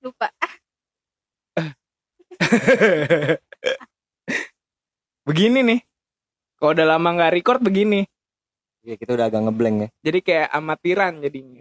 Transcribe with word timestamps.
lupa 0.00 0.28
ah 0.40 0.54
begini 5.28 5.60
nih. 5.62 5.80
Kalau 6.56 6.72
udah 6.72 6.86
lama 6.86 7.08
nggak 7.16 7.32
record 7.36 7.60
begini. 7.60 8.04
Iya, 8.80 8.96
kita 8.96 9.12
udah 9.12 9.28
agak 9.28 9.40
ngeblank 9.44 9.76
ya. 9.76 9.88
Jadi 10.02 10.18
kayak 10.20 10.48
amatiran 10.50 11.12
jadinya. 11.20 11.60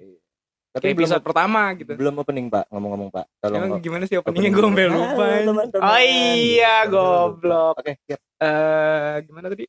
Tapi 0.70 0.84
Kayak 0.86 0.96
belum 0.96 1.08
episode 1.10 1.24
pertama 1.26 1.62
gitu. 1.76 1.92
belum 1.98 2.16
opening, 2.22 2.48
Pak. 2.48 2.70
Ngomong-ngomong, 2.70 3.10
Pak. 3.10 3.26
Tolong. 3.42 3.58
Emang 3.60 3.82
gimana 3.82 4.04
sih 4.06 4.16
opening 4.16 4.54
openingnya 4.54 4.56
gue 4.56 4.64
sampai 4.70 4.86
dulu. 4.86 5.00
lupa. 5.02 5.26
Oh 5.82 6.00
iya, 6.00 6.76
goblok. 6.86 7.76
Oke, 7.82 7.94
siap. 8.06 8.22
Eh, 8.40 9.16
gimana 9.26 9.48
tadi? 9.50 9.66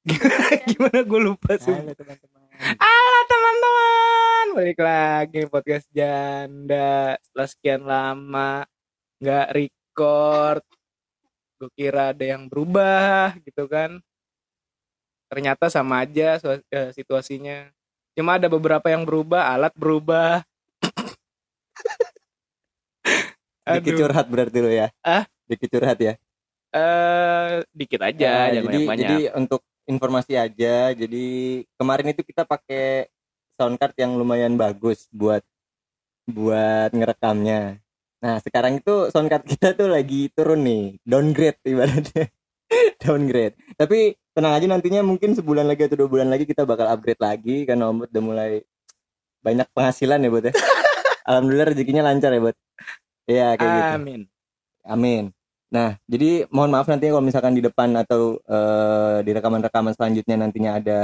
gimana 0.74 0.98
gue 1.04 1.20
lupa 1.20 1.50
sih. 1.60 1.70
Halo, 1.70 1.92
teman-teman. 1.92 2.40
Halo 2.60 3.18
teman-teman, 3.28 4.09
balik 4.50 4.82
lagi 4.82 5.46
podcast 5.46 5.86
janda 5.94 7.14
setelah 7.22 7.48
sekian 7.48 7.82
lama 7.86 8.66
nggak 9.22 9.48
record. 9.54 10.64
Gue 11.60 11.70
kira 11.76 12.10
ada 12.10 12.24
yang 12.24 12.48
berubah 12.50 13.36
gitu 13.44 13.68
kan. 13.70 14.00
Ternyata 15.30 15.70
sama 15.70 16.02
aja 16.02 16.40
eh, 16.42 16.90
situasinya. 16.90 17.70
Cuma 18.18 18.34
ada 18.40 18.50
beberapa 18.50 18.90
yang 18.90 19.06
berubah, 19.06 19.54
alat 19.54 19.70
berubah. 19.78 20.42
Dikit 23.70 24.02
curhat 24.02 24.26
berarti 24.26 24.58
lo 24.58 24.70
ya. 24.72 24.90
Ah? 25.04 25.22
Dikit 25.46 25.70
curhat 25.70 25.98
ya. 26.02 26.14
eh 26.70 27.66
dikit 27.74 27.98
Nah, 27.98 28.14
aja, 28.14 28.30
jangan 28.30 28.50
jadi 28.54 28.62
banyak-banyak. 28.66 29.02
jadi 29.02 29.16
untuk 29.34 29.60
informasi 29.86 30.32
aja. 30.38 30.76
Jadi 30.94 31.26
kemarin 31.74 32.14
itu 32.14 32.22
kita 32.22 32.46
pakai 32.46 33.10
soundcard 33.60 33.92
yang 34.00 34.16
lumayan 34.16 34.56
bagus 34.56 35.04
buat 35.12 35.44
buat 36.24 36.96
ngerekamnya. 36.96 37.84
Nah, 38.24 38.36
sekarang 38.40 38.80
itu 38.80 39.12
soundcard 39.12 39.44
kita 39.44 39.76
tuh 39.76 39.92
lagi 39.92 40.32
turun 40.32 40.64
nih, 40.64 40.96
downgrade 41.04 41.60
ibaratnya. 41.68 42.32
downgrade. 43.02 43.56
Tapi 43.76 44.16
tenang 44.32 44.56
aja 44.56 44.66
nantinya 44.70 45.00
mungkin 45.04 45.36
sebulan 45.36 45.68
lagi 45.68 45.84
atau 45.90 46.06
dua 46.06 46.08
bulan 46.08 46.28
lagi 46.32 46.48
kita 46.48 46.64
bakal 46.64 46.88
upgrade 46.88 47.20
lagi 47.20 47.68
karena 47.68 47.90
Om 47.90 48.06
Bud 48.06 48.10
udah 48.14 48.24
mulai 48.24 48.50
banyak 49.44 49.68
penghasilan 49.76 50.24
ya, 50.24 50.30
Bud 50.32 50.44
ya. 50.48 50.52
Alhamdulillah 51.28 51.68
rezekinya 51.74 52.02
lancar 52.06 52.32
ya, 52.32 52.40
Bud. 52.40 52.56
Iya, 53.28 53.48
kayak 53.60 53.72
gitu. 53.76 53.94
Amin. 54.00 54.20
Amin. 54.86 55.24
Nah, 55.70 55.94
jadi 56.10 56.50
mohon 56.50 56.74
maaf 56.74 56.90
nanti 56.90 57.06
kalau 57.06 57.22
misalkan 57.22 57.54
di 57.54 57.62
depan 57.62 57.94
atau 57.94 58.42
eh, 58.42 59.18
di 59.22 59.30
rekaman-rekaman 59.30 59.94
selanjutnya 59.94 60.34
nantinya 60.34 60.82
ada 60.82 61.00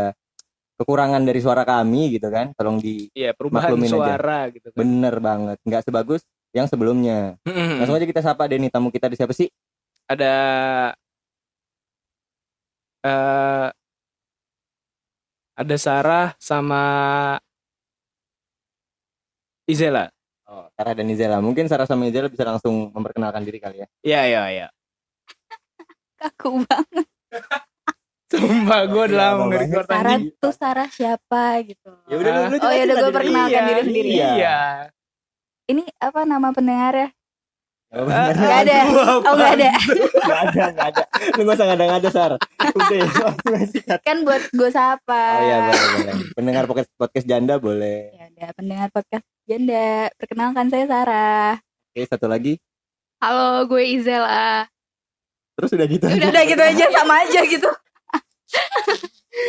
kekurangan 0.77 1.24
dari 1.24 1.41
suara 1.41 1.64
kami 1.64 2.16
gitu 2.20 2.28
kan. 2.28 2.52
Tolong 2.52 2.77
di 2.78 3.08
Iya, 3.12 3.32
perubahan 3.32 3.72
Maklumin 3.72 3.88
aja. 3.88 3.94
suara 3.96 4.38
gitu 4.52 4.69
kan. 4.70 4.78
bener 4.78 5.14
banget, 5.19 5.58
nggak 5.64 5.82
sebagus 5.82 6.22
yang 6.52 6.69
sebelumnya. 6.69 7.34
Mm-mm. 7.44 7.80
Langsung 7.80 7.96
aja 7.96 8.06
kita 8.06 8.20
sapa 8.20 8.46
Denny 8.46 8.69
tamu 8.69 8.88
kita 8.88 9.08
di 9.08 9.16
siapa 9.16 9.32
sih? 9.32 9.48
ada 10.06 10.34
eh 13.02 13.69
ada 15.56 15.77
Sarah 15.80 16.36
sama 16.38 16.82
Izela. 19.66 20.06
Oh, 20.47 20.70
Sarah 20.78 20.94
dan 20.94 21.10
Izela. 21.10 21.42
Mungkin 21.42 21.66
Sarah 21.66 21.91
sama 21.91 22.06
Izela 22.06 22.30
bisa 22.30 22.47
langsung 22.47 22.94
memperkenalkan 22.94 23.42
diri 23.42 23.58
kali 23.58 23.82
ya. 23.82 23.88
Iya 24.06 24.20
iya 24.30 24.42
iya. 24.52 24.66
kaku 26.22 26.62
banget 26.62 27.06
Sumpah 28.37 28.81
gue 28.84 29.05
Iya, 29.05 29.09
udah 29.09 29.19
lama 29.19 29.45
banget. 29.48 29.83
Sarah 29.83 30.12
anjing. 30.12 30.34
tuh 30.37 30.53
Sarah 30.53 30.89
siapa 30.89 31.42
gitu 31.62 31.91
Ya 32.06 32.17
udah 32.17 32.31
lu, 32.33 32.43
lu 32.47 32.56
Oh, 32.59 32.70
ya 32.70 32.83
udah, 32.84 32.97
diri. 32.98 33.12
perkenalkan 33.12 33.62
diri 33.65 33.83
sendiri. 33.83 34.09
Iya. 34.12 34.28
Iya. 34.31 34.56
ini 35.67 35.83
apa 35.98 36.20
nama 36.23 36.48
pendengar 36.51 36.95
ya 36.97 37.09
Oh. 37.89 38.03
Nggak 38.03 38.61
ada. 38.61 38.78
Oh 39.25 39.33
nggak 39.33 39.53
ada 39.55 39.70
Nggak 40.19 40.41
ada, 40.45 40.62
nggak 40.69 40.88
ada. 40.91 41.05
Lu 41.33 41.41
gak 41.41 41.55
usah 41.55 41.66
ngada-ngada, 41.66 42.09
Sar. 42.10 42.33
Udah, 42.69 43.62
sikat. 43.65 44.00
kan 44.03 44.21
buat 44.21 44.43
gue 44.44 44.71
sapa 44.71 45.22
Oh 45.33 45.41
iya, 45.41 45.56
boleh, 45.65 45.81
boleh. 45.94 46.15
Pendengar 46.34 46.62
podcast, 46.66 46.91
podcast 46.93 47.25
janda 47.25 47.56
boleh. 47.56 48.10
ya 48.12 48.27
udah 48.28 48.49
pendengar 48.53 48.89
podcast 48.91 49.25
janda 49.44 49.87
perkenalkan 50.15 50.66
saya 50.66 50.84
Sarah 50.84 51.53
Oke, 51.89 52.03
satu 52.05 52.27
lagi. 52.27 52.59
Halo, 53.16 53.65
gue 53.65 53.81
Izela. 53.89 54.66
Terus 55.55 55.71
udah 55.72 55.87
gitu 55.87 56.05
aja. 56.05 56.21
udah 56.27 56.43
gitu 56.44 56.62
aja 56.65 56.84
sama 56.93 57.15
aja 57.22 57.41
gitu 57.43 57.71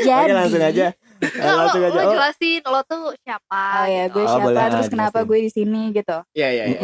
jadi 0.03 0.23
Oke, 0.25 0.33
langsung 0.35 0.61
aja. 0.61 0.87
Nggak, 1.17 1.49
lo, 1.49 1.57
langsung 1.59 1.81
aja. 1.81 1.91
lo 1.91 1.99
Oh, 1.99 2.11
jelasin 2.11 2.61
lo 2.63 2.79
tuh 2.83 3.03
siapa. 3.19 3.63
oh 3.75 3.87
ya 3.87 4.03
gue 4.05 4.21
Oh, 4.21 4.29
siapa 4.29 4.47
boleh, 4.47 4.67
terus 4.69 4.87
kenapa 4.87 5.19
gue 5.23 5.39
di 5.39 5.51
sini 5.51 5.81
gitu 5.89 6.17
Iya 6.31 6.47
iya 6.51 6.63
iya. 6.69 6.81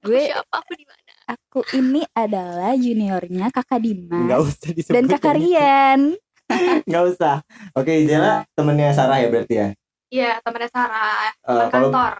gue 0.00 0.20
siapa? 0.24 0.56
Aku 0.56 0.72
di 0.72 0.84
mana? 0.84 1.12
aku 1.28 1.60
ini 1.74 2.00
adalah 2.10 2.72
juniornya 2.72 3.46
kakak 3.50 3.80
Dimas 3.80 4.32
usah 4.48 4.70
disebut. 4.70 4.94
dan 4.94 5.04
kakak 5.06 5.34
Rian 5.34 6.00
Nggak 6.88 7.04
usah. 7.12 7.44
Oke, 7.76 7.92
Izela 8.00 8.48
temennya 8.56 8.96
Sarah 8.96 9.20
ya 9.20 9.28
berarti 9.28 9.54
ya. 9.54 9.68
Iya, 10.08 10.40
temannya 10.40 10.70
Sarah. 10.72 11.28
Kalau 11.38 11.68
kantor. 11.68 12.12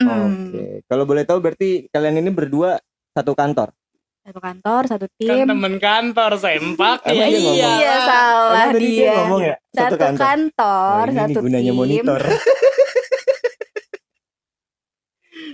Oke. 0.00 0.64
Kalau 0.88 1.04
boleh 1.04 1.24
tahu 1.24 1.38
berarti 1.38 1.70
kalian 1.92 2.16
ini 2.16 2.32
berdua 2.32 2.80
satu 3.12 3.36
kantor. 3.36 3.76
Satu 4.24 4.40
kantor 4.40 4.82
satu 4.88 5.04
Kan 5.06 5.16
tim 5.20 5.44
temen 5.46 5.74
kantor 5.76 6.32
sempak. 6.34 6.98
Dia 7.04 7.28
ngomong? 7.28 7.54
iya 7.54 7.94
salah 8.02 8.64
Emang 8.64 8.80
dia 8.80 8.88
dia 8.88 9.12
ngomong 9.14 9.40
ya 9.42 9.54
satu 9.70 9.96
kantor, 9.98 11.04
Oh, 11.04 11.04
ini 11.04 11.18
satu 11.18 11.38
gunanya 11.40 11.66
tim 11.66 11.76
monitor. 11.76 12.20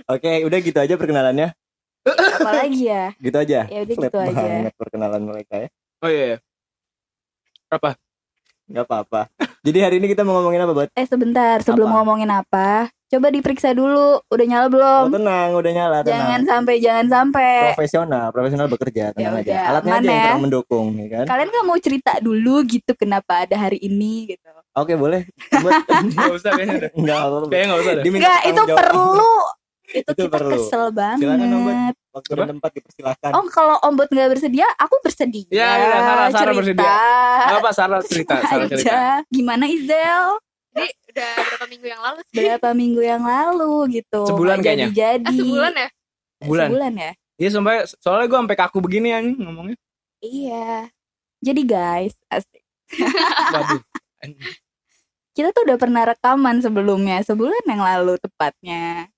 Oke, 0.07 0.43
udah 0.43 0.59
gitu 0.59 0.77
aja 0.77 0.95
perkenalannya. 0.95 1.51
apalagi 2.01 2.81
ya 2.83 3.13
Gitu 3.17 3.37
aja. 3.37 3.59
ya 3.67 3.79
udah 3.79 3.93
Flat 3.93 4.07
gitu 4.07 4.17
aja 4.17 4.33
banget 4.33 4.73
perkenalan 4.73 5.21
mereka 5.21 5.53
ya. 5.57 5.67
Oh 5.99 6.09
iya. 6.09 6.23
iya. 6.25 6.37
Apa? 7.69 7.93
Nggak 8.65 8.85
apa-apa. 8.87 9.21
Jadi 9.61 9.77
hari 9.79 9.95
ini 9.99 10.07
kita 10.07 10.23
mau 10.23 10.39
ngomongin 10.39 10.63
apa, 10.63 10.73
Bot? 10.73 10.89
eh 10.91 11.05
sebentar 11.05 11.61
sebelum 11.61 11.87
Apa? 11.87 11.95
ngomongin 11.97 12.31
apa 12.31 12.89
coba 13.11 13.27
diperiksa 13.27 13.69
dulu 13.71 14.23
udah 14.25 14.45
nyala 14.47 14.67
belum 14.67 15.03
Oh, 15.03 15.11
tenang, 15.11 15.49
udah 15.53 15.71
nyala, 15.71 15.97
tenang. 15.99 16.11
jangan 16.15 16.41
sampai 16.47 16.75
jangan 16.79 17.05
sampai 17.07 17.51
profesional, 17.69 18.25
profesional 18.29 18.67
bekerja, 18.67 19.11
tenang 19.11 19.35
Ya 19.35 19.37
aja. 19.37 19.51
udah, 19.51 19.61
Alatnya 19.67 19.93
aja 19.93 20.07
yang 20.07 20.23
ya. 20.23 20.35
mendukung, 20.39 20.87
ya 20.95 21.07
kan? 21.11 21.25
kalian 21.27 21.47
nggak 21.49 21.65
mau 21.65 21.77
cerita 21.77 22.11
dulu 22.17 22.55
gitu 22.63 22.91
kenapa 22.93 23.43
ada 23.43 23.55
hari 23.59 23.79
ini 23.79 24.31
gitu 24.31 24.47
Oke, 24.71 24.95
boleh. 24.95 25.27
Buat 25.51 25.83
Gak 26.15 26.31
usah 26.31 26.51
kayaknya 26.55 26.75
deh. 26.79 26.91
enggak 26.95 27.19
apa-apa. 27.19 27.45
Kayaknya 27.45 27.67
gak 27.67 27.81
usah 27.83 27.91
deh. 27.91 28.03
Diminta 28.07 28.23
Enggak, 28.23 28.39
itu 28.41 28.61
jawab. 28.63 28.77
perlu 28.79 29.33
itu, 29.91 29.99
Itu 30.07 30.11
kita 30.21 30.31
perlu. 30.31 30.51
kesel 30.55 30.83
banget 30.89 31.17
Silakan, 31.19 31.47
Om 31.49 31.61
Bud. 31.61 31.77
Waktu 32.11 32.31
dan 32.31 32.47
tempat 32.49 32.71
dipersilakan. 32.71 33.31
Oh 33.35 33.43
kalau 33.47 33.75
ombud 33.81 34.07
nggak 34.07 34.29
bersedia, 34.29 34.67
aku 34.75 34.95
bersedia. 35.01 35.43
Ya, 35.49 35.67
ya, 35.69 35.87
Sarah, 35.91 35.99
Sarah 35.99 36.27
cerita 36.31 36.51
bersedia. 36.55 36.93
Gak 37.41 37.57
apa 37.59 37.69
Sarah 37.71 37.99
cerita, 38.01 38.35
Sarah 38.41 38.67
cerita. 38.69 38.99
Gimana 39.27 39.67
Izel? 39.67 40.39
Jadi 40.71 40.89
udah 41.11 41.31
berapa 41.35 41.65
minggu 41.67 41.87
yang 41.87 42.01
lalu 42.01 42.19
sih? 42.23 42.35
Berapa 42.39 42.69
minggu 42.71 43.01
yang 43.03 43.23
lalu 43.23 43.71
gitu? 43.99 44.21
Sebulan 44.23 44.55
Nggak 44.59 44.65
kayaknya. 44.65 44.87
Jadi-jadi. 44.87 45.27
Eh, 45.27 45.35
sebulan 45.35 45.73
ya? 45.75 45.89
Bulan. 46.41 46.67
Sebulan 46.71 46.93
ya. 46.95 47.11
Iya 47.41 47.49
sampai 47.49 47.75
soalnya 47.97 48.27
gue 48.29 48.39
sampai 48.39 48.57
kaku 48.57 48.77
begini 48.79 49.07
anjing 49.11 49.37
ngomongnya. 49.41 49.77
Iya. 50.21 50.87
Jadi 51.41 51.61
guys, 51.65 52.13
asik. 52.29 52.63
Waduh. 53.51 53.81
kita 55.35 55.49
tuh 55.55 55.63
udah 55.65 55.77
pernah 55.79 56.03
rekaman 56.05 56.61
sebelumnya, 56.61 57.23
sebulan 57.25 57.65
yang 57.65 57.81
lalu 57.81 58.19
tepatnya. 58.21 59.09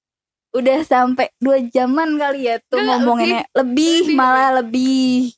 Udah 0.53 0.85
sampai 0.85 1.33
dua 1.41 1.59
jaman 1.67 2.15
kali 2.15 2.45
ya 2.45 2.61
tuh 2.69 2.77
Nggak, 2.77 2.97
ngomonginnya 3.01 3.43
lebih, 3.57 4.07
Lebih, 4.07 4.15
malah 4.15 4.49
lebih. 4.61 5.33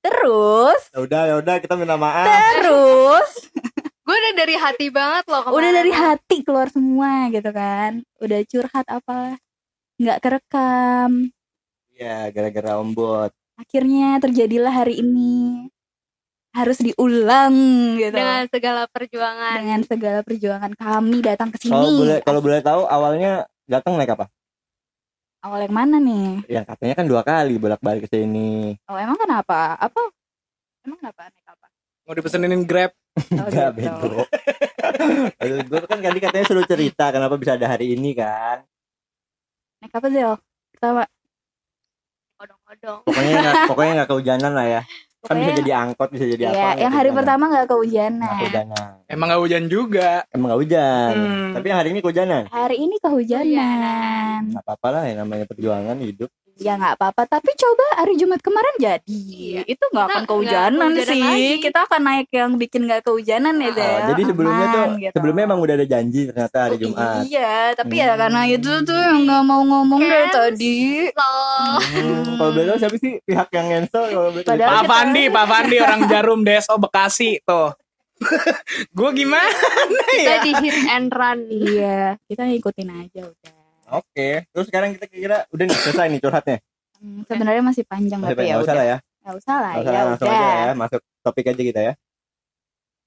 Terus, 0.00 0.80
Ya 0.96 0.98
udah, 1.04 1.22
ya 1.28 1.34
udah 1.44 1.54
kita 1.60 1.76
minta 1.76 2.00
maaf. 2.00 2.24
terus 2.24 3.30
Gue 4.10 4.18
udah 4.18 4.34
dari 4.34 4.56
hati 4.56 4.86
banget 4.90 5.24
loh 5.24 5.38
kemarin. 5.40 5.54
udah 5.54 5.70
dari 5.72 5.92
hati 5.94 6.36
keluar 6.42 6.66
semua 6.66 7.30
gitu 7.30 7.46
kan 7.48 7.90
udah 8.18 8.40
curhat 8.42 8.86
apalah 8.88 9.38
nggak 9.96 10.18
kerekam 10.18 11.30
Iya, 11.92 12.26
gara-gara 12.28 12.82
Om 12.82 12.90
Bot. 12.90 13.30
akhirnya 13.54 14.18
terjadilah 14.18 14.72
hari 14.74 14.98
ini 14.98 15.68
harus 16.50 16.80
diulang 16.80 17.54
gitu 17.94 18.10
Dengan 18.10 18.50
segala 18.50 18.90
perjuangan. 18.90 19.56
dengan 19.62 19.80
segala 19.84 20.20
perjuangan 20.20 20.72
kami 20.74 21.16
datang 21.20 21.54
ke 21.54 21.62
Kalau 21.62 21.78
boleh 21.94 22.18
sini 22.18 22.26
kalau 22.26 22.40
boleh 22.42 22.60
tahu 22.60 22.82
awalnya 22.84 23.32
datang 23.64 23.94
naik 23.94 24.10
apa? 24.10 24.26
awal 25.40 25.62
yang 25.62 25.70
mana 25.72 25.96
nih 25.96 26.50
Yang 26.50 26.66
katanya 26.66 26.94
kan 26.96 27.06
dua 27.06 27.22
kali 27.22 27.54
bolak-balik 27.56 28.10
ke 28.10 28.18
sini. 28.18 28.74
oh 28.84 28.98
emang 28.98 29.14
kenapa 29.14 29.78
apa 29.78 30.02
emang 30.82 30.98
kenapa 30.98 31.30
naik 31.30 31.46
apa 31.46 31.66
Mau 32.02 32.18
dipesenin 32.18 32.66
Grab. 32.66 32.90
Oh, 33.12 33.46
Enggak 33.48 33.70
gitu. 33.74 34.08
bego. 34.08 34.22
Gue 35.66 35.80
kan 35.84 35.98
tadi 35.98 36.18
katanya 36.18 36.44
suruh 36.44 36.64
cerita 36.64 37.10
kenapa 37.10 37.34
bisa 37.34 37.54
ada 37.54 37.66
hari 37.66 37.94
ini 37.94 38.12
kan. 38.12 38.62
naik 39.80 39.92
apa 39.92 40.08
Zel 40.08 40.36
pertama 40.70 41.02
Odong-odong. 42.36 43.00
Pokoknya 43.04 43.32
nggak 43.36 43.54
pokoknya 43.68 43.92
nggak 43.94 44.08
kehujanan 44.08 44.52
lah 44.52 44.66
ya. 44.66 44.82
Kan 45.20 45.36
bisa 45.36 45.44
Pokoknya- 45.44 45.58
jadi 45.60 45.72
angkot, 45.76 46.08
bisa 46.10 46.24
jadi 46.26 46.42
apa. 46.42 46.48
Iya, 46.50 46.56
nggak 46.56 46.76
yang 46.80 46.88
hari 46.88 46.88
kehujanan. 47.04 47.18
pertama 47.20 47.44
nggak 47.44 47.52
Nggak 47.60 47.68
kehujanan. 47.70 48.32
kehujanan. 48.40 48.88
Emang 49.04 49.26
gak 49.28 49.40
hujan 49.40 49.64
juga. 49.66 50.10
Emang 50.30 50.46
nggak 50.48 50.60
hujan. 50.60 51.12
Hmm. 51.12 51.50
Tapi 51.52 51.66
yang 51.66 51.78
hari 51.78 51.88
ini 51.90 52.00
kehujanan. 52.00 52.42
Hari 52.48 52.76
ini 52.78 52.96
kehujanan. 52.96 54.40
Nggak 54.48 54.64
apa-apa 54.64 54.88
lah 54.88 55.02
yang 55.04 55.18
namanya 55.20 55.44
perjuangan 55.44 55.96
hidup. 56.00 56.30
Ya 56.60 56.76
nggak 56.76 56.94
apa-apa. 56.94 57.24
Tapi 57.26 57.50
coba 57.54 57.86
hari 57.96 58.14
Jumat 58.14 58.38
kemarin 58.38 58.74
jadi. 58.76 59.00
Iya. 59.08 59.62
Itu 59.64 59.80
nggak 59.86 60.06
akan 60.06 60.22
kehujanan 60.24 60.92
kehujanan 60.92 61.08
sih. 61.08 61.22
lagi. 61.22 61.48
Kita 61.58 61.78
akan 61.82 62.00
naik 62.02 62.28
yang 62.30 62.50
bikin 62.54 62.80
nggak 62.84 63.00
kehujanan 63.02 63.54
ya, 63.56 63.64
Oh, 63.64 63.72
Zel. 63.72 63.88
Oh, 63.88 64.00
jadi 64.06 64.22
sebelumnya 64.22 64.66
tuh 64.68 64.82
Aman, 64.82 65.00
gitu. 65.00 65.12
sebelumnya 65.16 65.42
emang 65.46 65.60
udah 65.60 65.74
ada 65.74 65.86
janji 65.86 66.20
ternyata 66.26 66.58
hari 66.60 66.76
Oh, 66.76 66.80
Jumat. 66.82 67.22
Iya, 67.24 67.54
tapi 67.74 67.94
ya 67.96 68.06
Hmm. 68.06 68.20
karena 68.20 68.42
itu 68.46 68.72
tuh 68.82 68.98
yang 68.98 69.18
nggak 69.24 69.42
mau 69.42 69.62
ngomong 69.62 70.00
dari 70.00 70.12
Cancel. 70.22 70.42
tadi. 70.46 70.76
So, 71.10 71.28
Hmm, 71.80 72.24
kalau 72.36 72.50
tahu 72.52 72.78
siapa 72.78 72.96
sih 72.98 73.12
pihak 73.20 73.48
yang 73.50 73.66
cancel 73.70 74.04
kalau 74.06 74.28
Pak 74.30 74.44
kita- 74.44 74.84
Fandi, 74.86 75.22
Pak 75.26 75.46
Fandi 75.46 75.76
orang 75.78 76.00
Jarum 76.06 76.40
Deso 76.42 76.74
Bekasi 76.76 77.40
tuh. 77.40 77.72
gue 78.92 79.10
gimana 79.14 79.48
kita 80.12 80.28
ya? 80.30 80.44
di 80.44 80.52
hit 80.60 80.78
and 80.88 81.08
run. 81.08 81.40
Iya, 81.48 82.20
kita 82.22 82.44
ngikutin 82.44 82.88
aja 82.90 83.20
udah. 83.24 83.59
Oke, 83.90 84.46
terus 84.48 84.66
sekarang 84.66 84.94
kita 84.94 85.06
kira 85.06 85.38
udah 85.50 85.64
nih 85.66 85.76
selesai 85.76 86.06
nih 86.06 86.20
curhatnya. 86.20 86.58
Hmm, 86.96 87.20
sebenarnya 87.24 87.62
masih 87.64 87.82
panjang 87.82 88.20
Masih 88.20 88.30
tapi 88.30 88.38
banyak, 88.38 88.46
ya 88.46 88.54
nggak 88.54 88.62
usah 88.62 88.70
udah. 88.70 88.78
lah 88.78 88.86
ya. 88.86 88.98
Nggak 89.20 89.36
usah 89.36 89.56
lah, 89.56 89.70
Nggak 89.70 89.82
usah 89.82 89.90
ya 89.90 89.98
lah, 89.98 90.04
langsung 90.06 90.28
udah. 90.28 90.38
aja 90.38 90.48
ya, 90.54 90.72
masuk 90.74 91.00
topik 91.20 91.44
aja 91.46 91.62
kita 91.64 91.80
ya. 91.82 91.92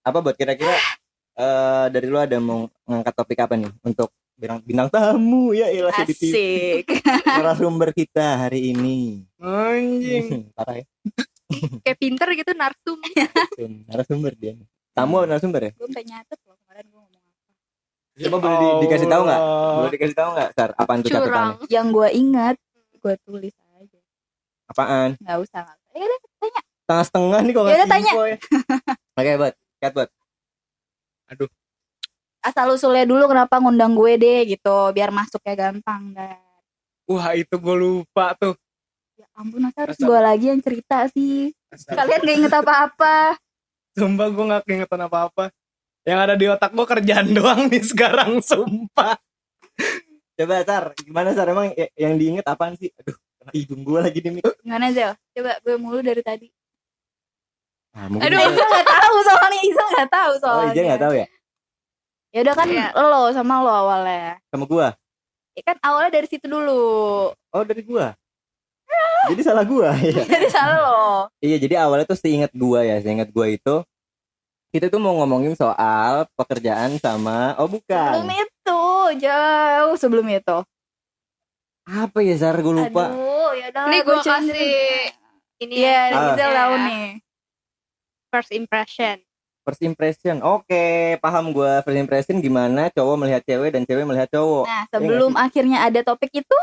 Apa 0.04 0.18
buat 0.20 0.36
kira-kira 0.36 0.76
eh 1.34 1.86
dari 1.90 2.06
lu 2.06 2.18
ada 2.18 2.38
mau 2.38 2.60
ngangkat 2.84 3.14
topik 3.16 3.40
apa 3.40 3.54
nih 3.56 3.72
untuk 3.82 4.12
bintang, 4.36 4.60
bintang 4.62 4.90
tamu 4.90 5.56
ya 5.56 5.72
ilah 5.72 5.90
Asik. 5.90 6.86
narasumber 7.40 7.90
kita 7.90 8.44
hari 8.44 8.70
ini. 8.70 9.24
Anjing. 9.40 10.50
Parah 10.58 10.78
ya. 10.78 10.86
Kayak 11.86 11.98
pinter 11.98 12.28
gitu 12.36 12.52
narsum. 12.54 13.00
Narasumber 13.88 14.34
dia. 14.36 14.54
Tamu 14.92 15.22
atau 15.22 15.28
narasumber 15.28 15.62
ya? 15.64 15.72
gue 15.74 15.88
sampai 15.88 16.06
nyatet 16.06 16.40
loh 16.46 16.54
kemarin 16.62 16.86
gue. 16.86 17.12
Coba 18.15 18.38
boleh 18.39 18.57
di- 18.57 18.75
dikasih 18.86 19.07
tahu 19.07 19.21
nggak? 19.24 19.42
Boleh 19.74 19.92
dikasih 19.92 20.15
tahu 20.15 20.30
nggak, 20.31 20.50
Sar? 20.54 20.69
Apaan 20.75 21.00
tuh 21.01 21.10
Curang. 21.10 21.25
catatannya? 21.25 21.65
Yang 21.68 21.88
gue 21.89 22.10
ingat, 22.13 22.56
gue 22.95 23.13
tulis 23.19 23.54
aja. 23.74 24.00
Apaan? 24.65 25.10
Nggak 25.18 25.38
usah, 25.39 25.60
nggak 25.60 25.75
usah. 25.75 25.89
Ya 25.92 26.04
udah, 26.04 26.19
Setengah-setengah 26.83 27.39
nih 27.39 27.51
kok 27.51 27.57
Ya 27.57 27.63
udah, 27.63 27.74
ngasih 27.74 27.89
tanya. 27.89 28.12
info 28.12 28.24
ya. 28.24 28.38
Oke, 29.18 29.31
buat. 29.36 29.54
Cat 29.80 29.94
buat. 29.94 30.10
asal 32.44 32.68
usulnya 32.69 33.07
dulu 33.07 33.24
kenapa 33.25 33.56
ngundang 33.56 33.95
gue 33.95 34.13
deh 34.15 34.39
gitu, 34.45 34.92
biar 34.92 35.10
masuknya 35.10 35.56
gampang 35.57 36.12
dan. 36.12 36.38
Wah 37.06 37.31
itu 37.33 37.56
gue 37.56 37.75
lupa 37.75 38.36
tuh. 38.36 38.54
Ya 39.15 39.25
ampun, 39.33 39.63
masa 39.63 39.88
harus 39.88 39.95
Asal- 39.95 40.06
gue 40.06 40.19
lagi 40.19 40.45
yang 40.51 40.60
cerita 40.60 41.07
sih. 41.10 41.56
Kalian 41.88 42.19
gak 42.21 42.36
inget 42.36 42.54
apa-apa. 42.54 43.39
Sumpah 43.95 44.27
gue 44.27 44.44
gak 44.45 44.63
keingetan 44.63 45.01
apa-apa. 45.01 45.56
Yang 46.04 46.20
ada 46.20 46.36
di 46.36 46.46
otak 46.46 46.72
gue 46.72 46.86
kerjaan 46.86 47.28
doang 47.38 47.62
nih 47.68 47.82
sekarang, 47.82 48.40
sumpah. 48.40 49.16
Coba, 50.34 50.56
Sar. 50.62 50.86
Gimana, 50.98 51.32
Sar? 51.32 51.48
Emang 51.48 51.72
y- 51.72 51.94
yang 51.96 52.16
diinget 52.16 52.44
apaan 52.44 52.76
sih? 52.76 52.92
Aduh, 52.96 53.16
kena 53.38 53.52
hidung 53.54 53.82
gue 53.82 54.00
lagi 54.00 54.20
nih. 54.20 54.44
Gimana 54.60 54.86
Zel? 54.90 55.14
Coba 55.32 55.52
gue 55.58 55.76
mulu 55.78 56.00
dari 56.00 56.20
tadi. 56.20 56.48
Ah, 57.94 58.10
mungkin 58.10 58.26
Aduh. 58.26 58.42
Isa 58.42 58.64
gak 58.66 58.88
tahu 58.90 59.16
soalnya, 59.22 59.62
Isa 59.62 59.84
gak 59.88 60.10
tahu 60.10 60.32
Oh, 60.32 60.40
soalnya. 60.40 60.74
dia 60.74 60.84
nggak 60.84 61.02
tahu 61.02 61.14
ya? 61.14 61.28
Ya 62.34 62.40
udah 62.42 62.56
kan 62.58 62.66
Iya. 62.68 62.88
lo 62.98 63.30
sama 63.30 63.62
lo 63.62 63.70
awalnya. 63.70 64.42
Sama 64.50 64.66
gua. 64.66 64.98
Ya 65.54 65.62
kan 65.64 65.78
awalnya 65.80 66.12
dari 66.12 66.26
situ 66.26 66.50
dulu. 66.50 66.82
Oh, 67.30 67.64
dari 67.64 67.86
gua. 67.86 68.18
jadi 69.24 69.40
salah 69.40 69.62
gua 69.64 69.94
ya. 70.02 70.26
Jadi 70.26 70.50
salah 70.50 70.78
lo. 70.82 71.02
Iya, 71.38 71.62
jadi 71.62 71.76
awalnya 71.80 72.04
tuh 72.04 72.18
seingat 72.18 72.50
gua 72.52 72.82
ya, 72.82 72.98
seingat 73.00 73.30
gua 73.30 73.46
itu 73.48 73.86
kita 74.74 74.90
tuh 74.90 74.98
mau 74.98 75.14
ngomongin 75.22 75.54
soal 75.54 76.25
pekerjaan 76.34 76.98
sama 76.98 77.54
oh 77.62 77.70
Sebelum 77.70 78.25
bukan. 78.25 78.42
itu, 78.42 78.81
jauh 79.22 79.96
sebelum 79.96 80.25
itu. 80.28 80.58
Apa 81.86 82.25
ya, 82.25 82.34
Sar? 82.36 82.58
Gua 82.58 82.81
lupa. 82.81 83.14
Aduh, 83.14 83.54
ya 83.54 83.70
udah 83.70 83.84
Ini 83.86 83.98
gue 84.02 84.18
kasih 84.18 84.75
ini 85.62 85.74
Iya, 85.78 86.02
ya. 86.10 86.18
Gisel 86.34 86.50
ya. 86.50 86.58
tahu 86.58 86.74
nih. 86.81 87.06
first 88.28 88.50
impression. 88.50 89.16
First 89.62 89.80
impression. 89.80 90.36
Oke, 90.42 91.16
paham 91.22 91.54
gua 91.54 91.86
first 91.86 91.96
impression 91.96 92.42
gimana 92.42 92.90
cowok 92.90 93.16
melihat 93.16 93.46
cewek 93.46 93.78
dan 93.78 93.86
cewek 93.86 94.04
melihat 94.04 94.25
cowok. 94.28 94.66
Nah, 94.66 94.84
sebelum 94.90 95.38
akhirnya 95.38 95.86
ada 95.86 96.02
topik 96.02 96.34
itu, 96.34 96.58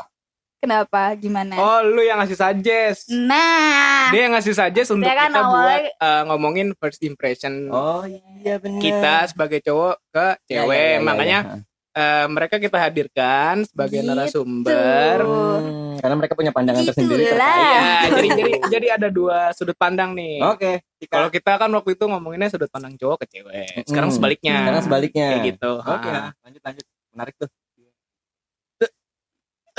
kenapa? 0.61 1.17
Gimana? 1.17 1.55
Oh 1.55 1.81
lu 1.83 2.01
yang 2.01 2.21
ngasih 2.21 2.37
suggest. 2.37 3.09
Nah, 3.09 4.09
Dia 4.11 4.29
yang 4.29 4.35
ngasih 4.35 4.53
suggest 4.53 4.89
untuk 4.91 5.05
kan 5.05 5.27
kita 5.27 5.41
awalnya- 5.41 5.91
buat 5.91 6.05
eh, 6.05 6.23
ngomongin 6.27 6.67
first 6.75 7.01
impression 7.01 7.67
Oh, 7.69 8.05
iya 8.05 8.57
benar. 8.57 8.79
kita 8.79 9.15
sebagai 9.27 9.59
cowok 9.61 9.97
ke 10.09 10.27
Ya, 10.47 10.62
cewek. 10.62 10.77
ya, 10.77 10.85
ya, 10.85 10.93
ya, 10.93 11.01
Makanya 11.01 11.39
ya. 11.41 11.57
eh, 11.93 12.27
mereka 12.29 12.57
kita 12.57 12.77
hadirkan 12.79 13.55
sebagai 13.65 13.99
Gitu. 13.99 14.09
narasumber. 14.09 15.17
Hmm, 15.21 15.97
karena 15.97 16.15
mereka 16.15 16.35
punya 16.35 16.51
pandangan 16.51 16.85
tersendiri 16.85 17.23
Itulah. 17.25 17.35
terkait. 17.35 17.65
Iya, 17.67 18.11
jadi 18.11 18.29
jadi 18.31 18.53
jadi 18.71 18.87
ada 18.95 19.09
dua 19.09 19.39
sudut 19.53 19.75
pandang 19.75 20.12
nih. 20.12 20.39
Oke, 20.45 20.85
Kalau 21.03 21.29
kita 21.29 21.57
kan 21.57 21.69
waktu 21.71 21.95
itu 21.95 22.05
ngomonginnya 22.05 22.49
sudut 22.49 22.69
pandang 22.69 22.93
cowok 22.95 23.25
ke 23.25 23.27
cewek. 23.31 23.85
Sekarang 23.85 24.09
Hmm. 24.09 24.17
sebaliknya. 24.17 24.57
sekarang 24.61 24.85
sebaliknya. 24.85 25.29
Kayak 25.33 25.45
gitu. 25.51 25.73
Oke, 25.79 26.09
Ah. 26.09 26.31
lanjut 26.41 26.62
lanjut. 26.62 26.85
Menarik 27.11 27.35
tuh. 27.37 27.51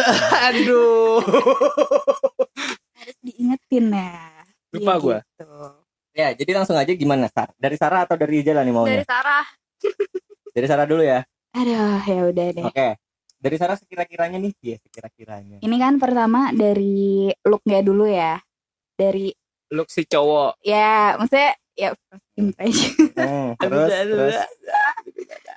Aduh. 0.49 1.19
harus 2.93 3.17
diingetin 3.19 3.85
ya. 3.89 4.13
Lupa 4.71 4.93
Iya 4.93 4.99
gua. 4.99 5.17
gitu. 5.19 5.47
Ya, 6.11 6.27
jadi 6.35 6.51
langsung 6.53 6.75
aja 6.75 6.91
gimana, 6.91 7.27
Sar? 7.27 7.55
Dari 7.55 7.75
Sarah 7.75 8.03
atau 8.03 8.15
dari 8.15 8.43
Jalan 8.43 8.63
nih 8.63 8.73
maunya? 8.73 8.91
Dari 8.93 9.07
Sarah. 9.07 9.45
Dari 10.51 10.67
Sarah 10.67 10.85
dulu 10.85 11.01
ya. 11.01 11.23
Aduh, 11.51 11.99
ya 12.03 12.21
udah 12.27 12.45
deh. 12.51 12.65
Oke. 12.65 12.89
Dari 13.41 13.55
Sarah 13.57 13.73
sekira-kiranya 13.73 14.37
nih, 14.37 14.53
iya 14.61 14.77
sekira-kiranya. 14.77 15.57
Ini 15.59 15.75
kan 15.77 15.97
pertama 15.97 16.51
dari 16.51 17.25
looknya 17.41 17.79
dulu 17.81 18.05
ya. 18.05 18.37
Dari 18.93 19.33
Look 19.71 19.87
si 19.87 20.03
cowok. 20.03 20.59
ya, 20.61 21.15
maksudnya 21.15 21.55
ya 21.73 21.95
first 22.05 22.27
impression. 22.35 22.91
Hmm, 23.15 23.55
terus, 23.55 23.87
Aduh, 23.89 24.15
terus. 24.19 24.35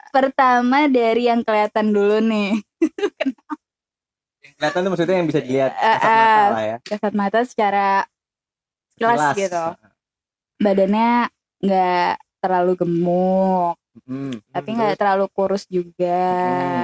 pertama 0.08 0.86
dari 0.86 1.26
yang 1.26 1.42
kelihatan 1.42 1.90
dulu 1.90 2.22
nih. 2.22 2.54
Kelihatan 4.64 4.80
tuh 4.80 4.90
maksudnya 4.90 5.16
yang 5.16 5.28
bisa 5.28 5.40
dilihat 5.40 5.72
Eh, 5.72 5.80
kasat 5.94 6.08
mata 6.08 6.40
eh. 6.40 6.48
lah 6.50 6.64
ya. 6.64 6.76
Kasat 6.80 7.12
mata 7.12 7.40
secara 7.44 7.88
jelas 8.94 9.18
Jelas. 9.20 9.34
gitu. 9.36 9.64
Badannya 10.56 11.10
nggak 11.60 12.10
terlalu 12.40 12.72
gemuk, 12.76 13.76
Hmm, 14.04 14.34
tapi 14.50 14.74
nggak 14.74 14.98
terlalu 14.98 15.30
kurus 15.30 15.70
juga. 15.70 16.26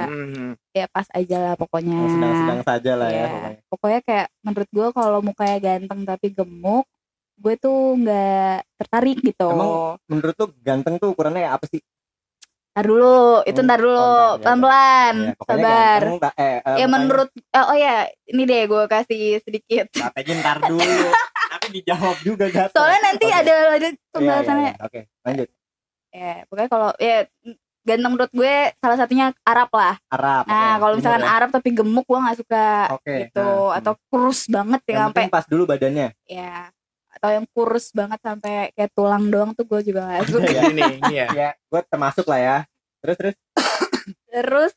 Hmm. 0.07 0.55
Ya 0.71 0.87
pas 0.87 1.03
aja 1.11 1.37
lah 1.37 1.53
pokoknya. 1.55 1.99
sedang-sedang 2.07 2.61
saja 2.63 2.91
lah 2.95 3.09
ya. 3.09 3.15
Iya. 3.17 3.27
pokoknya. 3.27 3.59
Pokoknya 3.67 3.99
kayak 4.01 4.27
menurut 4.41 4.69
gue 4.71 4.87
kalau 4.95 5.19
mukanya 5.19 5.57
ganteng 5.59 6.01
tapi 6.07 6.27
gemuk, 6.31 6.85
gue 7.35 7.53
tuh 7.59 7.99
nggak 7.99 8.55
tertarik 8.79 9.17
gitu. 9.19 9.49
Emang 9.49 9.99
Menurut 10.07 10.35
tuh 10.35 10.49
ganteng 10.63 10.95
tuh 10.97 11.11
ukurannya 11.11 11.51
apa 11.51 11.67
sih? 11.67 11.83
Ntar 12.71 12.85
dulu, 12.87 13.15
itu 13.43 13.59
Hmm, 13.59 13.67
ntar 13.67 13.79
dulu, 13.79 13.91
oh, 13.93 14.07
ya, 14.07 14.39
pelan-pelan, 14.39 15.15
Ya, 15.21 15.33
pokoknya 15.35 15.59
sabar. 15.59 15.99
ganteng, 15.99 16.33
eh, 16.33 16.57
eh, 16.57 16.75
Ya 16.79 16.85
menurut, 16.87 17.29
eh, 17.35 17.65
oh 17.67 17.75
ya, 17.75 17.95
ini 18.25 18.41
deh 18.45 18.61
gue 18.63 18.83
kasih 18.87 19.23
sedikit. 19.41 19.85
Strategi 19.99 20.31
ntar 20.39 20.57
dulu. 20.61 20.79
Tapi 21.51 21.67
dijawab 21.73 22.15
juga 22.23 22.45
ganteng. 22.47 22.71
Soalnya 22.73 22.99
nanti 23.03 23.27
Oke. 23.27 23.35
ada 23.37 23.53
lanjut 23.67 23.91
Iya, 23.91 23.99
iya, 23.99 24.09
pembahasannya. 24.09 24.71
iya. 24.71 24.75
Oke, 24.81 24.99
lanjut. 25.21 25.47
Ya, 26.11 26.33
pokoknya 26.47 26.69
kalau 26.69 26.89
ya 26.95 27.17
ganteng 27.81 28.11
menurut 28.13 28.31
gue 28.31 28.53
salah 28.77 28.97
satunya 28.97 29.25
Arab 29.43 29.69
lah. 29.71 29.95
Arab. 30.07 30.43
Nah, 30.45 30.71
oke. 30.71 30.79
kalau 30.79 30.93
misalkan 30.95 31.23
ya. 31.23 31.29
Arab 31.29 31.49
tapi 31.51 31.69
gemuk 31.71 32.05
gue 32.05 32.19
nggak 32.19 32.37
suka 32.39 32.67
Oke. 32.93 33.13
gitu, 33.27 33.43
nah, 33.43 33.75
atau 33.75 33.93
kurus 34.07 34.47
banget 34.47 34.81
ya 34.85 34.95
sampai 35.03 35.27
pas 35.27 35.43
dulu 35.43 35.63
badannya. 35.65 36.15
ya 36.23 36.71
atau 37.21 37.37
yang 37.37 37.45
kurus 37.53 37.93
banget 37.93 38.17
sampai 38.17 38.73
kayak 38.73 38.89
tulang 38.97 39.29
doang 39.29 39.53
tuh 39.53 39.61
gue 39.61 39.93
juga 39.93 40.09
gak 40.09 40.25
suka. 40.25 40.49
Ya. 40.49 40.61
Ini 40.73 40.81
ini 40.97 41.13
ya. 41.13 41.27
Ya, 41.29 41.49
gue 41.53 41.81
termasuk 41.85 42.25
lah 42.25 42.41
ya. 42.41 42.57
Terus 42.97 43.15
terus. 43.15 43.35
Terus 44.25 44.73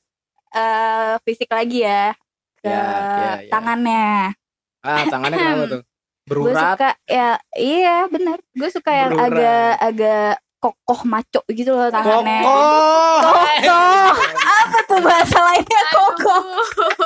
eh 0.53 1.15
fisik 1.25 1.49
lagi 1.49 1.83
ya 1.83 2.13
ke 2.61 2.69
Ya, 2.69 2.77
ya, 2.77 3.33
ya. 3.41 3.49
tangannya. 3.49 4.37
Ah, 4.79 5.05
tangannya 5.09 5.39
kenapa 5.41 5.65
tuh? 5.73 5.83
Gue 6.25 6.53
Berurat. 6.53 6.73
suka 6.73 6.91
ya 7.05 7.29
iya 7.53 7.97
bener. 8.09 8.41
Gue 8.53 8.69
suka 8.69 8.93
yang 8.93 9.13
Berurat. 9.13 9.29
agak 9.33 9.73
agak 9.79 10.33
kokoh 10.59 11.01
maco 11.05 11.41
gitu 11.49 11.73
loh 11.73 11.89
tangannya. 11.89 12.41
Kokoh. 12.41 13.21
Kokoh. 13.21 14.09
Apa 14.41 14.79
tuh 14.85 15.01
bahasa 15.01 15.39
lainnya 15.43 15.83
kokoh? 15.91 16.45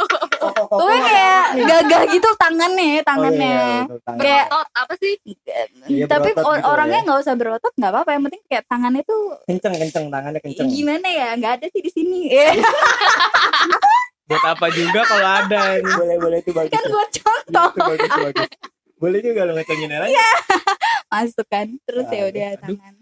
Pokoknya 0.71 1.01
kayak 1.03 1.45
gagah 1.65 2.03
gitu 2.09 2.29
tangannya, 2.37 3.01
tangannya. 3.01 3.49
Oh, 3.51 3.65
iya, 3.65 3.81
betul, 3.83 3.99
tangan. 4.03 4.21
Kayak 4.21 4.45
Berotot 4.45 4.69
apa 4.75 4.93
sih? 4.95 5.15
Iya, 5.89 6.05
tapi 6.05 6.29
or- 6.29 6.35
gitu 6.35 6.43
lah 6.45 6.61
orangnya 6.69 7.01
ya. 7.01 7.05
nggak 7.05 7.19
usah 7.19 7.35
berotot 7.35 7.73
nggak 7.75 7.91
apa-apa 7.91 8.11
yang 8.11 8.23
penting 8.23 8.43
kayak 8.45 8.65
tangannya 8.65 9.03
tuh 9.03 9.23
kenceng 9.45 9.75
kenceng 9.75 10.05
tangannya 10.09 10.41
kenceng. 10.41 10.67
gimana 10.67 11.07
ya 11.07 11.29
nggak 11.35 11.53
ada 11.55 11.67
sih 11.69 11.81
di 11.81 11.89
sini 11.89 12.21
Buat 14.29 14.45
apa 14.47 14.67
juga 14.71 15.01
kalau 15.03 15.25
ada 15.27 15.61
ini. 15.75 15.89
boleh 15.91 16.17
boleh 16.19 16.39
itu 16.39 16.53
bagus. 16.53 16.69
kan 16.69 16.85
buat 16.87 17.09
contoh 17.11 17.69
Itu 17.71 17.81
bagus 17.89 18.11
bagus. 18.13 18.49
Boleh 18.99 19.19
juga 19.23 19.41
lo 19.43 19.53
ngecengin 19.55 19.89
lagi. 19.91 20.13
masuk 21.09 21.47
kan 21.47 21.67
terus 21.83 22.07
ya 22.07 22.23
udah 22.27 22.49
tangan 22.59 22.95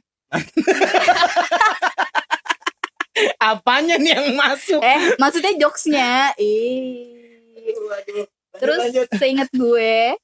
Apanya 3.38 3.96
nih 3.96 4.12
yang 4.12 4.28
masuk? 4.34 4.78
eh 4.78 5.16
maksudnya 5.16 5.56
jokesnya 5.56 6.10
ih 6.36 7.35
terus 8.56 8.80
seinget 9.14 9.50
gue 9.52 10.16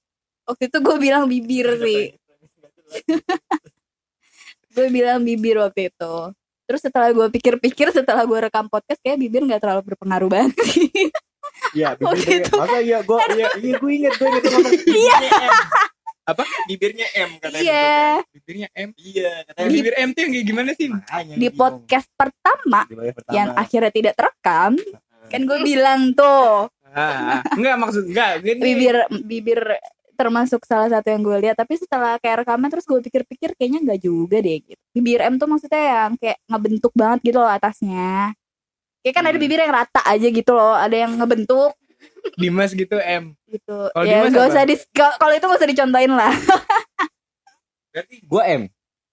waktu 0.44 0.62
itu 0.66 0.78
gue 0.78 0.96
bilang 0.98 1.24
bibir 1.26 1.66
sih 1.78 2.16
gue 4.72 4.86
bilang 4.88 5.20
bibir 5.20 5.60
waktu 5.60 5.92
itu 5.92 6.14
terus 6.64 6.80
setelah 6.80 7.12
gue 7.12 7.26
pikir-pikir 7.28 7.92
setelah 7.92 8.24
gue 8.24 8.38
rekam 8.40 8.66
podcast 8.66 9.00
kayak 9.04 9.20
bibir 9.20 9.44
nggak 9.44 9.60
terlalu 9.60 9.92
berpengaruh 9.92 10.30
banget 10.30 10.56
sih 10.66 10.88
Iya, 11.72 11.94
bibir 11.94 12.06
Waktu 12.10 12.28
itu. 12.42 12.54
Masa 12.58 12.78
iya 12.80 12.98
gua 13.00 13.18
iya 13.28 13.48
iya 13.56 13.74
gue 13.76 13.92
inget 13.92 14.12
gue 14.16 14.28
inget 14.28 14.44
ngomong 14.44 14.72
M. 14.72 15.52
Apa? 16.22 16.42
Bibirnya 16.64 17.06
M 17.12 17.30
katanya. 17.38 17.62
iya 17.62 17.96
Bibirnya 18.30 18.68
M. 18.72 18.90
Iya, 18.94 19.32
katanya 19.46 19.68
Di- 19.68 19.74
Bibir 19.74 19.94
M 19.94 20.08
tuh 20.10 20.20
yang 20.22 20.32
kayak 20.32 20.46
gimana 20.48 20.70
sih? 20.74 20.88
Makanya 20.90 21.34
di 21.34 21.48
podcast 21.50 22.08
pertama 22.12 22.80
Di 22.84 22.94
pertama. 23.14 23.32
yang 23.32 23.48
akhirnya 23.54 23.92
tidak 23.92 24.14
terekam 24.16 24.72
kan 25.28 25.40
gue 25.42 25.58
bilang 25.62 26.00
tuh 26.12 26.68
Ah, 26.92 27.40
enggak 27.56 27.76
maksud 27.78 28.04
enggak 28.06 28.30
gini. 28.40 28.60
bibir 28.60 28.96
bibir 29.22 29.60
termasuk 30.12 30.62
salah 30.62 30.86
satu 30.86 31.08
yang 31.08 31.20
gue 31.20 31.36
lihat 31.40 31.56
tapi 31.56 31.74
setelah 31.74 32.14
kayak 32.16 32.44
rekaman 32.44 32.68
terus 32.68 32.84
gue 32.84 33.00
pikir-pikir 33.00 33.52
kayaknya 33.52 33.80
nggak 33.82 34.00
juga 34.02 34.38
deh 34.38 34.60
gitu 34.62 34.82
bibir 34.92 35.18
M 35.20 35.34
tuh 35.34 35.48
maksudnya 35.48 35.80
yang 35.80 36.12
kayak 36.14 36.38
ngebentuk 36.46 36.92
banget 36.92 37.18
gitu 37.24 37.38
loh 37.38 37.48
atasnya 37.48 38.36
kayak 39.00 39.14
kan 39.14 39.24
ada 39.24 39.32
Hmm. 39.32 39.42
bibir 39.42 39.58
yang 39.58 39.72
rata 39.72 40.00
aja 40.04 40.28
gitu 40.28 40.52
loh 40.52 40.76
ada 40.76 40.92
yang 40.94 41.16
ngebentuk 41.16 41.72
Dimas 42.34 42.70
gitu 42.70 42.98
M. 42.98 43.34
gitu 43.46 43.78
Kalau 43.88 44.04
ya 44.04 44.20
Dimas 44.20 44.30
gak 44.30 44.42
apa? 44.42 44.52
usah 44.52 44.62
di 44.62 44.74
kalau 44.92 45.32
itu 45.32 45.44
gak 45.44 45.58
usah 45.58 45.70
dicontohin 45.70 46.12
lah 46.12 46.32
Berarti 47.88 48.16
Gua 48.22 48.42
M. 48.46 48.62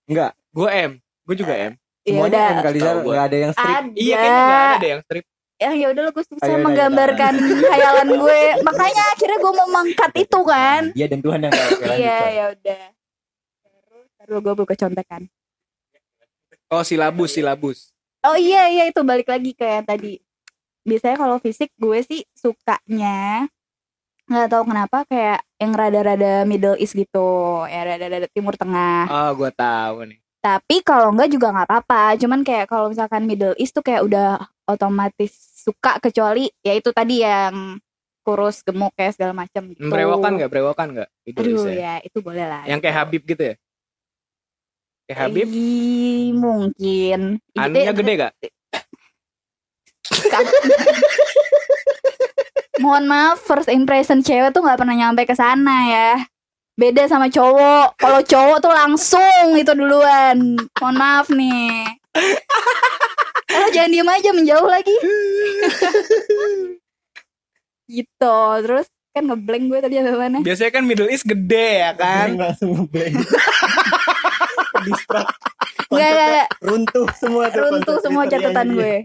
Enggak, 0.06 0.32
gue 0.50 0.70
M. 0.70 0.92
Gue 1.22 1.36
juga 1.36 1.54
M. 1.54 1.74
ya 2.00 2.10
semuanya 2.10 2.32
udah 2.32 2.46
M 2.50 2.58
kali 2.60 2.78
enggak 2.80 3.24
ada 3.24 3.38
yang 3.38 3.52
strip. 3.52 3.76
ada 3.76 3.90
Iya 3.94 4.16
kayaknya 4.16 4.42
enggak 4.42 4.64
ada 4.74 4.88
yang 4.88 5.02
strip. 5.04 5.26
Ya 5.60 5.76
ya 5.76 5.88
udah 5.92 6.16
gue 6.16 6.24
susah 6.24 6.48
Ayo, 6.48 6.56
ayo, 6.56 6.66
menggambarkan 6.66 7.34
khayalan 7.68 8.10
gue 8.16 8.42
makanya 8.64 9.04
akhirnya 9.12 9.38
gue 9.44 9.54
mau 9.54 9.70
mengkat 9.70 10.12
itu 10.16 10.40
kan 10.48 10.82
Iya 10.96 11.06
dan 11.12 11.20
Tuhan 11.20 11.40
yang 11.44 11.54
iya 12.00 12.20
ya 12.32 12.44
udah 12.56 12.84
terus 13.86 14.08
terus 14.24 14.40
gue 14.40 14.54
buka 14.56 14.74
contekan 14.80 15.28
Oh 16.70 16.86
silabus 16.86 17.34
silabus. 17.34 17.90
Oh 18.22 18.38
iya 18.38 18.70
iya 18.70 18.84
itu 18.94 19.02
balik 19.02 19.26
lagi 19.26 19.58
ke 19.58 19.66
yang 19.66 19.90
tadi. 19.90 20.22
Biasanya 20.86 21.18
kalau 21.18 21.42
fisik 21.42 21.74
gue 21.82 21.98
sih 22.06 22.22
sukanya 22.38 23.50
nggak 24.30 24.48
tahu 24.54 24.70
kenapa 24.70 25.02
kayak 25.10 25.42
yang 25.58 25.74
rada-rada 25.74 26.46
Middle 26.46 26.78
East 26.78 26.94
gitu, 26.94 27.66
ya 27.66 27.82
rada-rada 27.90 28.30
Timur 28.30 28.54
Tengah. 28.54 29.10
Oh 29.10 29.32
gue 29.34 29.50
tahu 29.50 30.14
nih. 30.14 30.22
Tapi 30.46 30.86
kalau 30.86 31.10
enggak 31.10 31.34
juga 31.34 31.50
nggak 31.50 31.68
apa-apa. 31.74 32.14
Cuman 32.22 32.46
kayak 32.46 32.70
kalau 32.70 32.94
misalkan 32.94 33.26
Middle 33.26 33.58
East 33.58 33.74
tuh 33.74 33.82
kayak 33.82 34.06
udah 34.06 34.38
otomatis 34.70 35.49
suka 35.70 36.02
kecuali 36.02 36.50
ya 36.66 36.74
itu 36.74 36.90
tadi 36.90 37.22
yang 37.22 37.78
kurus 38.26 38.66
gemuk 38.66 38.94
kayak 38.98 39.14
segala 39.14 39.38
macam 39.38 39.70
gitu. 39.70 39.86
Berewokan 39.86 40.42
nggak? 40.42 40.50
Berewokan 40.50 40.88
nggak? 40.98 41.10
Itu 41.30 41.40
Aduh 41.46 41.66
bisa. 41.66 41.70
ya 41.78 41.94
itu 42.02 42.18
boleh 42.26 42.46
lah. 42.46 42.64
Yang 42.66 42.80
kayak 42.82 42.96
Habib 42.98 43.22
gitu 43.30 43.44
ya? 43.54 43.56
Kayak 45.10 45.20
Habib. 45.26 45.48
Ih, 45.50 46.30
mungkin. 46.38 47.42
Anunya 47.58 47.94
gede 47.94 48.14
gak? 48.18 48.34
Mohon 52.80 53.06
maaf, 53.10 53.38
first 53.42 53.70
impression 53.70 54.22
cewek 54.22 54.54
tuh 54.54 54.62
nggak 54.62 54.80
pernah 54.80 54.96
nyampe 54.96 55.26
ke 55.26 55.34
sana 55.34 55.90
ya. 55.90 56.10
Beda 56.80 57.10
sama 57.12 57.28
cowok. 57.28 57.98
Kalau 58.00 58.22
cowok 58.24 58.58
tuh 58.64 58.72
langsung 58.72 59.58
itu 59.58 59.74
duluan. 59.76 60.56
Mohon 60.80 60.96
maaf 60.96 61.28
nih. 61.34 61.90
Eh, 63.50 63.70
jangan 63.74 63.90
diem 63.90 64.06
aja 64.08 64.30
menjauh 64.30 64.70
lagi. 64.70 64.96
gitu. 67.90 68.38
Terus 68.64 68.88
kan 69.10 69.24
ngeblank 69.26 69.64
gue 69.68 69.80
tadi 69.82 69.94
sampai 69.98 70.20
mana? 70.22 70.38
Biasanya 70.40 70.72
kan 70.72 70.84
Middle 70.86 71.10
East 71.10 71.26
gede 71.26 71.82
ya 71.82 71.92
kan? 71.98 72.38
langsung 72.38 72.78
ngeblank. 72.78 73.16
Distrak. 74.86 75.28
Enggak, 75.90 76.08
enggak, 76.08 76.28
enggak. 76.30 76.48
runtuh 76.62 77.08
semua 77.18 77.44
tuh 77.50 77.62
Runtuh 77.66 77.98
semua 78.00 78.24
catatan 78.30 78.68
gue. 78.72 78.96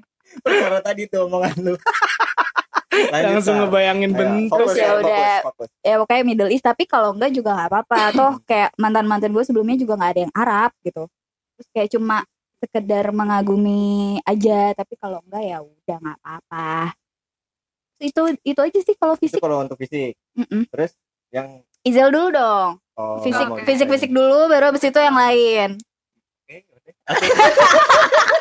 Perkara 0.44 0.78
tadi 0.84 1.02
tuh 1.08 1.24
omongan 1.24 1.54
lu. 1.62 1.74
Lanjut, 2.94 3.42
Langsung 3.42 3.58
ngebayangin 3.58 4.12
Ayo, 4.14 4.18
bentuk 4.22 4.54
fokus, 4.54 4.76
ya 4.78 4.86
fokus, 4.86 5.02
udah. 5.02 5.34
fokus. 5.42 5.68
Ya 5.82 5.94
pokoknya 5.98 6.22
Middle 6.22 6.50
East. 6.52 6.62
Tapi 6.62 6.84
kalau 6.86 7.10
enggak 7.10 7.34
juga 7.34 7.50
nggak 7.56 7.68
apa-apa. 7.72 7.98
Toh 8.14 8.32
kayak 8.46 8.70
mantan-mantan 8.78 9.34
gue 9.34 9.42
sebelumnya 9.42 9.74
juga 9.74 9.98
nggak 9.98 10.12
ada 10.14 10.20
yang 10.28 10.34
Arab 10.36 10.70
gitu. 10.84 11.02
Terus 11.58 11.68
kayak 11.74 11.88
cuma 11.90 12.16
sekedar 12.64 13.04
mengagumi 13.11 13.85
aja. 14.23 14.73
Tapi 14.73 14.97
kalau 14.97 15.21
enggak 15.23 15.44
ya 15.44 15.59
udah 15.61 15.97
nggak 15.99 16.18
apa-apa. 16.18 16.97
Itu 17.97 18.21
itu 18.40 18.59
aja 18.59 18.78
sih 18.80 18.94
kalau 18.94 19.14
Itu 19.14 19.23
fisik. 19.23 19.38
kalau 19.38 19.61
untuk 19.61 19.76
fisik. 19.76 20.16
Mm-mm. 20.35 20.64
Terus 20.68 20.92
yang 21.28 21.61
Izel 21.80 22.09
dulu 22.09 22.33
dong. 22.33 22.71
oh, 22.94 23.21
Fisik 23.21 23.44
mau 23.44 23.61
fisik 23.61 23.87
fisik 23.87 24.09
dulu 24.09 24.49
baru 24.49 24.71
habis 24.71 24.83
itu 24.83 24.97
yang 24.97 25.14
lain. 25.14 25.76
Oke, 26.42 26.56
oke. 26.71 26.90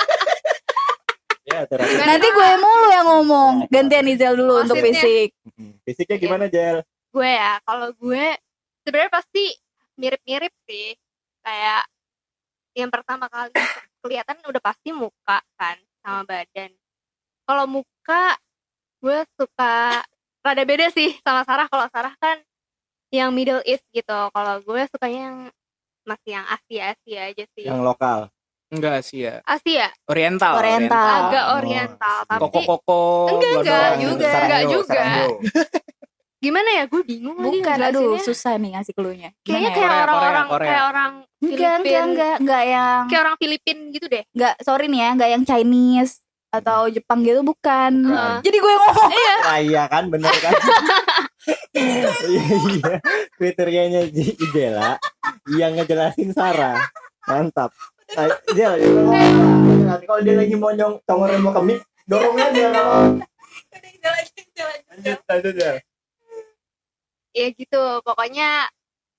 Ya, 1.43 1.67
terus. 1.67 1.85
Nanti 1.99 2.23
gue 2.25 2.49
mulu 2.55 2.87
yang 2.89 3.05
ngomong. 3.05 3.53
Gantian 3.67 4.07
Izel 4.07 4.33
dulu 4.33 4.63
untuk 4.63 4.79
Wasitnya. 4.79 5.03
fisik. 5.03 5.29
Mm, 5.53 5.73
Fisiknya 5.83 6.17
gimana, 6.17 6.45
Jel? 6.47 6.81
gue 7.13 7.29
ya 7.29 7.61
kalau 7.61 7.93
gue 7.93 8.25
sebenarnya 8.81 9.11
pasti 9.13 9.53
mirip-mirip 9.93 10.49
sih 10.65 10.97
kayak 11.39 11.85
yang 12.73 12.89
pertama 12.89 13.29
kali 13.29 13.53
kelihatan 14.03 14.37
udah 14.43 14.61
pasti 14.61 14.91
muka 14.91 15.39
kan 15.55 15.79
sama 16.03 16.27
badan 16.27 16.69
kalau 17.47 17.65
muka 17.65 18.35
gue 18.99 19.19
suka 19.39 20.03
rada 20.43 20.63
beda 20.67 20.91
sih 20.91 21.15
sama 21.23 21.47
Sarah 21.47 21.67
kalau 21.71 21.87
Sarah 21.87 22.15
kan 22.19 22.43
yang 23.15 23.31
Middle 23.31 23.63
East 23.63 23.87
gitu 23.95 24.19
kalau 24.35 24.59
gue 24.59 24.81
sukanya 24.91 25.19
yang 25.31 25.37
masih 26.03 26.29
yang 26.35 26.45
Asia 26.51 26.83
Asia 26.91 27.21
aja 27.31 27.45
sih 27.55 27.63
Yang 27.63 27.81
lokal. 27.83 28.19
Enggak 28.73 29.05
sih 29.05 29.29
ya. 29.29 29.37
Asia 29.45 29.93
Oriental. 30.09 30.57
Oriental. 30.57 31.29
agak 31.29 31.45
Oh, 31.45 31.57
oriental 31.61 32.17
Asia. 32.25 32.29
tapi 32.33 32.41
Koko-koko. 32.41 33.01
Enggak, 33.29 33.53
enggak 33.61 33.91
juga, 34.01 34.29
enggak 34.33 34.63
juga. 34.65 35.03
Gimana 36.43 36.69
ya 36.73 36.83
gue 36.85 37.01
bingung 37.01 37.39
lagi 37.39 37.47
Bukan, 37.55 37.77
aduh 37.79 37.87
ngejelasinnya. 38.03 38.27
susah 38.27 38.53
nih 38.57 38.69
ngasih 38.75 38.93
clue-nya. 38.93 39.29
kayaknya 39.39 39.47
Gimana 39.63 39.71
kayak 39.71 39.87
Korea, 39.87 40.03
orang-orang 40.03 40.33
Korea, 40.35 40.51
Korea. 40.51 40.67
kayak 40.67 40.83
orang 40.85 41.11
Enggak, 41.39 41.73
enggak, 41.77 42.03
enggak, 42.03 42.35
enggak 42.37 42.63
yang 42.65 43.01
kayak 43.05 43.21
orang 43.21 43.35
Filipin 43.37 43.77
gitu 43.89 44.05
deh 44.05 44.23
enggak 44.29 44.53
sorry 44.59 44.85
nih 44.87 44.99
ya, 44.99 45.09
enggak 45.11 45.29
yang 45.29 45.43
Chinese 45.43 46.13
atau 46.49 46.85
Jepang 46.85 47.19
gitu 47.21 47.41
bukan. 47.41 47.91
Heeh. 48.05 48.35
Jadi 48.41 48.57
gue 48.59 48.73
ngomong 48.73 49.09
Nah, 49.43 49.59
iya 49.59 49.83
kan, 49.87 50.03
bener 50.05 50.29
kan? 50.37 50.53
Iya, 51.73 52.09
iya. 52.69 52.93
Kriterianya 53.33 54.01
Jela 54.53 54.95
yang 55.49 55.73
ngejelasin 55.73 56.29
Sarah. 56.29 56.77
Mantap. 57.23 57.71
Jel, 58.53 58.77
ya, 58.77 58.89
nanti 59.83 60.05
kalau 60.05 60.21
dia 60.21 60.35
lagi 60.35 60.53
monyong 60.53 61.01
congornya 61.01 61.39
mau 61.39 61.49
ke 61.49 61.61
mic, 61.63 61.79
dorong 62.05 62.35
aja. 62.35 62.67
Lanjut, 64.85 65.19
lanjut, 65.25 65.53
Jel. 65.55 65.75
Ya 67.33 67.47
gitu 67.49 67.81
pokoknya 68.01 68.69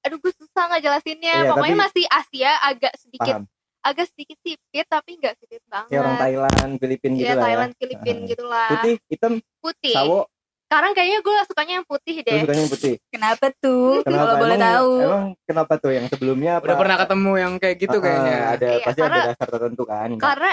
aduh 0.00 0.16
gue 0.16 0.33
susah 0.33 0.64
ngejelasinnya 0.68 1.37
Iya, 1.40 1.50
pokoknya 1.50 1.75
tapi- 1.75 1.85
masih 1.85 2.04
Asia 2.06 2.52
agak 2.62 2.92
sedikit 2.94 3.35
Paham. 3.37 3.44
agak 3.83 4.06
sedikit 4.06 4.38
sipit 4.38 4.87
tapi 4.87 5.11
nggak 5.16 5.35
sipit 5.37 5.62
banget 5.66 5.90
Kayak 5.90 6.02
orang 6.02 6.16
Thailand, 6.18 6.71
Filipin 6.78 7.11
gitu 7.12 7.21
Iya 7.21 7.30
lah 7.30 7.37
ya. 7.37 7.44
Thailand 7.44 7.73
Filipin 7.75 8.16
Heeh. 8.16 8.28
gitulah 8.30 8.68
Putih, 8.71 8.94
hitam, 9.06 9.33
putih 9.59 9.94
sawo, 9.94 10.21
sekarang 10.64 10.92
kayaknya 10.92 11.18
gue 11.21 11.35
sukanya 11.44 11.73
yang 11.75 11.87
putih 11.87 12.16
deh 12.21 12.40
sukanya 12.40 12.61
yang 12.61 12.73
putih. 12.73 12.94
kenapa 13.06 13.47
tuh? 13.54 14.00
Kenapa? 14.00 14.25
Kalau 14.25 14.35
boleh 14.38 14.59
tahu. 14.59 14.92
Emang 15.00 15.25
kenapa 15.44 15.73
tuh 15.76 15.92
yang 15.92 16.06
sebelumnya 16.06 16.52
apa? 16.56 16.64
Udah 16.64 16.76
pernah 16.76 16.97
ketemu 16.99 17.33
yang 17.37 17.52
kayak 17.59 17.76
gitu 17.78 17.97
Ah, 17.97 18.02
kayaknya. 18.02 18.37
Ada 18.50 18.66
Iya, 18.66 18.85
pasti 18.85 19.00
karena- 19.00 19.16
ada 19.18 19.30
dasar 19.30 19.49
tertentu 19.50 19.83
kan. 19.85 20.09
karena 20.16 20.50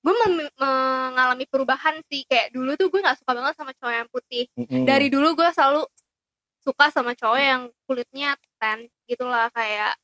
gue 0.00 0.14
mengalami 0.56 1.44
perubahan 1.44 2.00
sih 2.06 2.24
kayak 2.24 2.50
dulu 2.50 2.72
tuh 2.74 2.88
gue 2.88 3.00
nggak 3.00 3.16
suka 3.16 3.32
banget 3.34 3.54
sama 3.54 3.72
cowok 3.74 3.94
yang 3.94 4.08
putih 4.08 4.44
Mm-mm. 4.54 4.84
dari 4.84 5.06
dulu 5.06 5.28
gue 5.34 5.48
selalu 5.50 5.84
suka 6.60 6.92
sama 6.92 7.12
cowok 7.12 7.40
yang 7.40 7.62
kulitnya 7.84 8.36
tan 8.56 8.78
gitulah 9.04 9.48
kayak 9.50 9.96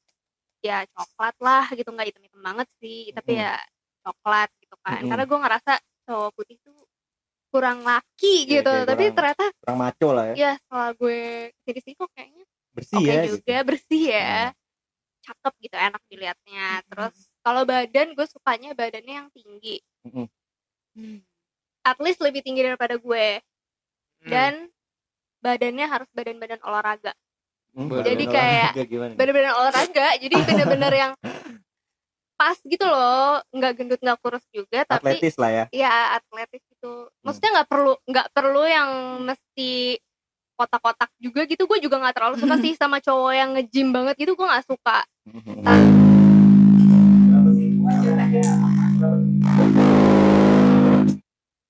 ya 0.61 0.83
coklat 0.91 1.37
lah 1.39 1.65
gitu 1.71 1.89
nggak 1.89 2.09
hitam 2.09 2.23
hitam 2.25 2.41
banget 2.43 2.69
sih 2.81 3.13
tapi 3.13 3.37
Mm. 3.37 3.41
ya 3.41 3.55
coklat 4.03 4.49
gitu 4.59 4.77
kan 4.81 4.99
Mm-mm. 4.99 5.11
karena 5.11 5.25
gue 5.25 5.39
ngerasa 5.39 5.73
cowok 6.05 6.31
putih 6.33 6.57
tuh 6.61 6.79
kurang 7.47 7.81
laki 7.81 8.35
Iya, 8.45 8.61
gitu 8.61 8.73
kayak 8.75 8.87
tapi 8.87 9.05
kurang- 9.05 9.17
ternyata 9.17 9.45
kurang 9.59 9.79
maco 9.79 10.09
lah 10.11 10.25
ya. 10.27 10.35
ya 10.35 10.51
setelah 10.57 10.91
gue 10.93 11.21
ke 11.55 11.69
sini 11.69 11.81
sini 11.81 11.95
kok 11.95 12.11
kayaknya 12.11 12.45
Bersih 12.73 12.97
oke 12.97 13.07
ya. 13.07 13.23
juga 13.25 13.41
gitu. 13.55 13.67
bersih 13.67 14.03
ya 14.07 14.35
Hmm. 14.47 14.55
cakep 15.25 15.55
gitu 15.61 15.77
enak 15.77 16.03
dilihatnya 16.07 16.67
terus 16.87 17.15
kalau 17.41 17.63
badan 17.63 18.09
gue 18.13 18.27
sukanya 18.27 18.71
badannya 18.73 19.15
yang 19.17 19.29
tinggi 19.31 19.77
Mm-mm. 20.05 20.27
at 21.83 21.99
least 21.99 22.19
lebih 22.19 22.41
tinggi 22.41 22.63
daripada 22.63 22.97
gue 22.97 23.27
Hmm. 24.17 24.27
dan 24.27 24.53
badannya 25.47 25.87
harus 25.87 26.09
badan-badan 26.11 26.61
olahraga. 26.67 27.15
Hmm. 27.71 27.87
Jadi 28.03 28.25
badan 28.27 28.35
kayak 28.35 28.71
bener-bener 29.15 29.53
olahraga 29.55 30.07
jadi 30.19 30.35
bener-bener 30.43 30.93
yang 31.07 31.13
pas 32.35 32.59
gitu 32.67 32.83
loh. 32.83 33.39
Nggak 33.55 33.73
gendut 33.79 34.01
nggak 34.03 34.19
kurus 34.19 34.43
juga 34.51 34.83
tapi 34.83 35.15
atletis 35.15 35.39
lah 35.39 35.51
ya. 35.55 35.65
Ya 35.71 36.19
atletis 36.19 36.67
gitu. 36.67 37.07
Maksudnya 37.23 37.63
nggak 37.63 37.69
perlu 37.71 37.95
nggak 38.11 38.29
perlu 38.35 38.63
yang 38.67 38.91
mesti 39.23 40.03
kotak-kotak 40.59 41.15
juga 41.23 41.47
gitu. 41.47 41.63
Gue 41.71 41.79
juga 41.79 42.03
nggak 42.03 42.15
terlalu 42.19 42.37
suka 42.43 42.57
sih 42.59 42.75
sama 42.81 42.99
cowok 42.99 43.33
yang 43.39 43.51
nge-gym 43.55 43.95
banget 43.95 44.19
gitu. 44.19 44.35
Gue 44.35 44.51
nggak 44.51 44.67
suka. 44.67 44.99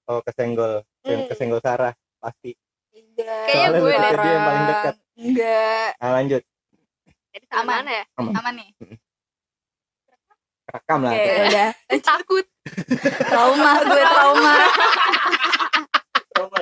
Oh 0.07 0.23
kesenggol. 0.23 0.87
Hmm. 1.07 1.27
kesenggol 1.31 1.63
Sarah 1.63 1.95
pasti 2.19 2.57
Enggak. 2.97 3.45
Kayaknya 3.47 3.69
gue 3.75 3.91
deh. 3.91 4.01
dia 4.17 4.27
yang 4.27 4.43
paling 4.43 4.65
dekat. 4.67 4.95
Enggak. 5.17 5.89
nah 5.97 6.11
lanjut 6.13 6.43
jadi 7.31 7.47
sama 7.47 7.61
Aman. 7.61 7.75
mana 7.79 7.91
ya 7.93 8.05
Aman 8.17 8.55
nih. 8.55 8.71
rekam 10.67 10.99
lah 11.01 11.13
Oke, 11.13 11.33
udah. 11.47 11.71
takut 12.09 12.45
Trauma 13.23 13.73
gue, 13.79 14.03
trauma. 14.03 14.55
Trauma 16.33 16.59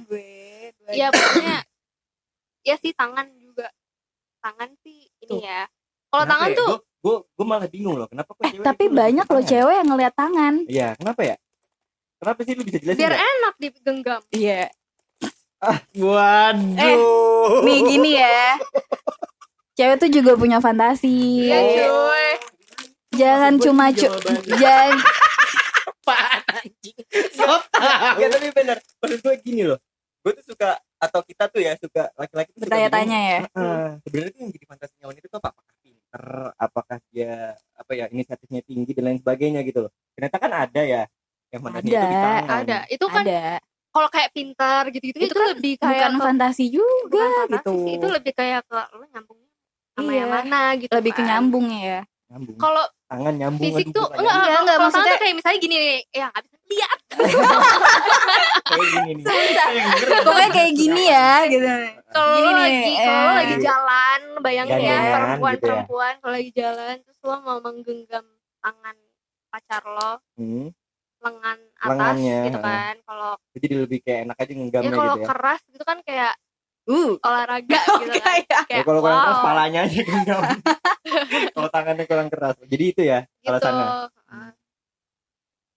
gue. 0.00 0.26
Gue- 0.74 0.94
ya 0.94 1.08
pokoknya 1.08 1.58
ya 2.62 2.74
sih 2.76 2.92
tangan 2.92 3.28
juga 3.34 3.68
tangan 4.38 4.72
sih 4.78 5.08
ini 5.18 5.28
Tuh. 5.28 5.40
ya 5.40 5.64
kalau 6.06 6.24
tangan 6.26 6.48
tuh 6.54 6.68
gue 6.98 7.16
gue 7.22 7.46
malah 7.46 7.64
bingung 7.66 7.94
loh 7.94 8.04
kenapa 8.06 8.30
kok 8.30 8.42
Eh, 8.42 8.52
cewek 8.52 8.64
tapi 8.64 8.84
banyak 8.88 9.24
ke 9.24 9.32
loh 9.32 9.44
cewek 9.46 9.74
yang 9.74 9.88
ngeliat 9.88 10.12
tangan. 10.12 10.54
iya 10.66 10.88
kenapa 10.94 11.20
ya 11.24 11.36
kenapa 12.18 12.40
sih 12.42 12.52
lu 12.52 12.62
bisa 12.62 12.78
jelasin 12.78 12.98
biar 12.98 13.12
nggak? 13.12 13.24
enak 13.24 13.54
digenggam 13.56 14.20
Iya. 14.30 14.62
Waduh. 15.92 17.62
Nih 17.62 17.78
gini 17.84 18.10
ya. 18.14 18.58
Cewek 19.74 19.96
tuh 19.98 20.10
juga 20.12 20.34
punya 20.34 20.58
fantasi. 20.58 21.46
Iya 21.46 21.58
cuy 21.76 22.28
Jangan 23.10 23.52
Maksud 23.52 23.64
cuma 23.64 23.84
ini 23.84 23.94
cu 23.94 24.04
jawabannya. 24.04 24.54
jangan 24.54 24.92
Apaan 25.88 26.40
anjing? 26.52 26.96
Ya 28.16 28.26
tapi 28.28 28.48
bener 28.50 28.76
maksud 28.98 29.18
gue 29.18 29.34
gini 29.40 29.62
loh 29.64 29.78
gue 30.18 30.32
tuh 30.34 30.52
suka 30.52 30.76
atau 30.98 31.20
kita 31.22 31.46
tuh 31.46 31.58
ya 31.58 31.72
suka 31.74 32.10
laki-laki 32.12 32.50
tuh 32.50 32.60
suka 32.60 32.68
bertanya-tanya 32.68 33.18
ya. 33.22 33.40
"Ah, 33.54 33.96
sebenarnya 34.02 34.30
tuh 34.30 34.40
yang 34.42 34.50
jadi 34.50 34.66
fantasinya 34.66 35.06
wanita 35.08 35.26
tuh 35.26 35.38
apa 35.38 35.48
apakah 35.54 35.74
pinter 35.78 36.24
apakah 36.58 36.98
dia 37.08 37.32
apa 37.72 37.92
ya 37.94 38.04
inisiatifnya 38.08 38.60
tinggi 38.60 38.92
dan 38.92 39.04
lain 39.06 39.18
sebagainya 39.18 39.60
gitu 39.62 39.86
loh 39.86 39.92
ternyata 40.12 40.36
kan 40.36 40.52
ada 40.52 40.82
ya 40.82 41.02
yang 41.48 41.62
itu 41.64 41.80
di 41.80 41.90
Ada. 41.90 42.04
tangan 42.04 42.44
ada 42.60 42.78
itu 42.86 43.06
kan 43.06 43.24
Ada. 43.24 43.42
kalau 43.88 44.08
kayak 44.08 44.30
pintar 44.30 44.82
gitu-gitu 44.88 45.16
Itu 45.18 45.26
itu, 45.26 45.34
kan 45.34 45.46
lebih 45.50 45.72
kayak 45.76 45.96
Bukan 45.98 46.12
ke, 46.12 46.24
fantasi 46.24 46.64
juga 46.68 47.08
bukan 47.08 47.30
fantasi 47.34 47.56
gitu. 47.56 47.72
sih, 47.78 47.92
itu 47.94 48.06
lebih 48.06 48.32
kayak 48.32 48.60
ke 48.62 48.78
lu 48.92 49.04
nyambungnya 49.06 49.48
sama 49.90 50.06
Iya. 50.06 50.18
yang 50.18 50.30
mana 50.30 50.60
gitu 50.76 50.92
Lebih 50.92 51.10
ke 51.10 51.16
kan. 51.16 51.26
nyambung 51.26 51.66
ya. 51.72 52.00
nyambung 52.28 52.56
kalau 52.56 52.84
tangan 53.08 53.34
nyambung 53.34 53.64
fisik 53.64 53.86
tuh 53.88 54.04
bukan 54.04 54.20
enggak 54.20 54.36
Enggak, 54.36 54.60
enggak, 54.60 54.76
kalau 54.76 54.84
maksudnya- 54.86 55.16
kayak 55.18 55.34
misalnya 55.34 55.58
gini 55.58 55.76
ya 56.10 56.26
nggak 56.28 56.42
bisa 56.44 56.56
lihat 56.68 56.98
kayak 58.68 58.86
gini 58.86 59.12
nih 59.16 59.24
Pokoknya 60.20 60.50
kayak 60.50 60.72
gini 60.74 61.02
ya 61.08 61.28
gitu. 61.46 61.68
kalau 62.08 62.28
Gini 62.30 62.44
lo 62.44 62.52
nih, 62.52 62.60
lagi 62.60 62.92
kalau 62.98 63.16
lo 63.16 63.24
eh. 63.24 63.34
lagi 63.34 63.56
jalan 63.58 64.20
bayangin 64.38 64.78
ya 64.78 64.98
perempuan 65.08 65.32
gitu 65.50 65.56
ya. 65.56 65.64
perempuan 65.64 66.12
kalau 66.18 66.32
lagi 66.34 66.50
jalan 66.52 66.94
terus 67.00 67.18
lo 67.22 67.34
mau 67.40 67.58
menggenggam 67.58 68.24
tangan 68.60 68.96
pacar 69.48 69.82
lo 69.86 70.12
Hmm, 70.36 70.68
lengan 71.18 71.58
atas 71.74 71.88
Lengannya, 71.90 72.38
gitu 72.46 72.58
kan 72.58 72.94
kalau 73.02 73.30
jadi 73.52 73.66
lebih 73.76 73.98
kayak 74.00 74.20
enak 74.24 74.36
aja 74.36 74.46
ya 74.46 74.54
ngenggamnya 74.54 74.90
kalau 74.92 75.04
gitu 75.10 75.20
ya. 75.20 75.26
keras 75.28 75.60
gitu 75.68 75.84
kan 75.84 75.98
kayak 76.02 76.34
Uh. 76.88 77.20
olahraga 77.20 77.78
gitu 78.00 78.16
kan. 78.16 78.24
Kayak 78.24 78.44
Ya, 78.48 78.60
kayak 78.64 78.84
kalau 78.86 79.00
kurang 79.04 79.20
keras 79.20 79.36
wow, 79.36 79.44
palanya 79.44 79.80
aja 79.84 80.00
genggam 80.00 80.42
kalau 81.54 81.68
tangannya 81.68 82.04
kurang 82.04 82.28
keras. 82.28 82.54
Jadi 82.64 82.84
itu 82.88 83.02
ya 83.02 83.18
gitu 83.36 83.44
alasannya. 83.46 83.86
Ah, 84.24 84.50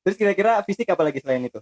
terus 0.01 0.15
kira-kira 0.15 0.63
fisik 0.63 0.87
apa 0.87 1.03
lagi 1.03 1.19
selain 1.19 1.43
itu? 1.43 1.59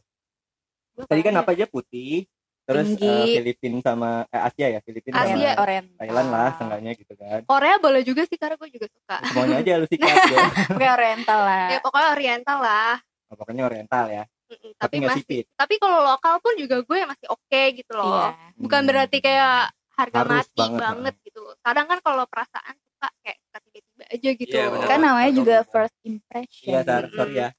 Gua 0.93 1.05
tadi 1.05 1.21
kan 1.21 1.33
apa 1.33 1.51
aja? 1.51 1.65
Putih 1.65 2.29
terus 2.63 2.85
Tinggi. 2.93 3.09
eh, 3.09 3.41
Filipin 3.41 3.81
sama 3.81 4.29
eh, 4.29 4.41
Asia 4.45 4.67
ya 4.69 4.79
Filipin 4.79 5.09
Asia. 5.11 5.33
sama 5.33 5.65
Oriental. 5.65 5.97
Thailand 5.97 6.29
lah 6.29 6.49
seenggaknya 6.53 6.91
gitu 6.93 7.13
kan. 7.17 7.39
Ya? 7.41 7.47
Korea 7.49 7.75
boleh 7.81 8.01
juga 8.05 8.21
sih 8.23 8.37
karena 8.37 8.55
gue 8.55 8.69
juga 8.69 8.85
suka. 8.87 9.17
Semuanya 9.25 9.55
aja 9.59 9.71
lu 9.75 9.87
sikat 9.89 10.13
ya. 10.29 10.45
Oke 10.69 10.85
oriental 10.87 11.39
lah. 11.41 11.65
ya 11.67 11.79
pokoknya 11.81 12.09
oriental 12.13 12.57
lah 12.61 13.01
Oh, 13.29 13.37
pokoknya 13.37 13.69
oriental 13.69 14.09
ya 14.09 14.23
Mm-mm, 14.49 14.73
tapi 14.75 14.97
tapi 14.97 15.05
masih 15.05 15.21
sipit 15.21 15.45
tapi 15.53 15.77
kalau 15.77 16.01
lokal 16.01 16.41
pun 16.41 16.57
juga 16.57 16.81
gue 16.81 16.99
masih 17.05 17.27
oke 17.29 17.61
gitu 17.77 17.93
Iya. 17.93 18.01
loh 18.01 18.29
bukan 18.57 18.81
Hmm. 18.81 18.89
berarti 18.89 19.17
kayak 19.21 19.69
harga 19.93 20.17
Harus 20.23 20.31
mati 20.33 20.57
banget, 20.57 20.79
banget, 20.81 21.13
gitu 21.21 21.41
kadang 21.61 21.85
kan 21.85 21.99
kalau 22.01 22.23
perasaan 22.25 22.73
suka 22.73 23.07
kayak 23.21 23.37
tiba-tiba 23.43 24.03
aja 24.09 24.29
gitu 24.33 24.53
Iya, 24.55 24.65
benar. 24.71 24.87
Kan 24.87 24.99
namanya 25.03 25.31
juga 25.31 25.55
first 25.67 25.97
impression. 26.01 26.69
iya 26.71 26.81
Mm-mm. 26.81 27.13
sorry 27.13 27.35
ya 27.37 27.49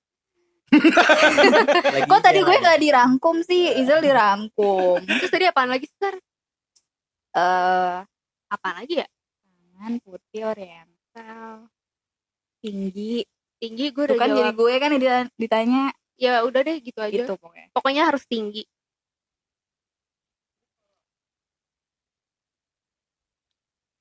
Kok 2.06 2.20
tadi 2.22 2.38
gue 2.40 2.56
gak 2.56 2.78
dirangkum 2.78 3.42
sih? 3.42 3.74
Izel 3.74 3.98
dirangkum. 4.00 5.02
terus 5.18 5.30
tadi 5.30 5.44
apaan 5.46 5.66
lagi 5.66 5.86
sih 5.86 5.98
Sar? 5.98 6.14
Eh, 7.30 7.98
apaan 8.48 8.76
lagi 8.78 8.98
ya 8.98 9.06
tangan 9.74 9.98
putih 9.98 10.42
oriental 10.46 11.66
tinggi 12.58 13.22
tinggi 13.60 13.92
gue 13.92 14.04
Tuh 14.04 14.16
udah 14.16 14.18
kan 14.18 14.28
jawab 14.28 14.38
jadi 14.40 14.50
gue 14.56 14.72
kan 14.74 14.90
dita- 14.96 15.32
ditanya 15.36 15.82
ya 16.16 16.32
udah 16.42 16.60
deh 16.60 16.76
gitu 16.80 16.98
aja 16.98 17.12
gitu 17.12 17.32
pokoknya 17.36 17.66
pokoknya 17.72 18.02
harus 18.08 18.24
tinggi 18.24 18.64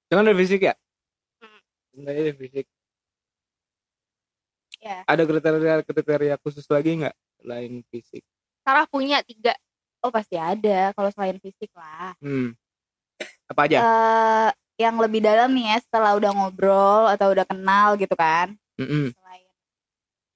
Jangan 0.10 0.26
dari 0.26 0.38
fisik 0.42 0.62
ya? 0.66 0.74
Hmm. 1.38 1.62
Enggak 1.94 2.14
dari 2.18 2.34
fisik. 2.34 2.66
Ya. 4.80 5.04
Ada 5.06 5.24
kriteria 5.28 5.76
kriteria 5.86 6.36
khusus 6.42 6.66
lagi 6.66 7.04
nggak 7.04 7.16
selain 7.38 7.84
fisik? 7.92 8.24
Sarah 8.66 8.88
punya 8.88 9.20
tiga 9.22 9.54
oh 10.00 10.10
pasti 10.10 10.40
ada 10.40 10.96
kalau 10.96 11.12
selain 11.12 11.38
fisik 11.38 11.70
lah 11.76 12.16
Hmm. 12.18 12.56
Apa 13.52 13.68
aja? 13.68 13.78
eh 13.78 14.50
yang 14.80 14.96
lebih 14.98 15.20
dalam 15.20 15.52
nih 15.52 15.76
ya 15.76 15.78
setelah 15.84 16.16
udah 16.16 16.32
ngobrol 16.32 17.04
atau 17.12 17.36
udah 17.36 17.44
kenal 17.44 18.00
gitu 18.00 18.16
kan 18.16 18.56
Mm-mm. 18.80 19.12
selain 19.12 19.19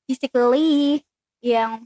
physically 0.08 1.02
yang 1.44 1.84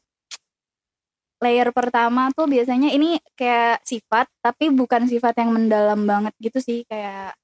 layer 1.38 1.70
pertama 1.70 2.34
tuh 2.34 2.50
biasanya 2.50 2.90
ini 2.90 3.22
kayak 3.38 3.86
sifat 3.86 4.26
tapi 4.42 4.74
bukan 4.74 5.06
sifat 5.06 5.38
yang 5.38 5.54
mendalam 5.54 6.02
banget 6.10 6.34
gitu 6.42 6.58
sih 6.58 6.82
kayak 6.90 7.38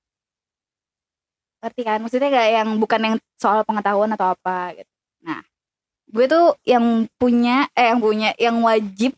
ngerti 1.63 1.81
kan? 1.87 1.99
Maksudnya 2.03 2.29
kayak 2.33 2.51
yang 2.59 2.69
bukan 2.81 3.01
yang 3.01 3.15
soal 3.39 3.63
pengetahuan 3.63 4.11
atau 4.11 4.33
apa 4.33 4.75
gitu. 4.75 4.91
Nah 5.23 5.39
gue 6.09 6.25
tuh 6.27 6.57
yang 6.67 7.07
punya 7.15 7.69
eh 7.77 7.89
yang 7.93 7.99
punya 8.03 8.29
yang 8.35 8.57
wajib 8.61 9.15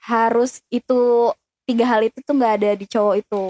harus 0.00 0.64
itu 0.72 1.30
tiga 1.68 1.84
hal 1.86 2.00
itu 2.02 2.18
tuh 2.24 2.34
nggak 2.34 2.54
ada 2.62 2.70
di 2.78 2.86
cowok 2.88 3.14
itu. 3.20 3.44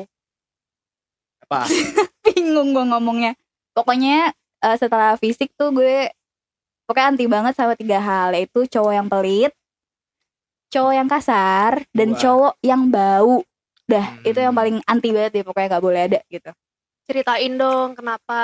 Apa? 1.46 1.68
bingung 2.26 2.72
gue 2.74 2.84
ngomongnya. 2.90 3.32
Pokoknya 3.76 4.34
eh, 4.64 4.76
setelah 4.80 5.14
fisik 5.20 5.54
tuh 5.54 5.70
gue 5.70 6.10
pokoknya 6.90 7.06
anti 7.14 7.24
banget 7.30 7.54
sama 7.54 7.78
tiga 7.78 8.02
hal 8.02 8.34
yaitu 8.34 8.66
cowok 8.66 8.92
yang 8.98 9.06
pelit 9.06 9.54
cowok 10.70 10.94
yang 10.94 11.08
kasar 11.10 11.72
dan 11.90 12.14
Wah. 12.14 12.18
cowok 12.18 12.54
yang 12.62 12.82
bau. 12.90 13.42
Dah 13.90 14.06
Hmm. 14.06 14.22
itu 14.22 14.38
yang 14.38 14.54
paling 14.54 14.76
anti 14.86 15.10
banget 15.10 15.30
deh 15.34 15.44
pokoknya 15.46 15.66
nggak 15.76 15.84
boleh 15.84 16.00
ada 16.06 16.20
gitu. 16.30 16.50
Ceritain 17.10 17.54
dong 17.58 17.98
kenapa? 17.98 18.42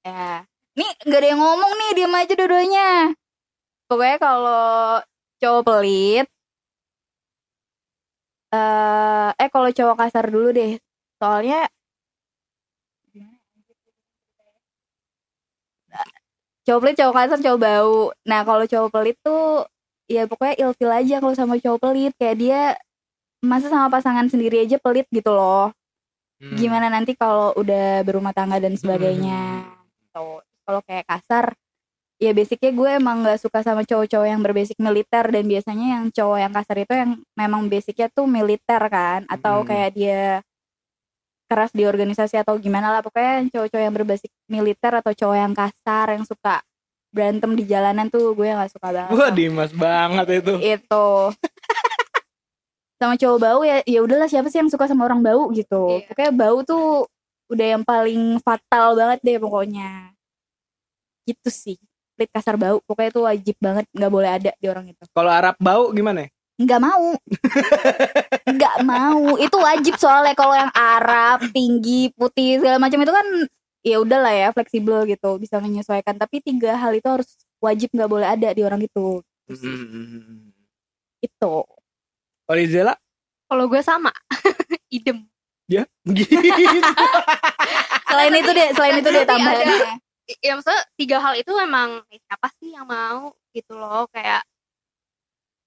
Ya 0.00 0.48
nih 0.76 0.92
nggak 1.08 1.20
ada 1.20 1.28
yang 1.28 1.40
ngomong 1.40 1.72
nih 1.76 1.90
diam 1.96 2.14
aja 2.16 2.32
dua-duanya. 2.36 2.90
Pokoknya 3.88 4.16
kalau 4.20 4.64
cowok 5.40 5.62
pelit 5.64 6.26
eh 8.56 9.28
eh 9.36 9.48
kalau 9.52 9.68
cowok 9.76 9.96
kasar 10.00 10.24
dulu 10.32 10.48
deh. 10.56 10.72
Soalnya 11.20 11.68
cowok 16.66 16.80
pelit 16.82 16.96
cowok 16.98 17.14
kasar 17.14 17.38
cowok 17.40 17.60
bau 17.62 17.96
nah 18.26 18.40
kalau 18.42 18.64
cowok 18.66 18.90
pelit 18.90 19.16
tuh 19.22 19.64
ya 20.06 20.26
pokoknya 20.26 20.54
ilfil 20.60 20.90
aja 20.90 21.16
kalau 21.22 21.34
sama 21.34 21.54
cowok 21.56 21.80
pelit 21.80 22.12
kayak 22.18 22.36
dia 22.36 22.60
masa 23.40 23.70
sama 23.70 23.86
pasangan 23.88 24.26
sendiri 24.26 24.66
aja 24.66 24.76
pelit 24.82 25.06
gitu 25.08 25.30
loh 25.30 25.70
Hmm. 26.36 26.52
gimana 26.52 26.92
nanti 26.92 27.16
kalau 27.16 27.56
udah 27.56 28.04
berumah 28.04 28.36
tangga 28.36 28.60
dan 28.60 28.76
sebagainya 28.76 29.64
Tuh. 30.12 30.44
kalau 30.68 30.84
kayak 30.84 31.08
kasar 31.08 31.56
ya 32.20 32.36
basicnya 32.36 32.76
gue 32.76 32.90
emang 33.00 33.24
nggak 33.24 33.40
suka 33.40 33.64
sama 33.64 33.88
cowok-cowok 33.88 34.28
yang 34.28 34.44
berbasic 34.44 34.76
militer 34.76 35.24
dan 35.32 35.48
biasanya 35.48 35.86
yang 35.96 36.04
cowok 36.12 36.38
yang 36.44 36.52
kasar 36.52 36.76
itu 36.76 36.92
yang 36.92 37.10
memang 37.32 37.72
basicnya 37.72 38.12
tuh 38.12 38.28
militer 38.28 38.82
kan 38.92 39.24
atau 39.32 39.64
Hmm. 39.64 39.68
kayak 39.68 39.90
dia 39.96 40.22
keras 41.46 41.70
di 41.70 41.86
organisasi 41.86 42.42
atau 42.42 42.58
gimana 42.58 42.90
lah. 42.90 43.00
Pokoknya 43.00 43.46
cowok-cowok 43.50 43.82
yang 43.82 43.94
berbasic 43.94 44.30
militer 44.50 44.92
atau 44.98 45.12
cowok 45.14 45.36
yang 45.38 45.54
kasar 45.54 46.06
yang 46.12 46.24
suka 46.26 46.60
berantem 47.14 47.56
di 47.56 47.64
jalanan 47.64 48.12
tuh 48.12 48.36
gue 48.36 48.44
nggak 48.44 48.72
suka 48.76 48.88
banget. 48.92 49.12
Wah 49.16 49.30
Dimas 49.32 49.72
banget 49.72 50.26
itu. 50.44 50.54
itu. 50.60 51.06
Sama 53.00 53.14
cowok 53.16 53.38
bau 53.40 53.60
ya 53.64 53.80
ya 53.84 54.00
udahlah 54.04 54.28
siapa 54.28 54.48
sih 54.48 54.60
yang 54.60 54.72
suka 54.72 54.88
sama 54.88 55.04
orang 55.04 55.20
bau 55.20 55.52
gitu. 55.52 56.00
Iya. 56.00 56.08
pokoknya 56.08 56.32
bau 56.32 56.58
tuh 56.64 57.04
udah 57.52 57.66
yang 57.76 57.84
paling 57.84 58.40
fatal 58.40 58.96
banget 58.96 59.20
deh 59.20 59.36
pokoknya. 59.36 60.16
Gitu 61.28 61.48
sih. 61.52 61.76
Pelit 62.16 62.32
kasar 62.32 62.56
bau 62.56 62.80
pokoknya 62.88 63.10
itu 63.12 63.20
wajib 63.20 63.56
banget 63.60 63.84
nggak 63.92 64.12
boleh 64.12 64.30
ada 64.32 64.50
di 64.56 64.66
orang 64.72 64.88
itu. 64.88 65.04
Kalau 65.12 65.28
Arab 65.28 65.60
bau 65.60 65.92
gimana? 65.92 66.24
Nggak 66.56 66.80
mau 66.80 67.12
nggak 68.48 68.76
mau 68.80 69.36
itu 69.36 69.56
wajib 69.56 69.94
soalnya 69.96 70.32
kalau 70.32 70.56
yang 70.56 70.72
Arab 70.72 71.44
tinggi 71.52 72.08
putih 72.16 72.58
segala 72.58 72.80
macam 72.80 72.96
itu 72.96 73.12
kan 73.12 73.26
ya 73.84 73.96
udahlah 74.00 74.32
ya 74.32 74.48
fleksibel 74.50 75.04
gitu 75.04 75.36
bisa 75.36 75.60
menyesuaikan 75.60 76.16
tapi 76.16 76.40
tiga 76.40 76.74
hal 76.74 76.96
itu 76.96 77.04
harus 77.04 77.28
wajib 77.60 77.92
nggak 77.92 78.08
boleh 78.08 78.26
ada 78.26 78.50
di 78.50 78.64
orang 78.64 78.80
itu 78.80 79.20
Hmm. 79.46 80.50
itu 81.22 81.54
Kalau 82.42 82.58
Izela? 82.58 82.98
Kalau 83.46 83.70
gue 83.70 83.78
sama, 83.78 84.10
idem. 84.90 85.22
Ya, 85.70 85.86
gitu. 86.02 86.34
selain 88.10 88.34
itu 88.34 88.50
deh 88.50 88.68
selain 88.74 88.98
itu 88.98 89.06
deh 89.06 89.22
I- 89.22 90.42
Ya 90.42 90.58
maksudnya 90.58 90.82
tiga 90.98 91.22
hal 91.22 91.38
itu 91.38 91.54
emang 91.54 92.02
eh, 92.10 92.18
siapa 92.18 92.50
sih 92.58 92.74
yang 92.74 92.90
mau 92.90 93.30
gitu 93.54 93.78
loh 93.78 94.10
kayak 94.10 94.42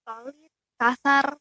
pelit, 0.03 0.48
kasar, 0.79 1.35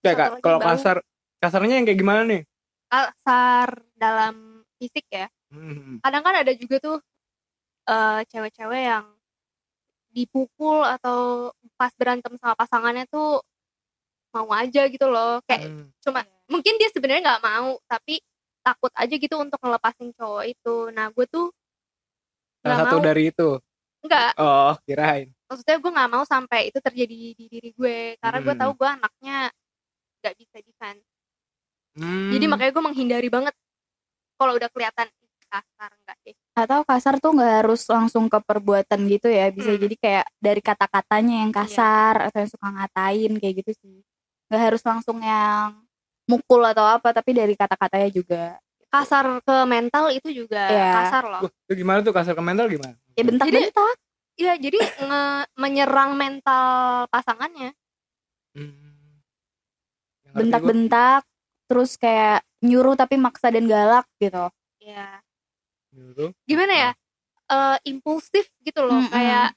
Satu 0.00 0.16
Kak, 0.16 0.28
kalau 0.40 0.58
kasar 0.60 0.96
kasarnya 1.40 1.80
yang 1.80 1.86
kayak 1.88 1.98
gimana 1.98 2.22
nih? 2.24 2.42
kasar 2.86 3.80
dalam 3.94 4.60
fisik 4.76 5.06
ya. 5.08 5.26
Hmm. 5.48 6.02
Kadang 6.02 6.22
kan 6.22 6.34
ada 6.42 6.52
juga 6.52 6.76
tuh 6.78 6.96
eh, 7.86 8.20
cewek-cewek 8.28 8.82
yang 8.82 9.06
dipukul 10.10 10.82
atau 10.82 11.50
pas 11.78 11.94
berantem 11.94 12.34
sama 12.34 12.58
pasangannya 12.58 13.06
tuh 13.06 13.38
mau 14.30 14.50
aja 14.50 14.86
gitu 14.86 15.06
loh 15.06 15.38
kayak 15.46 15.66
Hmm. 15.66 15.86
cuma 16.02 16.22
mungkin 16.46 16.78
dia 16.78 16.90
sebenarnya 16.90 17.22
nggak 17.22 17.42
mau 17.42 17.78
tapi 17.86 18.18
takut 18.62 18.90
aja 18.94 19.14
gitu 19.14 19.38
untuk 19.38 19.58
ngelepasin 19.62 20.10
cowok 20.14 20.44
itu 20.50 20.76
nah 20.90 21.10
gue 21.10 21.26
tuh 21.26 21.50
Salah 22.60 22.78
satu 22.84 22.98
mau 22.98 23.06
dari 23.06 23.30
itu. 23.30 23.50
nggak 24.02 24.30
Oh, 24.36 24.74
kirain. 24.82 25.30
Maksudnya 25.50 25.76
gue 25.76 25.90
nggak 25.90 26.10
mau 26.10 26.22
sampai 26.22 26.70
itu 26.70 26.78
terjadi 26.78 27.16
di 27.34 27.44
diri 27.50 27.70
gue 27.74 28.14
karena 28.16 28.38
gue 28.38 28.54
Hmm. 28.54 28.62
tahu 28.62 28.72
gue 28.72 28.88
anaknya 28.88 29.36
nggak 30.22 30.34
bisa 30.38 30.56
defense 30.62 31.02
Hmm. 31.90 32.30
jadi 32.30 32.46
makanya 32.46 32.70
gue 32.70 32.84
menghindari 32.86 33.26
banget 33.26 33.50
kalau 34.38 34.54
udah 34.54 34.70
kelihatan 34.70 35.10
"Ih, 35.10 35.30
kasar 35.50 35.90
enggak 35.90 36.16
deh 36.22 36.36
atau 36.54 36.80
kasar 36.86 37.14
tuh 37.18 37.34
nggak 37.34 37.54
harus 37.66 37.82
langsung 37.84 38.30
ke 38.30 38.38
perbuatan 38.38 39.00
gitu 39.10 39.26
ya 39.26 39.50
bisa 39.50 39.74
Hmm. 39.74 39.82
jadi 39.82 39.94
kayak 39.98 40.26
dari 40.38 40.62
kata-katanya 40.62 41.34
yang 41.42 41.50
kasar 41.50 42.30
atau 42.30 42.38
yang 42.38 42.50
suka 42.50 42.68
ngatain 42.70 43.32
kayak 43.36 43.54
gitu 43.66 43.70
sih 43.74 43.96
nggak 44.46 44.62
harus 44.70 44.82
langsung 44.86 45.18
yang 45.18 45.82
mukul 46.24 46.62
atau 46.62 46.86
apa 46.86 47.10
tapi 47.10 47.34
dari 47.34 47.58
kata-katanya 47.58 48.06
juga 48.08 48.42
kasar 48.86 49.42
ke 49.42 49.56
mental 49.66 50.10
itu 50.10 50.28
juga 50.30 50.62
Iya. 50.66 50.90
kasar 50.94 51.24
loh 51.26 51.42
Wah, 51.46 51.52
itu 51.66 51.72
gimana 51.74 51.98
tuh 52.00 52.14
kasar 52.14 52.34
ke 52.34 52.42
mental 52.42 52.66
gimana? 52.66 52.94
ya 53.18 53.22
bentak-bentak 53.26 53.98
Iya, 54.38 54.56
jadi 54.56 54.78
nge- 54.78 55.48
menyerang 55.56 56.14
mental 56.14 56.66
pasangannya. 57.08 57.74
Hmm. 58.54 59.22
Bentak-bentak 60.30 61.26
terus 61.66 61.94
kayak 61.94 62.42
nyuruh 62.62 62.94
tapi 62.94 63.14
maksa 63.14 63.50
dan 63.50 63.66
galak 63.66 64.06
gitu 64.18 64.50
Ya, 64.82 65.22
Nyuruh. 65.94 66.34
gimana 66.46 66.74
ya? 66.74 66.90
Eh, 67.50 67.76
impulsif 67.90 68.46
gitu 68.62 68.82
loh, 68.82 68.98
Mm-mm. 68.98 69.10
kayak 69.10 69.54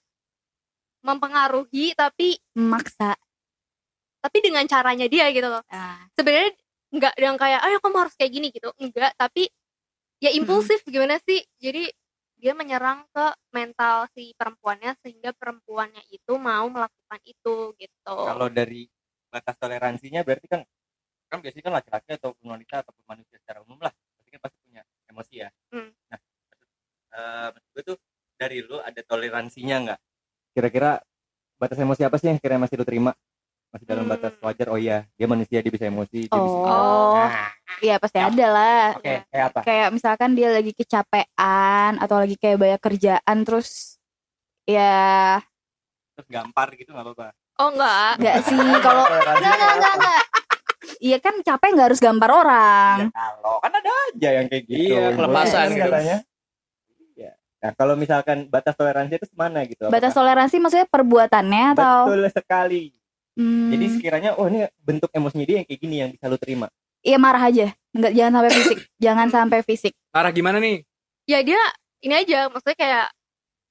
mempengaruhi 1.03 1.93
tapi 1.93 2.39
maksa 2.55 3.13
tapi 4.23 4.39
dengan 4.39 4.63
caranya 4.65 5.03
dia 5.11 5.27
gitu 5.35 5.51
loh. 5.51 5.59
nah, 5.67 5.99
Sebenarnya 6.15 6.55
nggak 6.95 7.13
yang 7.19 7.35
kayak, 7.35 7.59
ayo 7.67 7.77
kamu 7.83 7.97
harus 8.07 8.15
kayak 8.15 8.31
gini 8.31 8.47
gitu, 8.55 8.71
enggak. 8.79 9.11
Tapi 9.19 9.51
ya 10.23 10.31
impulsif 10.31 10.79
gimana 10.87 11.19
sih? 11.27 11.43
Jadi 11.59 11.91
dia 12.43 12.51
menyerang 12.51 13.07
ke 13.07 13.25
mental 13.55 14.11
si 14.11 14.35
perempuannya 14.35 14.99
sehingga 14.99 15.31
perempuannya 15.31 16.03
itu 16.11 16.35
mau 16.35 16.67
melakukan 16.67 17.19
itu 17.23 17.71
gitu. 17.79 18.17
Kalau 18.19 18.51
dari 18.51 18.83
batas 19.31 19.55
toleransinya 19.55 20.27
berarti 20.27 20.51
kan 20.51 20.61
kan 21.31 21.39
biasanya 21.39 21.63
kan 21.71 21.73
laki-laki 21.79 22.09
ataupun 22.19 22.45
wanita 22.51 22.83
ataupun 22.83 23.03
manusia 23.07 23.39
secara 23.39 23.63
umum 23.63 23.79
lah 23.79 23.95
pasti 23.95 24.27
kan 24.27 24.41
pasti 24.43 24.57
punya 24.59 24.81
emosi 25.07 25.33
ya. 25.39 25.49
Hmm. 25.71 25.89
Nah, 26.11 26.19
eh 27.15 27.47
maksud 27.55 27.69
gue 27.71 27.83
tuh 27.95 27.97
dari 28.35 28.59
lu 28.59 28.75
ada 28.83 29.01
toleransinya 29.07 29.75
nggak? 29.87 29.99
Kira-kira 30.51 30.99
batas 31.55 31.79
emosi 31.79 32.03
apa 32.03 32.19
sih 32.19 32.27
yang 32.27 32.43
kira 32.43 32.59
masih 32.59 32.75
lu 32.75 32.83
terima? 32.83 33.15
Masih 33.73 33.89
dalam 33.89 34.05
Hmm. 34.05 34.13
batas 34.13 34.33
wajar? 34.37 34.67
Oh 34.69 34.77
iya, 34.77 35.09
dia 35.11 35.25
manusia 35.25 35.57
dia 35.57 35.67
bisa 35.67 35.83
emosi, 35.83 36.29
dia 36.29 36.37
bisa. 36.37 36.59
Oh. 36.61 37.17
Nah, 37.17 37.49
iya 37.81 37.95
pasti 37.97 38.15
Ya. 38.15 38.29
ada 38.29 38.47
lah 38.47 38.85
Oke, 38.95 39.13
kayak 39.25 39.45
apa? 39.49 39.59
kayak 39.61 39.87
misalkan 39.89 40.29
dia 40.31 40.47
lagi 40.47 40.71
kecapean 40.71 41.97
atau 41.97 42.15
lagi 42.15 42.35
kayak 42.35 42.57
banyak 42.59 42.77
kerjaan 42.79 43.37
terus 43.41 43.97
ya 44.63 45.41
Terus 46.13 46.27
gampar 46.29 46.69
gitu 46.71 46.93
nggak 46.93 47.01
apa-apa. 47.03 47.27
Oh 47.55 47.69
enggak. 47.69 48.11
enggak 48.15 48.35
sih 48.45 48.53
kalau 48.85 49.03
enggak 49.03 49.33
enggak 49.35 49.73
enggak 49.73 49.93
enggak 49.95 50.21
iya 50.99 51.17
kan 51.17 51.33
capek 51.39 51.69
nggak 51.73 51.87
harus 51.89 51.99
gambar 51.99 52.29
orang 52.31 52.95
Ya, 52.99 53.09
kalau 53.11 53.55
kan 53.57 53.71
ada 53.73 53.91
aja 54.07 54.29
yang 54.35 54.47
kayak 54.47 54.63
gitu. 54.63 54.93
Iya, 54.93 55.03
kelepasan 55.11 55.57
Kan 55.59 55.73
gitu. 55.73 55.89
katanya. 55.89 56.17
Iya. 57.11 57.31
Nah, 57.57 57.71
kalau 57.73 57.93
misalkan 57.95 58.37
batas 58.47 58.73
toleransi 58.73 59.13
itu 59.15 59.25
mana 59.33 59.65
gitu? 59.65 59.89
batas 59.89 59.97
Apakah- 60.07 60.17
toleransi 60.21 60.55
maksudnya 60.59 60.85
perbuatannya 60.87 61.63
atau 61.73 61.97
Betul 62.05 62.29
sekali. 62.29 62.83
Hmm, 63.33 63.69
Jadi 63.69 63.85
sekiranya 63.91 64.31
oh 64.33 64.45
ini 64.45 64.61
bentuk 64.77 65.09
emosinya 65.09 65.41
dia 65.43 65.57
yang 65.57 65.65
kayak 65.65 65.79
gini 65.79 65.95
yang 65.97 66.09
bisa 66.09 66.25
lu 66.25 66.37
terima. 66.37 66.69
iya 66.99 67.17
marah 67.17 67.43
aja 67.43 67.67
enggak 67.89 68.13
jangan 68.13 68.31
sampai 68.31 68.51
fisik 68.53 68.77
jangan 69.03 69.27
sampai 69.27 69.59
fisik 69.61 69.93
Arah 70.11 70.29
gimana 70.29 70.57
nih? 70.57 70.85
ya 71.23 71.39
dia 71.41 71.61
ini 71.99 72.13
aja 72.15 72.47
maksudnya 72.47 72.75
kayak 72.75 73.05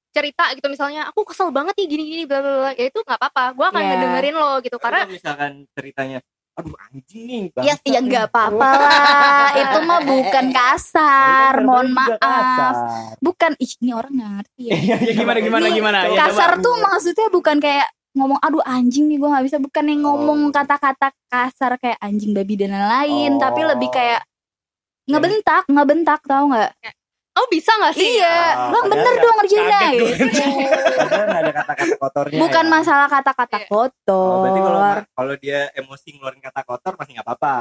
cerita 0.09 0.43
gitu 0.51 0.67
misalnya 0.67 1.07
aku 1.07 1.23
kesel 1.23 1.49
banget 1.49 1.73
nih 1.75 1.87
gini 1.87 2.03
gini 2.05 2.23
bla 2.23 2.37
bla 2.37 2.53
bla 2.59 2.71
ya 2.71 2.85
itu 2.85 2.99
nggak 2.99 3.15
apa-apa 3.15 3.43
gue 3.51 3.65
akan 3.65 3.79
Ya. 3.79 3.87
ngedengerin 3.89 4.35
lo 4.35 4.51
gitu 4.59 4.75
Tapi 4.75 4.83
karena 4.83 4.99
misalkan 5.07 5.51
ceritanya 5.71 6.19
aduh 6.53 6.75
anjing 6.83 7.25
nih 7.49 7.63
ya 7.63 7.73
ya 7.73 7.75
nih." 7.81 7.97
enggak 7.99 8.23
apa-apa 8.29 8.67
lah 8.69 9.49
itu 9.63 9.77
mah 9.81 10.01
bukan 10.03 10.45
kasar 10.51 11.53
Kan 11.55 11.63
mohon 11.63 11.87
maaf 11.89 12.19
kasar. 12.19 12.75
bukan 13.17 13.51
ih 13.57 13.71
ini 13.75 13.91
orang 13.91 14.11
nggak 14.13 14.31
ngerti 14.35 14.61
ya 14.61 14.73
Iya, 14.77 14.95
iya, 14.99 15.13
Gimana, 15.15 15.39
gimana, 15.39 15.65
Ini 15.65 15.73
gimana? 15.73 15.97
Ya, 16.05 16.19
kasar 16.21 16.51
coba. 16.51 16.61
tuh 16.61 16.75
maksudnya 16.79 17.27
bukan 17.29 17.57
kayak 17.57 17.87
ngomong 18.13 18.37
aduh 18.39 18.61
anjing 18.63 19.05
nih 19.05 19.17
gue 19.17 19.25
nggak 19.25 19.41
bisa 19.43 19.57
bukan 19.57 19.85
yang 19.85 20.01
ngomong 20.03 20.39
Oh. 20.43 20.51
kata-kata 20.51 21.09
kasar 21.25 21.75
kayak 21.75 21.97
anjing 21.99 22.31
babi 22.31 22.53
dan 22.55 22.71
lain-lain 22.71 23.37
tapi 23.37 23.61
Oh. 23.61 23.69
lebih 23.69 23.89
kayak 23.89 24.21
ngebentak 25.05 25.65
ngebentak 25.67 26.21
tau 26.23 26.47
nggak 26.47 26.71
oh 27.33 27.47
bisa 27.49 27.73
nggak 27.73 27.91
sih 27.91 28.07
iya 28.15 28.37
Ah, 28.55 28.69
bang 28.69 28.85
bener 28.87 29.13
dong 29.17 29.35
ngerjainnya 29.35 29.79
gitu. 29.91 30.05
Ada 31.33 31.51
kata-kata 31.51 31.95
kotornya. 31.97 32.39
bukan 32.39 32.65
ya. 32.65 32.71
masalah 32.71 33.07
kata-kata 33.07 33.57
Iya. 33.59 33.67
Oh, 34.07 34.39
berarti 34.39 34.59
kalau 34.59 34.79
kotor 34.79 34.99
kalau 35.11 35.33
dia 35.35 35.59
emosi 35.73 36.07
ngeluarin 36.11 36.39
kata 36.39 36.61
kotor 36.63 36.93
pasti 36.93 37.11
nggak 37.11 37.25
apa-apa. 37.25 37.55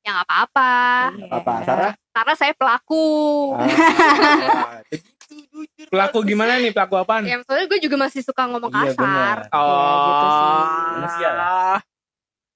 ya 0.00 0.10
nggak 0.10 0.26
apa-apa. 0.26 0.72
Nggak 1.12 1.28
apa-apa. 1.30 1.54
Sarah? 1.62 1.92
karena 2.10 2.34
saya 2.34 2.52
pelaku 2.52 3.06
Ah, 3.54 3.62
begitu, 4.90 5.17
jujur, 5.28 5.86
Pelaku 5.86 6.18
gimana 6.22 6.56
nih? 6.56 6.72
Pelaku 6.72 6.94
apaan? 6.96 7.22
ya 7.22 7.38
soalnya 7.42 7.66
gue 7.66 7.80
juga 7.80 7.96
masih 7.98 8.20
suka 8.20 8.42
ngomong 8.46 8.70
Iya, 8.70 8.90
kasar 8.90 8.98
benar. 8.98 9.36
Oh, 9.50 9.68
Ya, 9.68 9.92
gitu 10.02 10.26
sih. 10.30 10.52
Manusia 10.90 11.30
lah. 11.30 11.78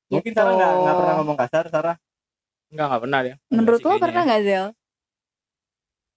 Mungkin 0.09 0.31
Gitu. 0.31 0.39
Sarah 0.39 0.53
nggak 0.53 0.73
nggak 0.79 0.97
pernah 0.97 1.15
ngomong 1.17 1.37
kasar, 1.39 1.65
Sarah. 1.69 1.97
Enggak, 2.69 2.87
enggak 2.89 3.03
pernah 3.03 3.21
ya. 3.23 3.35
menurut 3.47 3.81
lo 3.81 3.95
pernah 3.99 4.23
nggak 4.23 4.43
Zel 4.43 4.67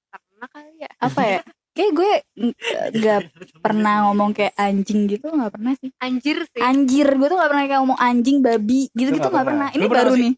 karena 0.07 0.45
kali 0.47 0.71
ya 0.77 0.89
apa 0.99 1.21
ya 1.25 1.39
kayak 1.73 1.91
gue 1.91 2.11
ng- 2.37 2.55
nggak 2.93 3.19
pernah 3.57 3.95
ngomong 4.05 4.31
kayak 4.31 4.55
anjing 4.55 4.99
gitu 5.05 5.27
nggak 5.27 5.51
pernah 5.51 5.73
sih 5.75 5.91
anjir 5.97 6.37
sih 6.45 6.61
anjir 6.61 7.07
gue 7.09 7.27
tuh 7.27 7.35
nggak 7.35 7.51
pernah 7.51 7.65
kayak 7.65 7.81
ngomong 7.81 7.99
anjing 7.99 8.37
babi 8.39 8.87
gitu 8.89 9.09
gitu 9.09 9.19
nggak 9.19 9.31
nggak 9.31 9.47
pernah. 9.47 9.67
pernah 9.67 9.67
ini 9.75 9.83
pernah 9.83 9.99
baru 9.99 10.11
sih? 10.13 10.21
nih 10.21 10.33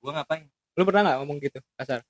Gue 0.00 0.10
ngapain? 0.10 0.44
Lu 0.74 0.82
pernah 0.82 1.00
nggak 1.02 1.16
ngomong 1.20 1.36
gitu 1.40 1.58
kasar? 1.74 2.00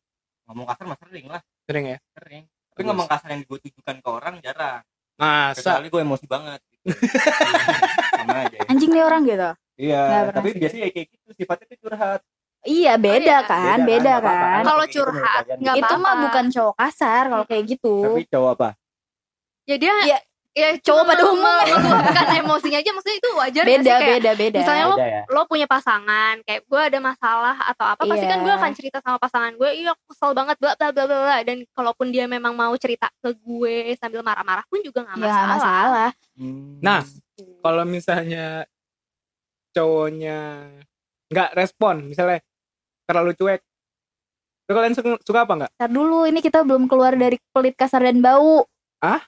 Ngomong 0.45 0.67
kasar 0.69 0.85
mah 0.85 0.99
sering 1.01 1.27
lah, 1.27 1.41
Sering 1.65 1.85
ya? 1.87 1.99
sering. 2.13 2.45
Tapi 2.81 2.89
ngomong 2.89 3.07
kasar 3.07 3.29
yang 3.29 3.43
gue 3.45 3.59
tujukan 3.61 3.97
ke 4.01 4.09
orang 4.09 4.35
jarang. 4.41 4.81
Masa? 5.15 5.77
Kecuali 5.77 5.87
gue 5.87 6.01
emosi 6.01 6.25
banget. 6.25 6.61
Gitu. 6.65 6.97
Sama 8.17 8.37
aja 8.41 8.57
ya. 8.57 8.65
anjing 8.67 8.89
nih 8.89 9.05
orang 9.05 9.23
gitu 9.23 9.51
Iya, 9.77 10.03
tapi 10.31 10.49
biasanya 10.55 10.89
kayak 10.89 11.07
gitu 11.09 11.29
sifatnya 11.35 11.67
tuh 11.67 11.79
curhat. 11.83 12.21
iya 12.63 12.93
beda 12.95 13.37
iya. 13.37 13.39
kan 13.43 13.79
Beda 13.81 13.85
beda, 13.87 13.97
kan, 13.97 14.01
nggak 14.01 14.21
apa-apa. 14.21 14.49
kan 14.51 14.63
kalau 14.63 14.85
Itu 14.85 14.93
curhat 14.95 15.45
itu 15.47 15.69
apa-apa 15.71 15.97
mah 15.99 16.15
bukan 16.21 16.45
cowok 16.51 16.75
kasar 16.75 17.23
kalau 17.27 17.45
kayak 17.45 17.65
gitu 17.67 17.95
Tapi 18.01 18.23
cowok 18.27 18.51
apa? 18.55 18.69
ya 19.65 19.77
dia 19.77 19.93
Iya. 20.03 20.19
Ya 20.51 20.75
Cowok 20.79 21.05
pada 21.07 21.23
umumnya. 21.25 21.63
meluapkan 21.73 22.27
emosinya 22.37 22.79
aja 22.79 22.91
maksudnya 22.91 23.17
itu 23.17 23.31
wajar 23.33 23.63
beda 23.63 23.79
sih? 23.81 23.91
Kayak 23.93 24.11
beda 24.13 24.31
beda 24.35 24.59
misalnya 24.59 24.85
lo 24.85 24.97
ya. 24.99 25.23
lo 25.27 25.41
punya 25.45 25.67
pasangan 25.67 26.35
kayak 26.43 26.61
gue 26.65 26.81
ada 26.81 26.99
masalah 26.99 27.57
atau 27.65 27.87
apa 27.87 28.03
pasti 28.05 28.25
Iya. 28.25 28.33
kan 28.33 28.39
gue 28.41 28.55
akan 28.55 28.73
cerita 28.75 28.99
sama 28.99 29.17
pasangan 29.17 29.53
gue 29.55 29.71
iya 29.73 29.91
aku 29.91 30.03
kesel 30.11 30.31
banget 30.33 30.57
bla 30.57 30.75
bla 30.75 30.89
bla 30.91 31.05
bla 31.07 31.39
dan 31.41 31.63
kalaupun 31.71 32.11
dia 32.11 32.27
memang 32.27 32.53
mau 32.53 32.75
cerita 32.75 33.07
ke 33.17 33.31
gue 33.33 33.77
sambil 33.97 34.21
marah-marah 34.21 34.67
pun 34.67 34.81
juga 34.81 35.03
nggak 35.03 35.15
ya 35.15 35.23
nggak 35.23 35.31
masalah, 35.31 35.57
masalah 35.57 36.11
Hmm. 36.35 36.81
Nah, 36.81 37.05
kalau 37.61 37.85
misalnya 37.85 38.65
cowoknya 39.71 40.39
nggak 41.29 41.51
respon 41.55 42.09
misalnya 42.09 42.43
terlalu 43.05 43.35
cuek 43.35 43.61
kalian 44.67 44.95
suka, 44.95 45.19
suka 45.21 45.43
apa 45.43 45.53
nggak 45.57 45.73
Ntar 45.77 45.91
dulu 45.91 46.25
ini 46.25 46.39
kita 46.39 46.63
belum 46.63 46.87
keluar 46.87 47.13
dari 47.13 47.39
pelit 47.51 47.75
kasar 47.75 48.03
dan 48.03 48.19
bau. 48.19 48.67
Ah? 48.99 49.19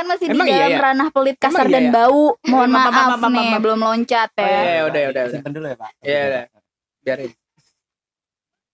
Kan 0.00 0.08
masih 0.08 0.32
Emang 0.32 0.48
di 0.48 0.52
iya 0.56 0.64
dalam 0.64 0.72
ya? 0.72 0.80
ranah 0.80 1.08
pelit 1.12 1.36
kasar 1.36 1.60
Emang 1.60 1.68
iya 1.68 1.76
dan 1.76 1.84
ya? 1.84 1.92
bau. 1.92 2.24
Mohon 2.42 2.68
maaf, 2.72 2.80
maaf, 2.80 2.94
maaf, 2.96 3.20
maaf, 3.20 3.28
nih, 3.30 3.48
maaf. 3.52 3.60
belum 3.60 3.78
loncat 3.84 4.30
Oh, 4.32 4.40
ya. 4.40 4.48
iya, 4.48 4.60
iya, 4.64 4.80
udah, 4.80 4.88
udah, 4.88 5.02
udah. 5.12 5.24
Simpen 5.28 5.52
dulu 5.52 5.66
ya 5.68 5.76
pak 5.76 5.90
Iya, 6.00 6.20
udah. 6.24 6.44
biarin 7.00 7.30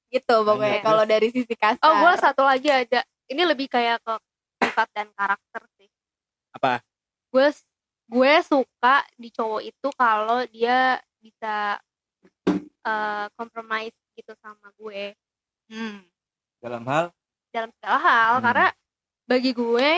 Gitu 0.06 0.34
pokoknya 0.38 0.70
Lanjut, 0.70 0.86
kalau 0.86 1.04
dari 1.04 1.28
sisi 1.28 1.54
kasar. 1.58 1.82
Oh, 1.82 1.92
gue 1.98 2.12
satu 2.16 2.42
lagi 2.46 2.68
ada. 2.70 3.00
Ini 3.26 3.42
lebih 3.42 3.66
kayak 3.66 3.98
ke 4.00 4.14
sifat 4.62 4.88
dan 4.94 5.10
karakter 5.12 5.62
sih. 5.74 5.90
Apa? 6.54 6.78
Gue 7.26 7.50
gue 8.06 8.32
suka 8.40 8.96
di 9.18 9.28
cowok 9.28 9.62
itu 9.66 9.88
kalau 9.92 10.46
dia 10.46 10.94
bisa 11.18 11.74
eh 12.86 13.26
compromise 13.34 13.98
gitu 14.14 14.30
sama 14.38 14.70
gue 14.78 15.10
Hmm. 15.66 16.06
dalam 16.62 16.86
hal 16.86 17.10
dalam 17.50 17.74
segala 17.74 17.98
hal 17.98 18.32
Hmm. 18.38 18.44
karena 18.46 18.66
bagi 19.26 19.50
gue 19.50 19.90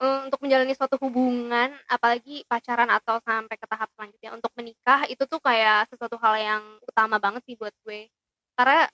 untuk 0.00 0.40
menjalani 0.40 0.72
suatu 0.72 0.96
hubungan 0.96 1.76
apalagi 1.84 2.40
pacaran 2.48 2.88
atau 2.88 3.20
sampai 3.20 3.52
ke 3.60 3.66
tahap 3.68 3.92
selanjutnya 3.92 4.32
untuk 4.32 4.48
menikah 4.56 5.04
itu 5.12 5.28
tuh 5.28 5.36
kayak 5.44 5.92
sesuatu 5.92 6.16
hal 6.16 6.34
yang 6.40 6.62
utama 6.88 7.20
banget 7.20 7.44
sih 7.44 7.54
buat 7.60 7.72
gue. 7.84 8.08
Karena 8.56 8.88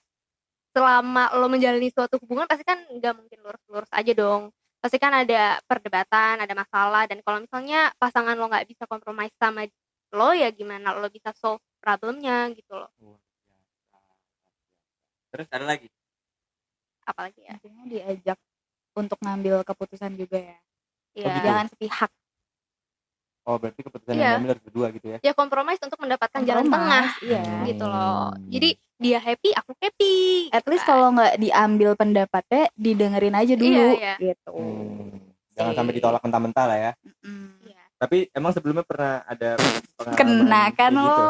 selama 0.75 1.31
lo 1.38 1.47
menjalani 1.47 1.88
suatu 1.95 2.19
hubungan 2.19 2.51
pasti 2.51 2.66
kan 2.66 2.83
nggak 2.90 3.14
mungkin 3.14 3.38
lurus-lurus 3.38 3.90
aja 3.95 4.12
dong. 4.19 4.51
Pasti 4.83 4.99
kan 4.99 5.14
ada 5.14 5.62
perdebatan 5.71 6.42
ada 6.42 6.55
masalah 6.59 7.07
dan 7.07 7.23
kalau 7.23 7.38
misalnya 7.38 7.95
pasangan 8.03 8.35
lo 8.35 8.51
nggak 8.51 8.66
bisa 8.66 8.85
kompromi 8.90 9.31
sama 9.38 9.62
lo 10.11 10.35
ya 10.35 10.51
gimana 10.51 10.90
lo 10.99 11.07
bisa 11.07 11.31
solve 11.38 11.62
problemnya 11.79 12.51
gitu 12.51 12.75
loh. 12.75 12.90
Terus 15.31 15.47
ada 15.55 15.66
lagi? 15.71 15.87
Apalagi 17.07 17.47
ya? 17.47 17.55
Intinya 17.55 17.85
diajak 17.87 18.38
untuk 18.99 19.19
ngambil 19.23 19.62
keputusan 19.62 20.19
juga 20.19 20.42
ya. 20.42 20.59
Ya 21.16 21.26
gitu. 21.26 21.40
Jangan 21.42 21.66
sepihak. 21.68 22.11
oh 23.42 23.57
berarti 23.57 23.79
keputusan 23.81 24.11
Iya. 24.11 24.18
yang 24.18 24.31
diambil 24.35 24.50
harus 24.52 24.64
berdua 24.66 24.87
gitu 24.90 25.07
ya 25.07 25.18
ya 25.20 25.33
kompromi 25.33 25.79
untuk 25.79 26.00
mendapatkan 26.02 26.40
jalan 26.42 26.62
Kompromis, 26.62 26.74
tengah 26.83 27.07
Iya. 27.22 27.42
gitu 27.64 27.85
loh 27.87 28.26
Hmm. 28.29 28.42
jadi 28.48 28.68
dia 28.96 29.18
happy 29.20 29.50
aku 29.52 29.70
happy 29.76 30.14
At 30.50 30.59
gitu 30.59 30.68
least 30.68 30.83
kan. 30.83 30.90
kalau 30.90 31.07
nggak 31.14 31.35
diambil 31.38 31.90
pendapatnya, 31.94 32.64
didengerin 32.74 33.33
aja 33.33 33.55
dulu 33.55 33.70
Iya, 33.70 33.87
iya. 33.94 34.14
gitu. 34.18 34.50
Hmm. 34.50 35.14
jangan 35.52 35.72
sampai 35.72 35.92
ditolak 35.94 36.20
mentah-mentah 36.20 36.64
lah 36.66 36.79
ya 36.81 36.92
Mm. 37.22 37.48
Iya. 37.64 37.83
tapi 37.96 38.16
emang 38.31 38.50
sebelumnya 38.50 38.83
pernah 38.83 39.22
ada 39.24 39.50
pengalaman 39.94 40.18
Kena 40.18 40.62
kan 40.70 40.90
gitu? 40.90 41.07
lo. 41.07 41.22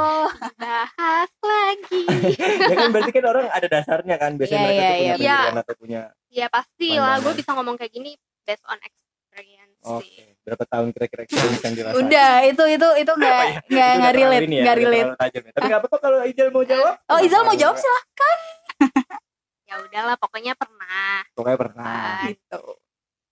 bahas 0.57 1.31
lagi 1.38 2.01
ya 2.64 2.75
kan 2.75 2.88
berarti 2.90 3.11
kan 3.12 3.25
orang 3.29 3.46
ada 3.51 3.66
dasarnya 3.68 4.16
kan 4.16 4.33
biasanya 4.35 4.57
Iya, 4.59 4.64
mereka 4.64 4.81
iya, 4.81 4.88
tuh 4.88 4.96
punya 4.96 5.05
iya. 5.05 5.37
pendidikan 5.37 5.57
atau 5.61 5.75
punya 5.77 6.01
ya 6.33 6.46
pasti 6.49 6.88
lah 6.96 7.20
gue 7.20 7.33
bisa 7.37 7.51
ngomong 7.53 7.77
kayak 7.77 7.92
gini 7.92 8.11
based 8.42 8.64
on 8.64 8.81
experience 8.81 9.76
oke 9.87 10.22
berapa 10.42 10.64
tahun 10.64 10.88
kira-kira 10.90 11.22
yang 11.27 11.75
dirasain 11.79 11.99
Udah, 11.99 12.33
itu 12.44 12.64
itu 12.68 12.88
itu 12.96 13.12
nggak 13.12 13.40
nggak 13.42 13.51
Itu 13.51 13.66
udah 13.66 13.90
nggak 13.92 14.12
terlalu 14.12 14.31
relate, 14.31 14.46
ini 14.46 14.57
ya, 14.57 14.75
relate. 14.75 15.11
tajam 15.16 15.42
ya. 15.42 15.53
tapi 15.53 15.64
nggak 15.66 15.81
apa-apa 15.81 15.99
kalau 15.99 16.18
Ijal 16.22 16.49
mau 16.51 16.62
jawab 16.62 16.94
Oh, 17.05 17.18
Izal 17.18 17.42
mau 17.42 17.57
jawab 17.57 17.77
silahkan. 17.77 18.38
ya 19.66 19.75
udahlah 19.81 20.16
pokoknya 20.16 20.53
pernah 20.55 21.27
pokoknya 21.33 21.59
pernah 21.59 21.90
kan. 22.16 22.31
Gitu. 22.31 22.61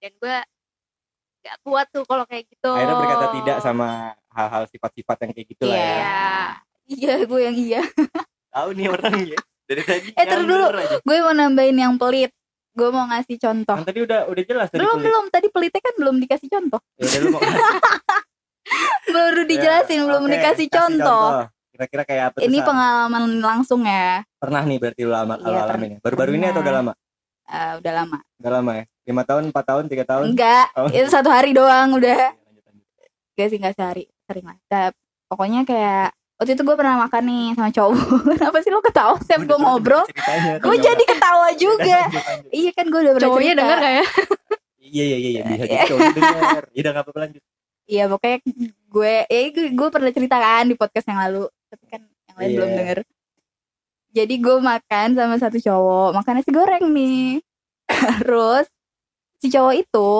dan 0.01 0.13
gue 0.13 0.37
gak 1.41 1.57
kuat 1.61 1.87
tuh 1.89 2.03
kalau 2.03 2.25
kayak 2.25 2.49
gitu 2.49 2.67
akhirnya 2.69 2.97
berkata 2.97 3.27
tidak 3.33 3.57
sama 3.61 3.89
hal-hal 4.29 4.65
sifat-sifat 4.67 5.17
yang 5.21 5.31
kayak 5.31 5.47
gitu 5.47 5.63
lah 5.65 5.77
Iya. 5.77 5.87
ya 5.87 5.95
ya 5.95 6.35
Iya, 6.85 7.15
gue 7.23 7.41
yang 7.41 7.57
iya. 7.57 7.83
tahu 8.51 8.69
nih 8.73 8.87
orang 8.89 9.15
ya 9.25 9.39
dari 9.65 9.83
tadi 9.83 10.09
Eh, 10.13 10.27
terus 10.27 10.45
dulu. 10.45 10.69
Gue 11.01 11.17
mau 11.19 11.33
nambahin 11.33 11.73
yang 11.75 11.95
pelit. 11.95 12.29
Gue 12.75 12.89
mau 12.91 13.07
ngasih 13.07 13.37
contoh. 13.37 13.77
kan 13.77 13.85
tadi 13.85 14.01
udah 14.03 14.21
udah 14.27 14.43
jelas 14.43 14.67
tadi 14.67 14.79
Belum 14.79 14.99
belum 14.99 15.25
tadi 15.29 15.47
pelitnya 15.49 15.79
kan 15.81 15.95
belum 15.95 16.17
dikasih 16.19 16.49
contoh. 16.49 16.81
ya 16.95 17.05
udah 17.05 17.21
lu 17.21 17.29
mau 17.31 17.41
kasih. 17.41 17.63
Baru 19.07 19.43
dijelasin, 19.45 19.99
Ya, 19.99 20.05
belum 20.05 20.25
oke, 20.25 20.33
dikasih 20.33 20.67
kasih 20.67 20.79
contoh. 20.99 21.29
kira-kira 21.69 22.03
kayak 22.03 22.25
apa 22.29 22.37
Ini 22.41 22.59
pengalaman 22.61 23.23
langsung 23.39 23.83
ya. 23.83 24.23
pernah 24.37 24.63
nih 24.63 24.79
berarti 24.79 25.01
lu 25.03 25.11
lama 25.11 25.35
Iya, 25.35 25.43
lu 25.43 25.51
per- 25.53 25.65
alamin 25.69 25.91
ya 25.91 25.99
baru-baru 26.01 26.31
ini 26.33 26.47
atau 26.47 26.61
udah 26.61 26.75
lama 26.75 26.93
Eh, 27.45 27.73
udah 27.77 27.93
lama. 27.95 28.19
udah 28.35 28.51
lama 28.53 28.73
ya 28.73 28.85
lima 29.05 29.23
tahun 29.23 29.43
empat 29.51 29.65
tahun 29.67 29.85
tiga 29.85 30.05
tahun 30.05 30.25
Enggak, 30.29 30.67
Oh. 30.73 30.89
itu 30.89 31.09
satu 31.09 31.29
hari 31.29 31.53
doang 31.53 31.93
udah. 31.93 32.33
Iya, 32.33 32.41
lanjut, 32.41 32.65
lanjut. 32.65 32.87
Gak 33.35 33.47
sih 33.47 33.59
gak 33.59 33.75
sehari, 33.75 34.05
sering 34.25 34.47
lah. 34.47 34.57
Tapi 34.65 34.97
pokoknya 35.27 35.61
kayak 35.63 36.09
waktu 36.35 36.51
itu 36.59 36.63
gue 36.67 36.77
pernah 36.77 37.07
makan 37.07 37.23
nih 37.25 37.47
sama 37.55 37.71
cowok. 37.71 38.07
Kenapa 38.39 38.59
sih 38.61 38.71
lo 38.75 38.81
ketawa? 38.83 39.15
Setiap 39.23 39.41
Gua 39.45 39.49
gue 39.49 39.59
ngobrol, 39.63 40.05
ceritanya, 40.11 40.53
gue 40.61 40.77
jadi 40.83 41.05
ketawa 41.07 41.49
juga. 41.55 42.01
Iya 42.65 42.71
kan 42.75 42.87
gue 42.87 43.01
udah 43.03 43.13
pernah 43.19 43.29
cowoknya 43.31 43.55
denger 43.59 43.79
gak 43.79 43.95
ya 43.95 44.07
iya 44.95 45.05
iya 45.05 45.17
iya 45.19 45.31
iya, 45.33 45.43
bisa 45.51 45.65
jadi 45.67 45.87
cowok 45.91 46.09
denger 46.15 46.63
iya 46.71 46.81
udah 46.85 46.93
nggak 46.95 47.05
apa-apa 47.05 47.21
lanjut 47.27 47.43
Iya 47.85 48.09
pokoknya 48.09 48.39
gue, 48.89 49.15
ya 49.29 49.41
gue, 49.53 49.67
gue 49.77 49.89
pernah 49.93 50.09
cerita 50.09 50.41
kan 50.41 50.65
di 50.65 50.73
podcast 50.73 51.05
yang 51.05 51.21
lalu. 51.21 51.45
Tapi 51.69 51.85
kan 51.85 52.01
yang 52.01 52.37
lain 52.41 52.49
Iya. 52.49 52.57
belum 52.57 52.71
denger. 52.81 52.99
Jadi 54.17 54.35
gue 54.41 54.57
makan 54.57 55.09
sama 55.13 55.37
satu 55.37 55.59
cowok, 55.61 56.11
makan 56.17 56.33
nasi 56.41 56.49
goreng 56.49 56.85
nih. 56.97 57.45
Terus 58.25 58.65
si 59.37 59.53
cowok 59.53 59.75
itu 59.77 60.11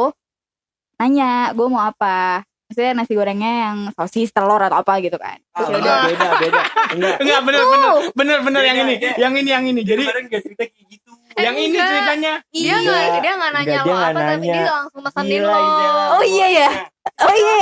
nanya 1.01 1.57
gue 1.57 1.67
mau 1.73 1.89
apa. 1.89 2.45
Maksudnya 2.65 2.93
nasi 2.95 3.13
gorengnya 3.13 3.53
yang 3.63 3.77
sosis, 3.93 4.29
telur 4.29 4.57
atau 4.59 4.79
apa 4.79 4.97
gitu 4.99 5.15
kan. 5.15 5.37
Terus 5.53 5.69
ya 5.69 5.77
udah. 5.79 5.95
Ah, 5.95 6.05
beda 6.07 6.29
beda 6.39 6.63
enggak 6.91 7.15
enggak 7.19 7.41
bener 7.43 7.61
Tuh. 7.61 7.71
bener 7.71 7.93
bener 8.15 8.39
bener 8.41 8.63
yang 8.63 8.77
Beda, 8.77 8.85
ini 8.85 8.95
beda. 8.97 9.17
yang 9.17 9.33
ini 9.35 9.51
yang 9.51 9.65
ini 9.67 9.81
jadi 9.83 10.01
kemarin 10.01 10.25
gak 10.27 10.43
cerita 10.43 10.63
kayak 10.65 10.87
gitu 10.89 11.11
yang 11.35 11.57
ini 11.57 11.67
enggak. 11.75 11.89
ceritanya 11.91 12.33
dia 12.47 12.63
Iya. 12.63 12.75
nggak 12.81 13.03
dia 13.19 13.33
nggak 13.35 13.51
nanya 13.51 13.75
Enggak, 13.75 13.85
lo 13.85 13.95
apa 13.97 14.21
tapi 14.25 14.47
dia 14.47 14.63
langsung 14.65 15.01
pesanin 15.03 15.41
lo. 15.43 15.55
Oh 16.15 16.25
iya 16.25 16.47
ya. 16.49 16.69
Oh 17.21 17.35
iya. 17.35 17.55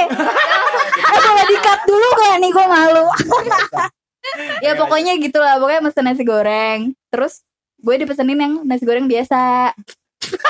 Eh 1.02 1.20
boleh 1.20 1.44
di-cut 1.48 1.80
dulu 1.82 2.06
gak 2.14 2.34
nih 2.38 2.50
gue 2.50 2.66
malu. 2.66 3.04
ya 4.64 4.72
pokoknya 4.74 5.12
gitulah 5.18 5.58
pokoknya 5.58 5.80
mesen 5.82 6.04
nasi 6.04 6.22
goreng 6.22 6.80
terus 7.08 7.42
gue 7.76 7.94
dipesenin 7.96 8.38
yang 8.38 8.52
nasi 8.62 8.84
goreng 8.84 9.04
biasa 9.04 9.72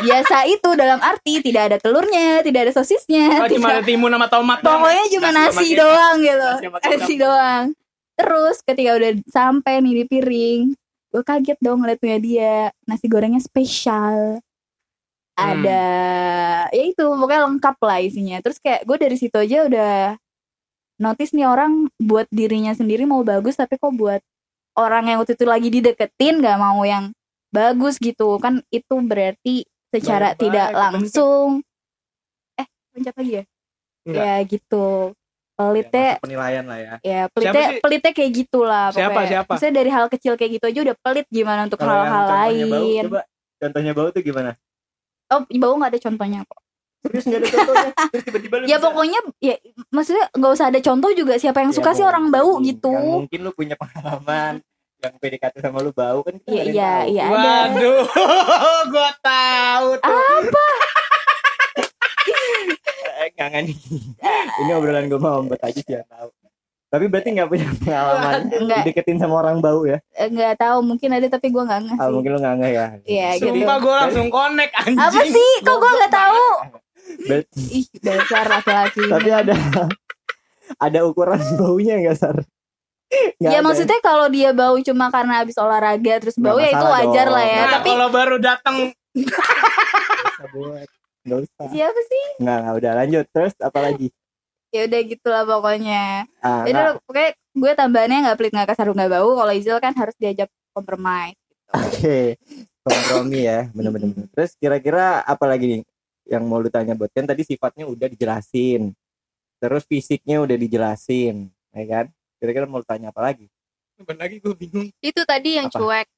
biasa 0.02 0.36
itu 0.46 0.68
dalam 0.74 1.00
arti 1.02 1.42
tidak 1.42 1.62
ada 1.72 1.76
telurnya 1.78 2.40
tidak 2.42 2.68
ada 2.68 2.72
sosisnya. 2.72 3.42
Oh, 3.42 3.48
cuma 3.52 3.68
ada 3.68 3.82
tidak- 3.82 3.88
timun 3.88 4.10
sama 4.12 4.26
tomat 4.30 4.58
pokoknya 4.60 5.04
cuma 5.12 5.28
Nasi 5.30 5.46
nasi 5.46 5.68
doang 5.74 6.16
gitu. 6.20 6.50
Nasi 6.78 7.14
kecap. 7.14 7.22
doang. 7.22 7.64
Terus 8.12 8.56
ketika 8.62 8.90
udah 8.98 9.10
sampai 9.28 9.72
nih 9.80 9.94
di 10.02 10.04
piring 10.06 10.62
gue 11.12 11.22
kaget 11.22 11.58
dong 11.60 11.84
ngeliatnya 11.84 12.16
dia. 12.18 12.56
Nasi 12.88 13.06
gorengnya 13.06 13.40
spesial. 13.42 14.40
Ada 15.32 15.84
ya 16.68 16.82
itu 16.84 17.04
pokoknya 17.08 17.48
lengkap 17.48 17.76
lah 17.80 17.98
isinya. 18.04 18.36
Terus 18.44 18.60
kayak 18.60 18.84
gue 18.84 18.96
dari 19.00 19.16
situ 19.16 19.36
aja 19.36 19.64
udah 19.64 19.96
notice 21.00 21.32
nih 21.32 21.48
orang 21.48 21.88
buat 21.98 22.28
dirinya 22.28 22.76
sendiri 22.76 23.08
mau 23.08 23.24
bagus 23.24 23.56
tapi 23.58 23.74
kok 23.80 23.90
buat 23.96 24.20
orang 24.76 25.08
yang 25.08 25.18
waktu 25.24 25.34
itu 25.34 25.44
lagi 25.48 25.68
dideketin 25.72 26.38
nggak 26.44 26.58
mau 26.60 26.84
yang 26.84 27.10
bagus 27.48 27.96
gitu. 27.96 28.36
Kan 28.40 28.60
itu 28.68 28.94
berarti 29.00 29.64
secara 29.92 30.28
Baik-baik, 30.30 30.40
tidak 30.40 30.66
kepenting. 30.66 30.82
langsung. 30.96 31.48
Eh 32.54 32.66
pencet 32.90 33.14
lagi 33.14 33.32
ya? 33.32 33.42
Enggak. 34.02 34.24
ya 34.24 34.34
gitu. 34.44 34.86
Ya, 35.52 35.60
pelitnya 35.60 36.06
masuk 36.08 36.24
penilaian 36.24 36.64
lah 36.64 36.78
ya. 36.80 36.94
Ya 37.02 37.20
pelitnya 37.28 37.62
sih? 37.68 37.78
pelitnya 37.78 38.12
kayak 38.12 38.30
gitulah 38.34 38.86
Siapa, 38.90 39.04
pokoknya. 39.12 39.28
siapa? 39.28 39.50
Maksudnya 39.52 39.74
dari 39.76 39.90
hal 39.90 40.06
kecil 40.08 40.32
kayak 40.34 40.50
gitu 40.52 40.64
aja 40.66 40.80
udah 40.82 40.96
pelit 40.98 41.26
gimana 41.28 41.60
untuk 41.64 41.78
Kalau 41.78 41.92
hal-hal 41.94 42.24
contohnya 42.24 42.64
bau, 42.64 42.80
lain. 42.80 43.04
coba 43.04 43.20
contohnya 43.56 43.92
bau 43.92 44.08
tuh 44.10 44.22
gimana? 44.22 44.50
Oh 45.28 45.40
bau 45.46 45.74
nggak 45.76 45.90
ada 45.92 46.00
contohnya 46.02 46.40
kok. 46.42 46.60
Serius 47.02 47.24
nggak 47.24 47.38
ada 47.38 47.48
contohnya? 47.52 47.90
Terus 48.10 48.24
tiba-tiba 48.24 48.54
lu 48.56 48.64
ya 48.64 48.68
bisa- 48.72 48.84
pokoknya 48.84 49.20
ya 49.38 49.54
maksudnya 49.88 50.24
nggak 50.32 50.52
usah 50.52 50.66
ada 50.66 50.80
contoh 50.80 51.10
juga. 51.12 51.34
Siapa 51.36 51.58
yang 51.60 51.70
Ya, 51.70 51.76
suka 51.78 51.90
sih 51.92 52.02
orang 52.02 52.24
bau 52.28 52.52
gitu. 52.60 52.90
Yang 52.90 53.14
mungkin 53.22 53.38
lu 53.40 53.50
punya 53.52 53.74
pengalaman 53.76 54.52
yang 55.02 55.18
PDKT 55.18 55.54
sama 55.58 55.82
lu 55.82 55.90
bau 55.90 56.22
kan 56.22 56.38
kita 56.38 56.62
iya 56.62 56.62
iya 56.70 56.92
iya 57.10 57.24
ada. 57.26 57.34
Waduh 57.74 58.06
gua 58.94 59.10
tahu 59.18 59.88
tuh. 59.98 60.74
Eh, 63.22 63.28
nggak 63.34 63.50
nih. 63.66 63.76
Ini 64.62 64.70
obrolan 64.78 65.10
gue 65.10 65.18
mau 65.18 65.42
ombet 65.42 65.58
aja 65.62 65.74
sih 65.74 65.98
tahu. 66.06 66.30
Tapi 66.92 67.04
berarti 67.08 67.28
nggak 67.34 67.48
punya 67.48 67.66
pengalaman 67.82 68.40
Enggak. 68.52 68.84
dideketin 68.84 69.18
sama 69.18 69.42
orang 69.42 69.58
bau 69.58 69.82
ya? 69.88 69.98
Eh, 70.14 70.28
nggak 70.30 70.60
tahu 70.60 70.78
mungkin 70.86 71.10
ada 71.16 71.26
tapi 71.26 71.50
gue 71.50 71.62
nggak 71.64 71.80
ah, 71.82 71.86
ngasih 71.88 72.12
mungkin 72.12 72.30
lu 72.30 72.38
nggak 72.38 72.54
nggak 72.62 72.72
ya? 72.72 72.86
Iya, 73.08 73.28
gitu. 73.40 73.46
sumpah 73.48 73.76
gua 73.80 73.94
langsung 74.06 74.28
connect 74.30 74.72
anjing. 74.76 75.00
Apa 75.00 75.20
sih? 75.24 75.50
Kok 75.64 75.76
gue 75.80 75.92
nggak 75.98 76.12
tahu? 76.14 76.44
Ber- 77.26 77.48
ih 77.56 77.86
dasar 78.00 78.44
laki-laki 78.48 79.02
tapi 79.10 79.30
ada 79.30 79.54
ada 80.86 80.98
ukuran 81.04 81.40
baunya 81.58 81.98
nggak 82.00 82.16
sar 82.16 82.36
Nggak 83.12 83.52
ya 83.52 83.58
ada. 83.60 83.66
maksudnya 83.66 83.98
kalau 84.00 84.26
dia 84.32 84.50
bau 84.56 84.76
cuma 84.80 85.12
karena 85.12 85.44
habis 85.44 85.56
olahraga 85.60 86.14
terus 86.22 86.36
bau 86.40 86.56
ya 86.56 86.72
itu 86.72 86.86
wajar 86.86 87.26
dong. 87.28 87.36
lah 87.36 87.44
ya 87.44 87.60
nah, 87.60 87.70
tapi 87.78 87.88
kalau 87.92 88.08
baru 88.08 88.36
datang 88.40 88.76
Nggak 91.22 91.38
usah 91.46 91.66
siapa 91.70 92.00
sih 92.08 92.24
nggak 92.42 92.56
nggak, 92.66 92.74
udah 92.82 92.92
lanjut 92.98 93.24
terus 93.30 93.54
apa 93.62 93.78
lagi 93.78 94.08
ya 94.72 94.88
udah 94.88 95.00
gitulah 95.04 95.44
pokoknya 95.44 96.26
ah, 96.40 96.64
Jadi 96.64 96.78
nggak. 96.80 96.94
pokoknya 97.04 97.30
gue 97.52 97.72
tambahannya 97.76 98.18
nggak 98.24 98.36
pelit 98.40 98.52
nggak 98.56 98.68
kasar 98.72 98.88
nggak 98.88 99.12
bau 99.12 99.30
kalau 99.36 99.52
Izil 99.52 99.78
kan 99.78 99.92
harus 99.92 100.16
diajak 100.16 100.48
kompromi 100.72 101.36
Oke, 101.72 102.36
kompromi 102.84 103.48
ya, 103.48 103.72
bener-bener. 103.72 104.12
bener. 104.12 104.28
Terus 104.36 104.52
kira-kira 104.60 105.24
apa 105.24 105.48
lagi 105.48 105.64
nih 105.72 105.80
yang 106.28 106.44
mau 106.44 106.60
lu 106.60 106.68
tanya 106.68 106.92
buat 106.92 107.08
kan 107.08 107.24
tadi 107.24 107.48
sifatnya 107.48 107.88
udah 107.88 108.12
dijelasin, 108.12 108.92
terus 109.56 109.88
fisiknya 109.88 110.44
udah 110.44 110.52
dijelasin, 110.52 111.48
ya 111.72 111.84
kan? 111.88 112.06
Kira-kira 112.42 112.66
mau 112.66 112.82
tanya 112.82 113.14
apa 113.14 113.22
lagi? 113.22 113.46
Bener 113.94 114.18
lagi 114.18 114.36
gue 114.36 114.50
bingung. 114.52 114.90
Itu 114.98 115.22
tadi 115.22 115.54
yang 115.56 115.70
Apa? 115.70 115.78
cuek. 115.78 116.08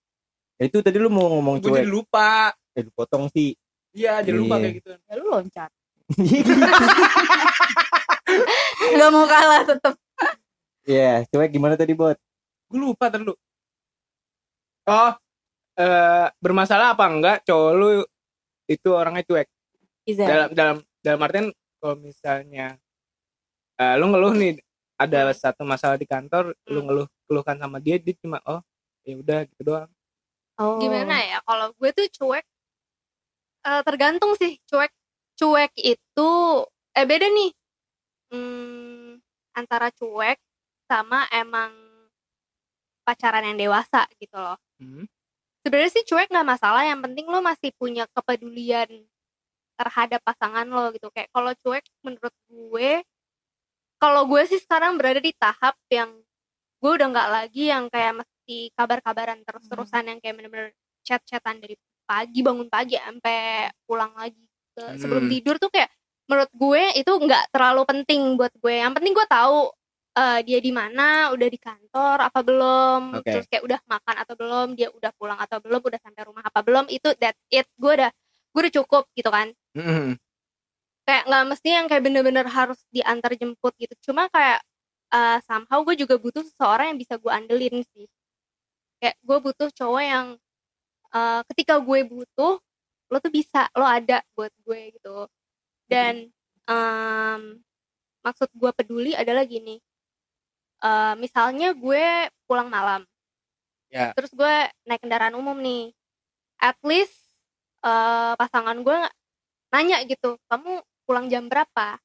Ya, 0.56 0.64
itu 0.64 0.78
tadi 0.80 0.96
lu 0.96 1.12
mau 1.12 1.28
ngomong 1.28 1.60
Gue 1.60 1.68
jadi 1.76 1.84
cuek, 1.84 1.92
lupa. 1.92 2.56
eh 2.72 2.80
lu 2.80 2.90
potong 2.90 3.28
sih. 3.28 3.52
Iya, 3.92 4.24
jadi 4.24 4.34
lupa 4.34 4.56
Iya. 4.56 4.62
kayak 4.64 4.74
gitu. 4.74 4.88
ya 4.96 5.14
lu 5.14 5.26
loncat 5.28 5.70
nggak 8.87 9.10
mau 9.10 9.24
kalah 9.24 9.62
tetep 9.64 9.94
Iya, 10.84 11.24
cuek 11.26 11.48
gimana 11.48 11.76
tadi 11.76 11.92
bot? 11.92 12.12
Gue 12.68 12.76
lupa 12.78 13.08
terlalu. 13.08 13.32
Oh, 14.84 15.12
eh 15.74 16.28
bermasalah 16.37 16.92
apa 16.92 17.08
enggak 17.08 17.40
cowok 17.42 17.72
lu 17.72 17.88
itu 18.64 18.88
orangnya 18.88 19.24
cuek. 19.24 19.48
Izil 20.04 20.28
Dalam 20.28 20.48
dalam 20.52 20.76
dalam 21.00 21.20
artian 21.20 21.46
kalau 21.80 21.96
misalnya 21.96 22.76
eh, 23.74 23.94
lu 23.96 24.08
ngeluh 24.08 24.37
nih 24.37 24.60
ada 24.98 25.30
satu 25.35 25.62
masalah 25.66 25.98
di 25.98 26.07
kantor, 26.07 26.54
lu 26.70 26.80
Hmm. 26.80 26.87
ngeluh 26.87 27.09
keluhkan 27.26 27.57
sama 27.59 27.78
dia, 27.83 27.96
dia 27.98 28.14
cuma 28.20 28.38
oh 28.46 28.61
ya 29.04 29.14
udah 29.20 29.40
gitu 29.50 29.62
doang. 29.64 29.90
oh. 30.59 30.78
Gimana 30.80 31.14
ya? 31.20 31.38
Kalau 31.44 31.72
gue 31.76 31.90
tuh 31.92 32.07
cuek 32.11 32.44
eh, 33.64 33.83
tergantung 33.87 34.33
sih. 34.38 34.61
Cuek 34.68 34.92
cuek 35.38 35.72
itu 35.83 36.30
eh 36.94 37.07
beda 37.07 37.26
nih. 37.28 37.50
Hmm, 38.33 39.18
antara 39.54 39.90
cuek 39.94 40.38
sama 40.90 41.26
emang 41.33 41.72
pacaran 43.04 43.44
yang 43.44 43.59
dewasa 43.61 44.09
gitu 44.20 44.37
loh. 44.37 44.57
Hmm. 44.80 45.07
sebenarnya 45.64 45.92
sih 45.96 46.04
cuek 46.04 46.28
nggak 46.28 46.44
masalah 46.44 46.85
yang 46.85 47.00
penting 47.00 47.24
lo 47.24 47.40
masih 47.40 47.72
punya 47.80 48.04
kepedulian 48.12 48.88
terhadap 49.80 50.20
pasangan 50.20 50.68
lo 50.68 50.92
gitu 50.92 51.09
kayak 51.09 51.33
kalau 51.33 51.57
cuek 51.64 51.85
menurut 52.04 52.35
gue 52.52 53.00
kalau 54.04 54.28
gue 54.28 54.42
sih 54.44 54.60
sekarang 54.60 55.00
berada 55.00 55.16
di 55.16 55.32
tahap 55.32 55.80
yang 55.88 56.12
gue 56.76 56.90
udah 56.92 57.08
nggak 57.08 57.28
lagi 57.32 57.72
yang 57.72 57.88
kayak 57.88 58.20
mesti 58.20 58.68
kabar-kabaran 58.76 59.40
terus-terusan 59.40 60.04
yang 60.12 60.18
kayak 60.20 60.36
bener-bener 60.36 60.68
chat-chatan 61.00 61.56
dari 61.56 61.80
pagi 62.04 62.44
bangun 62.44 62.68
pagi 62.68 63.00
sampai 63.00 63.72
pulang 63.88 64.12
lagi 64.12 64.44
ke 64.76 65.00
sebelum 65.00 65.24
Hmm. 65.24 65.32
tidur 65.32 65.56
tuh 65.56 65.72
kayak 65.72 65.88
menurut 66.28 66.52
gue 66.52 66.82
itu 67.00 67.08
nggak 67.08 67.48
terlalu 67.48 67.82
penting 67.88 68.36
buat 68.36 68.52
gue 68.60 68.74
yang 68.76 68.92
penting 68.92 69.16
gue 69.16 69.24
tahu 69.24 69.72
eh, 70.14 70.40
dia 70.44 70.60
di 70.60 70.72
mana 70.72 71.32
udah 71.32 71.48
di 71.48 71.56
kantor 71.56 72.16
apa 72.28 72.40
belum 72.44 73.00
Oke. 73.18 73.28
terus 73.32 73.46
kayak 73.48 73.64
udah 73.64 73.80
makan 73.88 74.16
atau 74.20 74.34
belum 74.36 74.66
dia 74.76 74.88
udah 74.92 75.12
pulang 75.16 75.40
atau 75.40 75.58
belum 75.64 75.80
udah 75.80 76.00
sampai 76.04 76.22
rumah 76.28 76.44
apa 76.44 76.60
belum 76.60 76.84
itu 76.92 77.08
that's 77.16 77.40
it 77.48 77.64
gue 77.80 77.92
udah 77.96 78.10
gue 78.52 78.60
udah 78.60 78.74
cukup 78.84 79.08
gitu 79.16 79.32
kan 79.32 79.48
Mm-mm. 79.72 80.14
Kayak 81.04 81.22
nggak 81.28 81.44
mesti 81.52 81.68
yang 81.68 81.86
kayak 81.86 82.02
bener-bener 82.04 82.46
harus 82.48 82.80
diantar 82.88 83.36
jemput 83.36 83.72
gitu. 83.76 83.94
Cuma 84.10 84.28
kayak 84.32 84.64
eh, 85.12 85.38
somehow 85.44 85.80
gue 85.84 85.94
juga 86.00 86.16
butuh 86.16 86.42
seseorang 86.44 86.96
yang 86.96 86.98
bisa 87.00 87.14
gue 87.20 87.32
andelin 87.32 87.84
sih. 87.92 88.06
Kayak 89.00 89.16
gue 89.20 89.38
butuh 89.44 89.68
cowok 89.72 90.02
yang 90.04 90.26
eh, 91.14 91.40
ketika 91.52 91.74
gue 91.80 92.00
butuh 92.08 92.60
lo 93.12 93.18
tuh 93.20 93.32
bisa 93.32 93.68
lo 93.76 93.84
ada 93.84 94.24
buat 94.32 94.52
gue 94.64 94.80
gitu. 94.96 95.28
Dan 95.84 96.32
em, 96.64 97.40
maksud 98.24 98.48
gue 98.56 98.70
peduli 98.72 99.12
adalah 99.12 99.44
gini. 99.44 99.76
Eh, 100.84 101.14
misalnya 101.20 101.76
gue 101.76 102.32
pulang 102.48 102.68
malam. 102.72 103.04
Ya. 103.94 104.10
terus 104.10 104.34
gue 104.34 104.54
naik 104.90 105.00
kendaraan 105.06 105.36
umum 105.38 105.54
nih. 105.60 105.92
At 106.58 106.80
least 106.82 107.14
eh, 107.84 108.34
pasangan 108.40 108.80
gue 108.80 108.98
nanya 109.74 110.02
gitu 110.06 110.38
kamu 110.46 110.82
pulang 111.04 111.28
jam 111.32 111.46
berapa? 111.48 112.00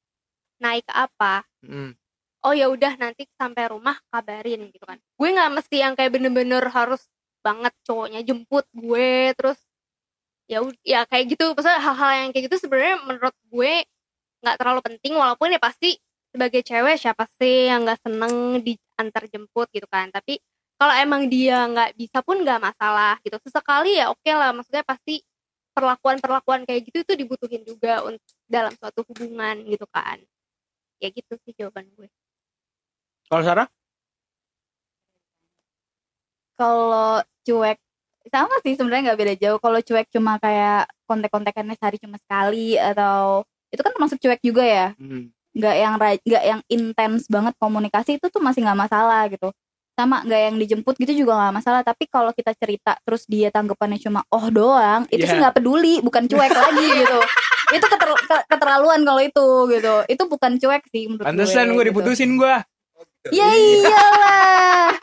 Naik 0.60 0.86
apa? 0.92 1.44
Mm. 1.64 1.96
oh 2.40 2.56
ya 2.56 2.72
udah 2.72 2.96
nanti 2.96 3.28
sampai 3.36 3.68
rumah 3.68 4.00
kabarin 4.08 4.72
gitu 4.72 4.84
kan. 4.88 4.96
Gue 5.20 5.28
nggak 5.28 5.60
mesti 5.60 5.76
yang 5.84 5.92
kayak 5.92 6.16
bener-bener 6.16 6.64
harus 6.72 7.04
banget 7.44 7.72
cowoknya 7.84 8.20
jemput 8.24 8.64
gue 8.72 9.32
terus 9.36 9.60
ya 10.48 10.64
ya 10.80 11.04
kayak 11.04 11.36
gitu. 11.36 11.52
Maksudnya 11.52 11.80
hal-hal 11.84 12.10
yang 12.24 12.30
kayak 12.32 12.44
gitu 12.48 12.56
sebenarnya 12.64 12.96
menurut 13.04 13.36
gue 13.52 13.72
nggak 14.40 14.56
terlalu 14.56 14.80
penting 14.80 15.12
walaupun 15.20 15.52
ya 15.52 15.60
pasti 15.60 16.00
sebagai 16.32 16.62
cewek 16.64 16.96
siapa 16.96 17.28
sih 17.36 17.68
yang 17.68 17.84
nggak 17.84 18.00
seneng 18.00 18.64
diantar 18.64 19.24
jemput 19.28 19.68
gitu 19.76 19.86
kan. 19.90 20.08
Tapi 20.08 20.40
kalau 20.80 20.96
emang 20.96 21.28
dia 21.28 21.68
nggak 21.68 21.92
bisa 22.00 22.24
pun 22.24 22.40
nggak 22.40 22.60
masalah 22.72 23.20
gitu. 23.20 23.36
Sesekali 23.44 24.00
ya 24.00 24.08
oke 24.08 24.30
lah 24.32 24.56
maksudnya 24.56 24.80
pasti 24.80 25.20
perlakuan-perlakuan 25.72 26.66
kayak 26.66 26.90
gitu 26.90 27.02
itu 27.02 27.12
dibutuhin 27.14 27.62
juga 27.62 28.04
untuk 28.04 28.22
dalam 28.50 28.72
suatu 28.76 29.06
hubungan 29.06 29.62
gitu 29.66 29.86
kan. 29.90 30.18
Ya 31.00 31.08
gitu 31.08 31.36
sih 31.46 31.54
jawaban 31.56 31.88
gue. 31.96 32.08
Kalau 33.30 33.42
Sarah? 33.46 33.68
kalau 36.60 37.24
cuek 37.48 37.80
sama 38.28 38.52
sih 38.60 38.76
sebenarnya 38.76 39.10
nggak 39.10 39.20
beda 39.24 39.34
jauh. 39.40 39.58
Kalau 39.64 39.80
cuek 39.80 40.06
cuma 40.12 40.36
kayak 40.36 40.92
kontek-kontekannya 41.08 41.72
sehari 41.80 41.96
cuma 41.96 42.20
sekali 42.20 42.76
atau 42.76 43.48
itu 43.72 43.80
kan 43.80 43.92
termasuk 43.96 44.20
cuek 44.20 44.40
juga 44.44 44.64
ya. 44.68 44.88
Mm. 45.00 45.32
nggak 45.50 45.76
yang 45.82 45.94
ra- 45.98 46.22
nggak 46.22 46.44
yang 46.46 46.60
intens 46.70 47.26
banget 47.26 47.58
komunikasi 47.58 48.22
itu 48.22 48.26
tuh 48.30 48.38
masih 48.38 48.62
nggak 48.62 48.86
masalah 48.86 49.26
gitu 49.26 49.50
sama 50.00 50.22
nggak 50.22 50.40
yang 50.42 50.56
dijemput 50.56 50.94
gitu 50.96 51.12
juga 51.18 51.32
nggak 51.36 51.54
masalah 51.54 51.80
tapi 51.80 52.04
kalau 52.06 52.30
kita 52.30 52.52
cerita 52.54 52.96
terus 53.00 53.24
dia 53.24 53.48
tanggapannya 53.48 53.96
cuma 53.96 54.24
oh 54.28 54.46
doang 54.48 55.04
itu 55.08 55.20
sih 55.20 55.30
Iya. 55.30 55.40
nggak 55.42 55.56
peduli 55.56 56.00
bukan 56.00 56.24
cuek 56.24 56.48
lagi 56.50 56.86
gitu 57.00 57.20
itu 57.70 57.86
keter- 57.86 58.22
ke- 58.22 58.44
keterlaluan 58.48 59.00
kalau 59.00 59.20
itu 59.20 59.46
gitu 59.68 59.94
itu 60.06 60.22
bukan 60.24 60.52
cuek 60.56 60.82
sih 60.86 61.04
menurut 61.06 61.22
Pantesan 61.24 61.66
gue 61.68 61.78
gitu. 61.78 61.88
diputusin 61.90 62.34
gue. 62.34 62.54
ya 63.28 63.46
iyalah 63.46 64.96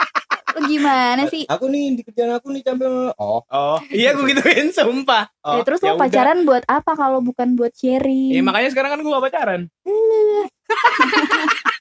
Lu 0.50 0.66
gimana 0.66 1.22
sih 1.28 1.46
Aku 1.46 1.70
nih 1.70 1.94
di 1.94 2.02
kerjaan 2.02 2.34
aku 2.34 2.50
nih 2.50 2.66
capek. 2.66 3.14
Oh, 3.16 3.46
Oh, 3.46 3.78
iya 3.88 4.10
gue 4.12 4.26
gituin 4.28 4.74
sumpah. 4.74 5.30
Oh, 5.40 5.54
Ya, 5.54 5.62
terus 5.62 5.80
ya 5.80 5.94
lo 5.94 5.96
udah. 5.96 6.02
pacaran 6.02 6.40
buat 6.44 6.66
apa 6.66 6.92
kalau 6.94 7.22
bukan 7.22 7.54
buat 7.54 7.70
sharing? 7.72 8.34
Iya 8.34 8.42
makanya 8.42 8.70
sekarang 8.72 8.90
kan 8.92 9.00
gue 9.00 9.12
gak 9.12 9.22
pacaran. 9.24 9.62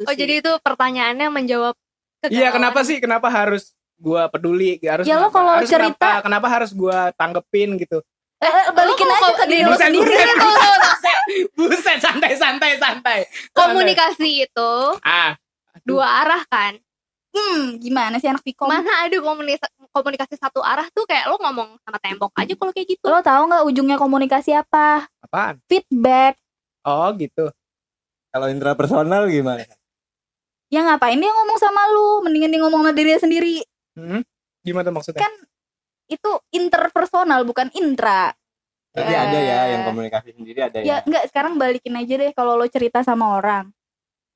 Itu 0.00 0.08
oh 0.08 0.12
sih. 0.12 0.18
jadi 0.18 0.40
itu 0.40 0.52
pertanyaannya 0.58 1.28
menjawab 1.28 1.76
Iya 2.22 2.48
kenapa 2.50 2.80
sih? 2.82 3.00
Kenapa 3.00 3.28
harus 3.28 3.72
gue 3.96 4.22
peduli? 4.28 4.80
Harus 4.80 5.04
Ya, 5.04 5.16
lo 5.16 5.28
kalau 5.28 5.56
harus 5.56 5.68
cerita- 5.68 5.96
kenapa, 5.96 6.24
kenapa 6.24 6.46
harus 6.48 6.70
gue 6.70 6.98
tanggepin 7.14 7.76
gitu? 7.76 8.00
Eh, 8.40 8.48
eh, 8.48 8.64
balikin 8.72 9.04
Lo 9.04 9.12
aja 9.14 9.32
ke 9.34 9.44
diri 9.46 9.62
lo 9.62 9.76
sendiri. 9.76 10.00
buset, 10.00 10.28
buset, 10.36 11.20
buset, 11.58 11.98
santai, 12.00 12.32
santai, 12.34 12.70
santai. 12.76 13.18
komunikasi 13.52 14.48
itu 14.48 14.72
Ah, 15.00 15.36
dua 15.80 16.24
arah 16.24 16.40
kan 16.46 16.80
Hmm, 17.30 17.78
gimana 17.78 18.18
sih 18.18 18.26
anak 18.26 18.42
Vkom? 18.42 18.66
mana 18.66 19.06
ada 19.06 19.14
komunikasi 19.14 19.70
komunikasi 19.88 20.34
satu 20.34 20.58
arah 20.60 20.88
tuh 20.90 21.06
kayak 21.06 21.24
lo 21.24 21.38
ngomong 21.38 21.78
sama 21.78 21.96
tembok 21.96 22.34
aja 22.34 22.52
kalau 22.52 22.72
kayak 22.72 22.90
gitu 22.90 23.06
Lo 23.06 23.22
tahu 23.22 23.46
nggak 23.46 23.64
ujungnya 23.64 23.96
komunikasi 23.96 24.50
apa? 24.52 25.06
apaan? 25.20 25.62
Feedback. 25.64 26.34
Oh 26.82 27.06
gitu. 27.14 27.48
kalau 28.28 28.46
intrapersonal 28.46 29.26
gimana? 29.26 29.62
Ya 30.70 30.86
ngapain 30.86 31.18
dia 31.18 31.28
ngomong 31.28 31.58
sama 31.58 31.82
lu? 31.90 32.22
Mendingan 32.22 32.48
dia 32.48 32.60
ngomong 32.62 32.80
sama 32.80 32.94
dirinya 32.94 33.18
sendiri. 33.18 33.66
Hmm? 33.98 34.22
Gimana 34.62 34.86
tuh 34.86 34.94
maksudnya? 34.94 35.20
Kan 35.20 35.34
Itu 36.06 36.42
interpersonal 36.50 37.46
bukan 37.46 37.70
intra. 37.70 38.34
Jadi 38.90 39.06
Eh. 39.06 39.18
ada 39.20 39.38
ya 39.38 39.58
yang 39.70 39.82
komunikasi 39.86 40.34
sendiri 40.34 40.58
ada 40.58 40.82
Ya 40.82 40.82
ya. 40.82 40.96
enggak, 41.06 41.30
sekarang 41.30 41.54
balikin 41.54 41.94
aja 41.94 42.18
deh 42.18 42.34
kalau 42.34 42.58
lo 42.58 42.66
cerita 42.66 43.06
sama 43.06 43.38
orang. 43.38 43.70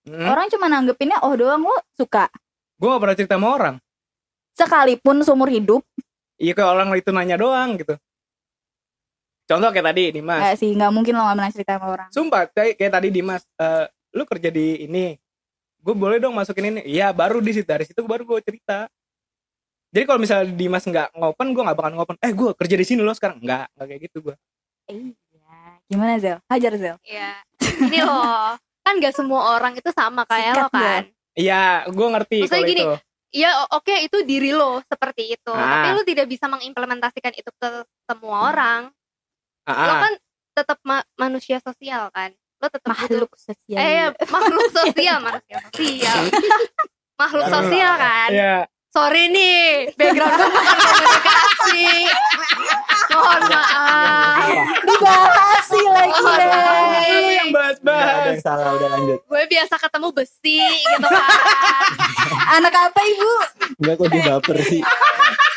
Hmm? 0.06 0.22
Orang 0.22 0.46
cuma 0.46 0.70
nanggepinnya 0.70 1.18
oh 1.18 1.34
doang 1.34 1.66
lo 1.66 1.74
suka. 1.92 2.30
Gue 2.78 2.86
gak 2.88 3.02
pernah 3.02 3.16
cerita 3.18 3.34
sama 3.34 3.48
orang. 3.50 3.74
Sekalipun 4.54 5.26
seumur 5.26 5.50
hidup, 5.50 5.82
Iya 6.34 6.54
kayak 6.54 6.66
orang 6.68 6.94
itu 6.94 7.10
nanya 7.10 7.34
doang 7.34 7.74
gitu. 7.74 7.98
Contoh 9.44 9.68
kayak 9.70 9.86
tadi 9.90 10.14
Dimas. 10.14 10.38
enggak 10.40 10.56
sih, 10.56 10.70
nggak 10.70 10.92
mungkin 10.94 11.12
lo 11.14 11.22
nggak 11.22 11.36
pernah 11.36 11.52
cerita 11.52 11.72
sama 11.74 11.86
orang. 11.90 12.08
Sumpah 12.10 12.42
kayak, 12.48 12.74
kayak 12.78 12.92
tadi 12.92 13.08
Dimas. 13.10 13.42
eh, 13.56 13.86
lu 14.14 14.22
kerja 14.24 14.48
di 14.48 14.66
ini. 14.80 15.18
Gue 15.84 15.92
boleh 15.94 16.16
dong 16.16 16.32
masukin 16.32 16.64
ini. 16.70 16.80
Iya 16.82 17.12
baru 17.12 17.38
di 17.38 17.52
situ 17.52 17.68
dari 17.68 17.84
situ 17.84 18.00
baru 18.02 18.24
gue 18.24 18.40
cerita. 18.40 18.88
Jadi 19.88 20.04
kalau 20.04 20.18
misalnya 20.18 20.48
Dimas 20.50 20.82
nggak 20.82 21.12
ngopen, 21.12 21.48
gue 21.50 21.62
nggak 21.62 21.76
bakal 21.76 21.92
ngopen. 21.92 22.16
Eh 22.18 22.32
gue 22.32 22.50
kerja 22.54 22.74
di 22.74 22.82
sini 22.82 23.00
loh 23.00 23.12
sekarang. 23.12 23.38
Nggak, 23.38 23.68
nggak 23.70 23.86
kayak 23.86 24.00
gitu 24.02 24.18
gue. 24.22 24.34
Iya. 24.86 25.12
Gimana 25.84 26.16
Zel? 26.16 26.38
Hajar 26.46 26.72
Zel. 26.74 26.96
ya 27.02 27.36
ini 27.76 28.00
loh 28.00 28.56
kan 28.80 28.94
gak 28.96 29.12
semua 29.12 29.52
orang 29.54 29.72
itu 29.74 29.88
sama 29.90 30.24
kayak 30.24 30.52
lo 30.54 30.66
Sikat 30.66 30.72
kan 30.74 31.02
Iya, 31.34 31.62
gue 31.86 32.06
ngerti 32.06 32.36
Maksudnya 32.40 32.56
kalau 32.56 32.70
gini, 32.70 32.82
itu. 32.82 32.94
ya 33.34 33.50
o- 33.58 33.70
oke 33.74 33.94
itu 33.98 34.16
diri 34.22 34.50
lo 34.50 34.78
seperti 34.82 35.34
itu 35.34 35.50
Ah. 35.50 35.82
tapi 35.82 35.88
lo 35.92 36.02
tidak 36.02 36.26
bisa 36.26 36.46
mengimplementasikan 36.46 37.32
itu 37.32 37.50
ke 37.50 37.68
semua 38.02 38.36
orang 38.48 38.80
Ah, 39.62 39.76
lo 39.82 39.92
ah. 39.92 40.00
kan 40.00 40.12
tetap 40.54 40.78
ma- 40.82 41.08
manusia 41.16 41.58
sosial 41.58 42.08
kan 42.10 42.30
lo 42.58 42.66
tetap 42.66 42.86
butuh 42.86 42.94
makhluk 42.94 43.32
sosial. 43.36 43.78
Eh 43.78 44.06
makhluk 44.26 44.66
sosial 44.70 45.16
manusia 45.20 45.58
sosial. 45.68 46.20
Makhluk 47.14 47.46
sosial 47.46 47.92
kan? 47.94 48.30
Iya. 48.30 48.56
sorry 48.94 49.26
nih 49.26 49.90
background 49.98 50.38
gue 50.38 50.46
bukan 50.46 50.76
komunikasi. 50.78 51.86
Mohon 53.10 53.40
maaf. 53.50 54.46
Dibahas 54.86 55.64
sih 55.66 55.82
lagi 55.82 56.18
maaf 56.22 56.38
Lu 56.38 56.94
nih. 56.94 57.34
yang 57.34 57.50
bahas-bahas. 57.50 58.38
salah 58.38 58.70
udah 58.78 58.88
lanjut. 58.94 59.18
Gue 59.26 59.42
biasa 59.50 59.74
ketemu 59.82 60.08
besi 60.14 60.58
gitu 60.62 61.06
kan? 61.10 61.26
Anak 62.54 62.70
apa 62.70 63.00
ibu? 63.02 63.32
Enggak 63.82 63.94
kok 63.98 64.08
dia 64.14 64.22
baper 64.30 64.56
sih? 64.62 64.80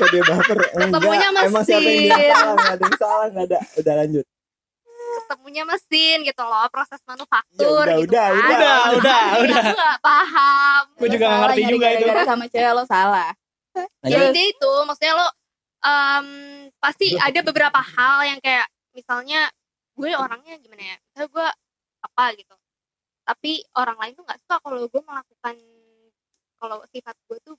Kok 0.02 0.08
dia 0.10 0.24
baper? 0.26 0.58
Ketemunya 0.74 1.28
Enggak 1.30 1.46
Emang 1.46 1.64
siapa 1.64 1.86
yang 1.86 2.02
mesin. 2.10 2.26
salah 2.34 2.56
Nggak 2.58 2.74
ada 2.74 2.82
yang 2.82 2.98
salah 2.98 3.26
Nggak 3.30 3.46
ada. 3.46 3.60
Udah 3.78 3.94
lanjut 4.02 4.26
ketemunya 5.08 5.64
mesin 5.64 6.18
gitu 6.22 6.42
loh 6.42 6.68
proses 6.68 7.00
Ya 7.00 7.08
manufaktur 7.08 7.84
udah 7.84 7.98
gitu 7.98 8.08
udah 8.08 8.28
kan. 8.28 8.36
udah 8.38 8.52
Udah, 8.52 8.80
udah, 8.94 9.22
udah. 9.42 9.62
aku 9.62 9.76
gak 9.76 10.00
paham 10.00 10.84
Gue 10.96 11.10
juga 11.10 11.26
gak 11.26 11.40
ngerti 11.42 11.62
juga 11.68 11.88
itu. 11.92 12.06
sama 12.24 12.46
cewek 12.46 12.72
lo 12.72 12.84
salah 12.84 13.30
ya 13.78 13.84
Lanjut. 14.10 14.26
intinya 14.28 14.48
itu 14.50 14.72
maksudnya 14.84 15.14
lo 15.14 15.28
em, 15.80 16.28
pasti 16.78 17.06
ada 17.14 17.40
beberapa 17.42 17.78
hal 17.78 18.18
yang 18.26 18.40
kayak 18.40 18.66
misalnya 18.92 19.42
gue 19.94 20.12
orangnya 20.14 20.58
gimana 20.58 20.84
ya 20.84 20.96
misalnya 21.00 21.30
gue 21.30 21.48
apa 22.00 22.24
gitu 22.36 22.56
tapi 23.22 23.52
orang 23.74 23.98
lain 23.98 24.14
tuh 24.14 24.24
nggak 24.24 24.40
suka 24.40 24.56
kalau 24.60 24.82
gue 24.86 25.02
melakukan 25.02 25.56
kalau 26.58 26.78
sifat 26.90 27.16
gue 27.28 27.38
tuh 27.44 27.56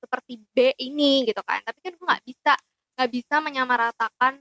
seperti 0.00 0.36
B 0.52 0.56
ini 0.78 1.24
gitu 1.24 1.40
kan 1.40 1.60
tapi 1.60 1.80
kan 1.80 1.92
gue 1.92 2.06
nggak 2.06 2.24
bisa 2.24 2.52
nggak 2.94 3.10
bisa 3.10 3.34
menyamaratakan 3.40 4.32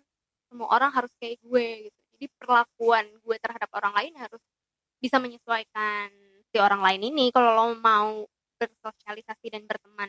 semua 0.47 0.67
orang 0.71 0.91
harus 0.91 1.11
kayak 1.17 1.39
gue 1.41 1.89
gitu 1.89 1.99
jadi 2.23 2.31
perlakuan 2.39 3.03
gue 3.19 3.35
terhadap 3.35 3.67
orang 3.75 3.91
lain 3.99 4.13
harus 4.15 4.39
bisa 5.03 5.19
menyesuaikan 5.19 6.07
si 6.47 6.55
orang 6.55 6.79
lain 6.79 7.11
ini. 7.11 7.35
Kalau 7.35 7.51
lo 7.51 7.75
mau 7.75 8.23
bersosialisasi 8.55 9.51
dan 9.51 9.67
berteman 9.67 10.07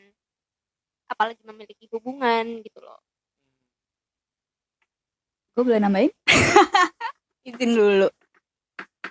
apalagi 1.11 1.43
memiliki 1.43 1.91
hubungan 1.91 2.63
gitu 2.63 2.79
loh. 2.79 3.03
Gue 5.59 5.67
boleh 5.67 5.83
nambahin? 5.83 6.15
Izin 7.51 7.75
dulu. 7.75 8.07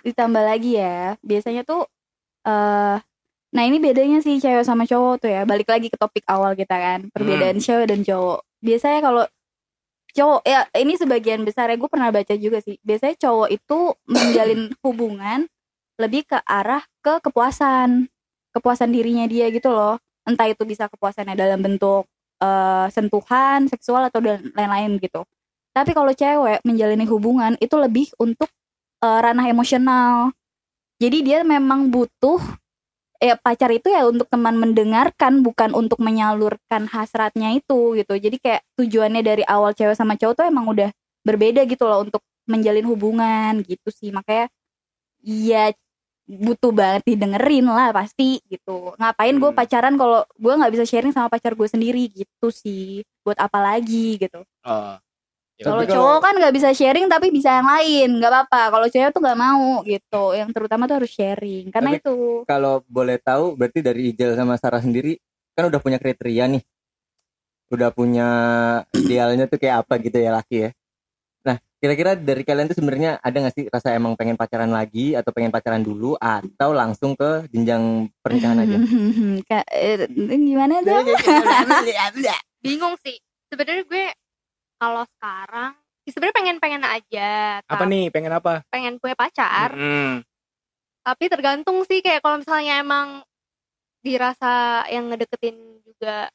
Ditambah 0.00 0.40
lagi 0.48 0.80
ya 0.80 1.20
biasanya 1.20 1.60
tuh 1.68 1.84
eh 2.48 2.96
nah 3.54 3.62
ini 3.62 3.78
bedanya 3.78 4.18
sih 4.24 4.40
cewek 4.40 4.64
sama 4.64 4.88
cowok 4.88 5.28
tuh 5.28 5.28
ya. 5.28 5.44
Balik 5.44 5.68
lagi 5.68 5.92
ke 5.92 6.00
topik 6.00 6.24
awal 6.24 6.56
kita 6.56 6.72
kan 6.72 7.12
perbedaan 7.12 7.60
cewek 7.60 7.84
dan 7.84 8.00
cowok. 8.00 8.40
Biasanya 8.64 9.04
kalau 9.04 9.24
cowok 10.14 10.40
ya 10.46 10.64
ini 10.78 10.94
sebagian 10.94 11.42
besar 11.42 11.68
ya 11.68 11.76
gue 11.76 11.90
pernah 11.90 12.08
baca 12.14 12.34
juga 12.38 12.62
sih. 12.62 12.78
Biasanya 12.86 13.18
cowok 13.18 13.48
itu 13.50 13.78
menjalin 14.06 14.60
hubungan 14.86 15.50
lebih 15.98 16.26
ke 16.26 16.38
arah 16.46 16.82
ke 17.02 17.22
kepuasan 17.22 18.10
kepuasan 18.54 18.94
dirinya 18.94 19.26
dia 19.26 19.50
gitu 19.50 19.74
loh. 19.74 19.98
Entah 20.24 20.48
itu 20.48 20.62
bisa 20.64 20.86
kepuasannya 20.86 21.34
dalam 21.34 21.60
bentuk 21.60 22.06
eh, 22.40 22.86
sentuhan 22.94 23.66
seksual 23.66 24.08
atau 24.08 24.22
dan 24.22 24.54
lain-lain 24.54 25.02
gitu. 25.02 25.26
Tapi 25.74 25.90
kalau 25.90 26.14
cewek 26.14 26.62
menjalani 26.62 27.04
hubungan 27.10 27.52
itu 27.58 27.74
lebih 27.74 28.14
untuk 28.22 28.48
eh, 29.02 29.18
ranah 29.20 29.50
emosional. 29.50 30.30
Jadi 31.02 31.26
dia 31.26 31.42
memang 31.42 31.90
butuh 31.90 32.38
ya 33.22 33.34
pacar 33.38 33.70
itu 33.72 33.88
ya 33.90 34.06
untuk 34.06 34.26
teman 34.30 34.56
mendengarkan 34.58 35.42
bukan 35.46 35.72
untuk 35.74 35.98
menyalurkan 36.02 36.86
hasratnya 36.90 37.54
itu 37.56 37.98
gitu. 37.98 38.14
Jadi 38.18 38.36
kayak 38.42 38.62
tujuannya 38.78 39.22
dari 39.24 39.42
awal 39.46 39.72
cewek 39.76 39.96
sama 39.98 40.14
cowok 40.18 40.34
tuh 40.38 40.46
emang 40.48 40.66
udah 40.70 40.90
berbeda 41.26 41.64
gitu 41.66 41.86
loh 41.88 42.04
untuk 42.04 42.22
menjalin 42.50 42.84
hubungan 42.86 43.62
gitu 43.64 43.88
sih. 43.94 44.10
Makanya 44.12 44.48
ya 45.24 45.72
butuh 46.28 46.72
banget 46.72 47.02
didengerin 47.08 47.66
lah 47.68 47.92
pasti 47.92 48.40
gitu. 48.48 48.96
Ngapain 49.00 49.36
gue 49.36 49.50
Hmm. 49.52 49.58
pacaran 49.60 49.94
kalau 50.00 50.24
gue 50.40 50.52
nggak 50.56 50.72
bisa 50.74 50.84
sharing 50.88 51.12
sama 51.14 51.28
pacar 51.32 51.52
gue 51.56 51.68
sendiri 51.68 52.08
gitu 52.12 52.48
sih. 52.52 53.04
Buat 53.26 53.38
apa 53.42 53.58
lagi 53.60 54.16
gitu. 54.20 54.42
Oh. 54.64 54.96
Ya 55.54 55.70
Kalau 55.70 55.86
cowok 55.86 56.18
kan 56.18 56.34
nggak 56.34 56.54
bisa 56.58 56.68
sharing 56.74 57.06
tapi 57.06 57.30
bisa 57.30 57.62
yang 57.62 57.70
lain, 57.70 58.18
nggak 58.18 58.26
apa-apa. 58.26 58.62
Kalau 58.74 58.86
cewek 58.90 59.14
tuh 59.14 59.22
nggak 59.22 59.38
mau 59.38 59.86
gitu. 59.86 60.24
Yang 60.34 60.50
terutama 60.50 60.90
tuh 60.90 60.96
harus 60.98 61.12
sharing. 61.14 61.70
Karena 61.70 61.94
Tapi- 61.94 62.02
itu 62.02 62.14
Kalau 62.42 62.82
boleh 62.90 63.16
tahu 63.22 63.54
Berarti 63.54 63.78
dari 63.78 64.10
Ijel 64.10 64.34
sama 64.34 64.58
Sarah 64.58 64.82
sendiri 64.82 65.14
Kan 65.54 65.70
udah 65.70 65.78
punya 65.78 66.02
kriteria 66.02 66.50
nih 66.50 66.62
Udah 67.70 67.94
punya 67.94 68.28
Idealnya 68.90 69.46
tuh 69.46 69.62
kayak 69.62 69.86
apa 69.86 69.94
gitu 70.02 70.18
ya 70.18 70.34
laki 70.34 70.56
ya 70.66 70.70
Nah 71.46 71.56
kira-kira 71.78 72.18
dari 72.18 72.42
kalian 72.42 72.66
tuh 72.68 72.76
sebenarnya 72.82 73.22
Ada 73.22 73.36
gak 73.46 73.54
sih 73.54 73.64
rasa 73.70 73.94
emang 73.94 74.18
pengen 74.18 74.34
pacaran 74.34 74.74
lagi 74.74 75.14
Atau 75.14 75.30
pengen 75.30 75.54
pacaran 75.54 75.86
dulu 75.86 76.18
Atau 76.18 76.74
langsung 76.74 77.14
ke 77.14 77.46
jenjang 77.54 78.10
pernikahan 78.20 78.58
aja 78.58 78.76
Kak, 79.54 79.64
eh, 79.70 80.10
gimana 80.18 80.82
tuh? 80.82 80.98
bingung 82.64 82.96
sih 83.04 83.20
sebenarnya 83.52 83.84
gue 83.86 84.04
kalau 84.84 85.04
sekarang 85.16 85.72
ya 86.04 86.10
sebenarnya 86.12 86.36
pengen 86.36 86.56
pengen 86.60 86.84
aja 86.84 87.30
Apa 87.64 87.80
tapi 87.80 87.84
nih? 87.88 88.04
Pengen 88.12 88.32
apa? 88.36 88.60
pengen 88.68 89.00
punya 89.00 89.16
pacar 89.16 89.72
Mm-mm. 89.72 90.20
tapi 91.00 91.24
tergantung 91.32 91.80
sih 91.88 92.04
kayak 92.04 92.20
kalau 92.20 92.36
misalnya 92.40 92.84
emang 92.84 93.24
dirasa 94.04 94.84
yang 94.92 95.08
ngedeketin 95.08 95.56
juga 95.80 96.28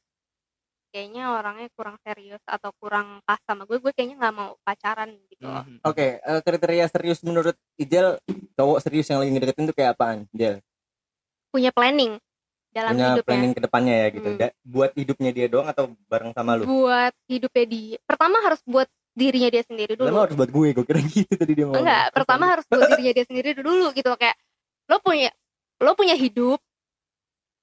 kayaknya 0.89 1.37
orangnya 1.37 1.69
kurang 1.77 2.01
serius 2.01 2.41
atau 2.49 2.73
kurang 2.81 3.21
pas 3.21 3.37
sama 3.45 3.69
gue 3.69 3.77
gue 3.77 3.93
kayaknya 3.93 4.17
nggak 4.17 4.33
mau 4.33 4.57
pacaran 4.65 5.13
gitu 5.29 5.45
loh. 5.45 5.61
Mhm. 5.61 5.85
Oke 5.85 6.17
eh, 6.17 6.41
kriteria 6.41 6.89
serius 6.89 7.21
menurut 7.21 7.53
Ijel 7.77 8.17
Cowok 8.57 8.81
serius 8.81 9.05
yang 9.05 9.21
lagi 9.21 9.29
ngedeketin 9.29 9.69
tuh 9.69 9.77
kayak 9.77 9.93
apaan 9.93 10.25
Ijel 10.33 10.65
punya 11.53 11.69
planning 11.69 12.17
dalam 12.69 12.91
Punya 12.91 13.07
hidupnya. 13.11 13.25
planning 13.25 13.51
ke 13.51 13.61
depannya 13.61 13.95
ya 13.95 14.07
gitu 14.09 14.27
Hmm. 14.27 14.39
Da- 14.39 14.55
Buat 14.61 14.91
hidupnya 14.93 15.31
dia 15.31 15.47
doang 15.47 15.67
Atau 15.67 15.83
bareng 16.05 16.31
sama 16.31 16.51
lu? 16.53 16.63
Buat 16.63 17.13
hidupnya 17.25 17.65
dia 17.65 17.97
pertama 18.03 18.37
harus 18.39 18.61
buat 18.63 18.87
dirinya 19.11 19.49
dia 19.49 19.63
sendiri 19.63 19.93
dulu. 19.93 20.07
Lama 20.07 20.21
harus 20.23 20.37
buat 20.37 20.49
gue 20.49 20.67
Gue 20.71 20.85
kira 20.85 20.99
gitu 21.03 21.33
tadi 21.33 21.53
dia 21.53 21.65
ngomong. 21.65 21.81
Enggak 21.81 22.03
pertama 22.13 22.43
harus 22.47 22.65
buat 22.65 22.87
dirinya 22.87 23.13
dia 23.13 23.25
sendiri 23.25 23.49
dulu 23.53 23.85
gitu. 23.91 24.09
Kayak 24.15 24.37
lo 24.85 24.97
punya 24.99 25.29
lo 25.77 25.91
punya 25.93 26.13
hidup 26.13 26.59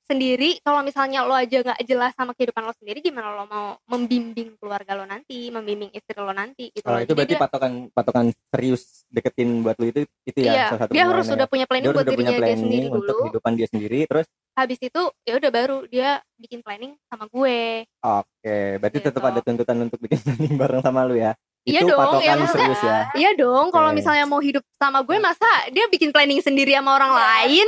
sendiri 0.06 0.62
kalau 0.62 0.80
misalnya 0.80 1.26
lo 1.26 1.34
aja 1.34 1.60
nggak 1.66 1.82
jelas 1.82 2.14
sama 2.14 2.32
kehidupan 2.32 2.62
lo 2.62 2.72
sendiri 2.78 3.02
gimana 3.02 3.34
lo 3.34 3.44
mau 3.50 3.66
membimbing 3.90 4.54
keluarga 4.56 4.94
lo 4.94 5.02
nanti 5.04 5.50
membimbing 5.50 5.90
istri 5.90 6.14
lo 6.16 6.30
nanti 6.30 6.70
gitu 6.70 6.86
Oh, 6.86 7.02
itu 7.02 7.12
berarti 7.12 7.34
dia, 7.34 7.42
patokan 7.42 7.72
patokan 7.90 8.26
serius 8.54 9.02
deketin 9.10 9.66
buat 9.66 9.74
lu 9.82 9.90
itu 9.90 10.00
itu 10.22 10.38
ya 10.46 10.52
iya 10.54 10.64
salah 10.70 10.80
satu 10.86 10.92
dia 10.94 11.04
harus 11.04 11.26
sudah 11.26 11.46
ya. 11.46 11.50
punya 11.50 11.64
dia 11.66 11.70
planning 11.70 11.86
harus 11.90 11.98
buat 11.98 12.06
dirinya 12.08 12.38
dia 12.38 12.56
sendiri 12.56 12.86
untuk 12.88 13.02
dulu. 13.10 13.22
kehidupan 13.26 13.52
dia 13.58 13.66
sendiri 13.68 13.98
terus? 14.06 14.26
Habis 14.56 14.78
itu 14.80 15.02
ya 15.26 15.32
udah 15.36 15.50
baru 15.52 15.78
dia 15.90 16.10
bikin 16.40 16.60
planning 16.64 16.96
sama 17.10 17.28
gue. 17.28 17.84
Oke 18.00 18.58
berarti 18.80 18.98
tetap 19.02 19.20
Gitu. 19.20 19.30
ada 19.34 19.40
tuntutan 19.42 19.76
untuk 19.84 19.98
bikin 20.00 20.18
planning 20.24 20.54
bareng 20.56 20.80
sama 20.80 21.02
lu 21.04 21.18
ya 21.18 21.34
Iya 21.66 21.82
dong, 21.82 21.98
patokan 21.98 22.38
ya 22.38 22.46
serius 22.46 22.78
ya 22.80 22.98
iya 23.18 23.30
dong 23.34 23.74
kalau 23.74 23.90
Oke. 23.90 23.98
misalnya 23.98 24.22
mau 24.22 24.38
hidup 24.38 24.62
sama 24.78 25.02
gue 25.02 25.18
masa 25.18 25.50
dia 25.74 25.90
bikin 25.90 26.14
planning 26.14 26.38
sendiri 26.38 26.70
sama 26.72 26.94
orang 26.94 27.10
lain 27.10 27.66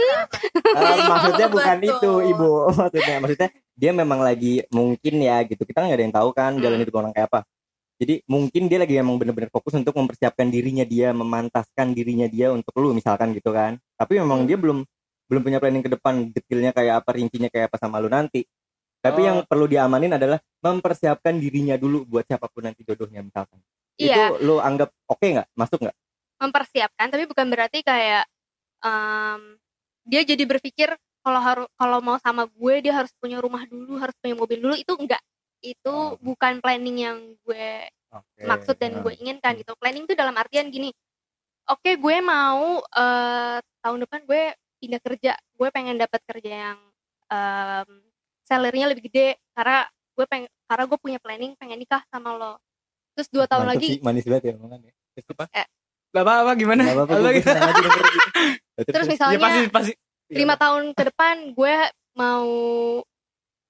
Eh, 0.55 1.03
maksudnya 1.11 1.49
bukan 1.51 1.77
Betul. 1.83 1.91
itu 1.99 2.11
ibu 2.31 2.51
maksudnya 2.79 3.17
maksudnya 3.19 3.49
dia 3.75 3.91
memang 3.91 4.23
lagi 4.23 4.63
mungkin 4.71 5.15
ya 5.19 5.43
gitu 5.43 5.67
kita 5.67 5.83
nggak 5.83 5.97
ada 5.99 6.05
yang 6.07 6.15
tahu 6.15 6.29
kan 6.31 6.53
jalan 6.57 6.79
Hmm. 6.79 6.83
hidup 6.87 6.95
orang 6.95 7.11
kayak 7.11 7.27
apa 7.27 7.41
jadi 7.99 8.23
mungkin 8.31 8.63
dia 8.71 8.79
lagi 8.79 8.95
emang 8.95 9.19
bener-bener 9.19 9.51
fokus 9.51 9.75
untuk 9.75 9.91
mempersiapkan 9.93 10.47
dirinya 10.47 10.87
dia 10.87 11.11
memantaskan 11.11 11.91
dirinya 11.91 12.31
dia 12.31 12.55
untuk 12.55 12.71
lu 12.79 12.95
misalkan 12.95 13.35
gitu 13.35 13.51
kan 13.51 13.83
tapi 13.99 14.23
memang 14.23 14.47
Hmm. 14.47 14.49
dia 14.49 14.57
belum 14.57 14.79
belum 15.27 15.43
punya 15.43 15.59
planning 15.59 15.83
ke 15.83 15.91
depan 15.91 16.31
detailnya 16.31 16.71
kayak 16.71 17.03
apa 17.03 17.11
rincinya 17.19 17.51
kayak 17.51 17.67
apa 17.69 17.77
sama 17.83 17.99
lu 17.99 18.07
nanti 18.07 18.47
tapi 18.99 19.23
Oh. 19.23 19.27
yang 19.27 19.39
perlu 19.43 19.67
diamanin 19.67 20.15
adalah 20.15 20.39
mempersiapkan 20.59 21.35
dirinya 21.35 21.75
dulu 21.75 22.07
buat 22.07 22.23
siapa 22.25 22.47
pun 22.47 22.63
nanti 22.63 22.83
jodohnya 22.83 23.23
misalkan 23.23 23.59
iya 23.99 24.31
itu 24.33 24.47
lu 24.47 24.63
anggap 24.63 24.89
oke 25.07 25.21
nggak 25.23 25.49
masuk 25.53 25.79
nggak 25.83 25.97
mempersiapkan 26.39 27.07
tapi 27.11 27.25
bukan 27.27 27.47
berarti 27.51 27.83
kayak 27.83 28.25
em, 28.81 29.59
dia 30.07 30.23
jadi 30.23 30.45
berpikir 30.47 30.89
kalau 31.21 31.41
harus 31.43 31.67
kalau 31.75 31.99
mau 32.01 32.17
sama 32.23 32.47
gue 32.47 32.75
dia 32.81 32.95
harus 32.95 33.11
punya 33.19 33.43
rumah 33.43 33.67
dulu 33.67 33.99
harus 33.99 34.15
punya 34.23 34.39
mobil 34.39 34.59
dulu 34.63 34.75
itu 34.79 34.93
enggak 34.95 35.21
itu 35.59 35.91
Oh. 35.91 36.15
bukan 36.23 36.63
planning 36.63 36.97
yang 37.03 37.19
gue 37.43 37.91
Oke. 38.15 38.47
maksud 38.47 38.79
dan 38.79 38.97
Nah. 38.97 39.03
gue 39.03 39.13
inginkan 39.19 39.59
gitu 39.59 39.75
planning 39.77 40.07
itu 40.07 40.15
dalam 40.15 40.33
artian 40.39 40.71
gini 40.71 40.95
oke 41.67 41.91
gue 41.99 42.17
mau 42.23 42.79
eh, 42.81 43.59
tahun 43.83 43.99
depan 44.07 44.23
gue 44.25 44.43
pindah 44.79 45.01
kerja 45.03 45.33
gue 45.35 45.69
pengen 45.75 45.99
dapat 45.99 46.23
kerja 46.23 46.53
yang 46.71 46.79
em, 47.29 47.89
salary-nya 48.47 48.95
lebih 48.95 49.11
gede 49.11 49.37
karena 49.53 49.85
gue 50.15 50.25
pengen 50.25 50.49
karena 50.65 50.85
gue 50.87 50.99
punya 51.03 51.19
planning 51.19 51.53
pengen 51.59 51.83
nikah 51.83 52.01
sama 52.09 52.33
lo 52.33 52.55
terus 53.19 53.29
dua 53.35 53.51
tahun 53.51 53.67
lagi 53.67 53.99
sih, 53.99 53.99
manis 53.99 54.23
banget 54.23 54.55
ya 54.55 54.55
Gak 56.15 56.55
gimana? 56.55 56.83
Gak 56.87 56.95
apa-apa, 56.95 57.13
Apa 57.13 57.21
gue 57.21 57.33
gitu? 57.35 57.49
senang 57.51 57.67
aja 57.67 57.83
denger 57.83 58.07
gitu. 58.07 58.29
terus 58.95 59.07
Ya 59.11 59.13
misalnya 59.13 59.39
pasti 59.43 59.61
pasti. 59.75 59.93
lima 60.31 60.55
tahun 60.55 60.83
ke 60.95 61.03
depan 61.11 61.35
gue 61.53 61.77
mau 62.15 62.47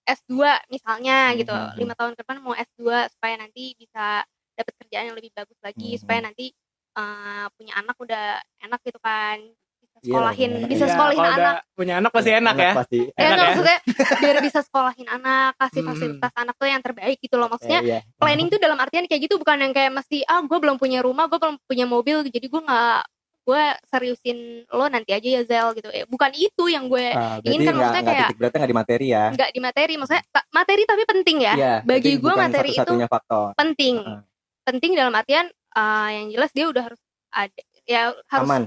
S2 0.05 0.33
misalnya 0.69 1.33
gitu 1.37 1.53
Mhm. 1.53 1.77
lima 1.81 1.95
tahun 1.97 2.13
ke 2.13 2.21
depan 2.25 2.37
mau 2.45 2.53
S2 2.53 3.09
supaya 3.09 3.35
nanti 3.41 3.73
bisa 3.77 4.21
dapat 4.53 4.73
kerjaan 4.85 5.13
yang 5.13 5.17
lebih 5.17 5.33
bagus 5.33 5.57
lagi 5.65 5.97
Mhm. 5.97 6.01
supaya 6.05 6.21
nanti 6.29 6.53
eh, 6.99 7.47
punya 7.55 7.73
anak 7.79 7.97
udah 7.97 8.43
enak 8.61 8.81
gitu 8.83 8.99
kan 9.01 9.39
Iya, 9.39 9.68
sekolahin 10.01 10.51
enak. 10.53 10.69
bisa 10.69 10.85
Iya, 10.85 10.93
sekolahin 10.93 11.21
anak 11.21 11.37
udah 11.39 11.57
punya 11.73 11.95
anak 11.97 12.11
pasti 12.11 12.31
enak, 12.33 12.55
ya 12.57 12.73
pasti 12.75 12.99
ya 13.01 13.13
Enak 13.15 13.29
nggak, 13.29 13.39
ya? 13.39 13.49
maksudnya 13.49 13.79
biar 14.19 14.37
bisa 14.41 14.59
sekolahin 14.61 15.09
anak 15.09 15.51
kasih 15.57 15.81
Hmm. 15.81 15.89
fasilitas 15.89 16.33
anak 16.35 16.55
tuh 16.55 16.67
yang 16.67 16.81
terbaik 16.81 17.17
gitu 17.17 17.35
loh 17.35 17.49
maksudnya 17.49 17.81
Eh, 17.81 17.89
iya. 17.89 18.01
planning 18.15 18.49
tuh 18.49 18.59
dalam 18.59 18.77
artian 18.77 19.05
kayak 19.05 19.23
gitu 19.23 19.35
bukan 19.37 19.59
yang 19.59 19.73
kayak 19.73 19.91
mesti 19.91 20.23
ah 20.25 20.41
gue 20.41 20.59
belum 20.59 20.77
punya 20.77 21.01
rumah 21.01 21.27
gue 21.27 21.37
belum 21.37 21.57
punya 21.63 21.85
mobil 21.85 22.23
jadi 22.25 22.45
gue 22.45 22.61
nggak 22.61 23.01
gue 23.45 23.65
seriusin 23.87 24.39
lo 24.69 24.85
nanti 24.87 25.11
aja 25.11 25.25
ya 25.27 25.43
Zel 25.43 25.73
gitu 25.73 25.89
eh, 25.89 26.05
bukan 26.05 26.29
itu 26.33 26.65
yang 26.67 26.85
gue 26.87 27.07
Ah, 27.11 27.41
Ingin 27.41 27.49
berarti 27.55 27.65
kan 27.65 27.75
maksudnya 27.75 27.89
nggak 27.99 28.05
kayak- 28.05 28.21
titik 28.27 28.37
beratnya 28.37 28.59
nggak 28.59 28.69
di 28.69 28.77
materi 28.77 29.07
ya 29.09 29.25
nggak 29.31 29.51
di 29.51 29.61
materi 29.63 29.93
maksudnya 29.97 30.23
materi 30.51 30.83
tapi 30.85 31.03
penting 31.05 31.37
ya 31.41 31.55
Iya, 31.55 31.75
bagi 31.83 32.13
bukan 32.17 32.37
materi 32.39 32.69
itu 32.69 32.77
satu-satunya 32.77 33.07
faktor 33.07 33.47
penting 33.55 33.97
Heeh. 33.99 34.21
penting 34.63 34.91
dalam 34.93 35.13
artian 35.13 35.47
eh, 35.49 36.09
yang 36.13 36.27
jelas 36.31 36.51
dia 36.51 36.67
udah 36.67 36.83
harus 36.85 37.01
ada 37.31 37.57
ya 37.85 38.03
harus 38.27 38.45
aman 38.45 38.63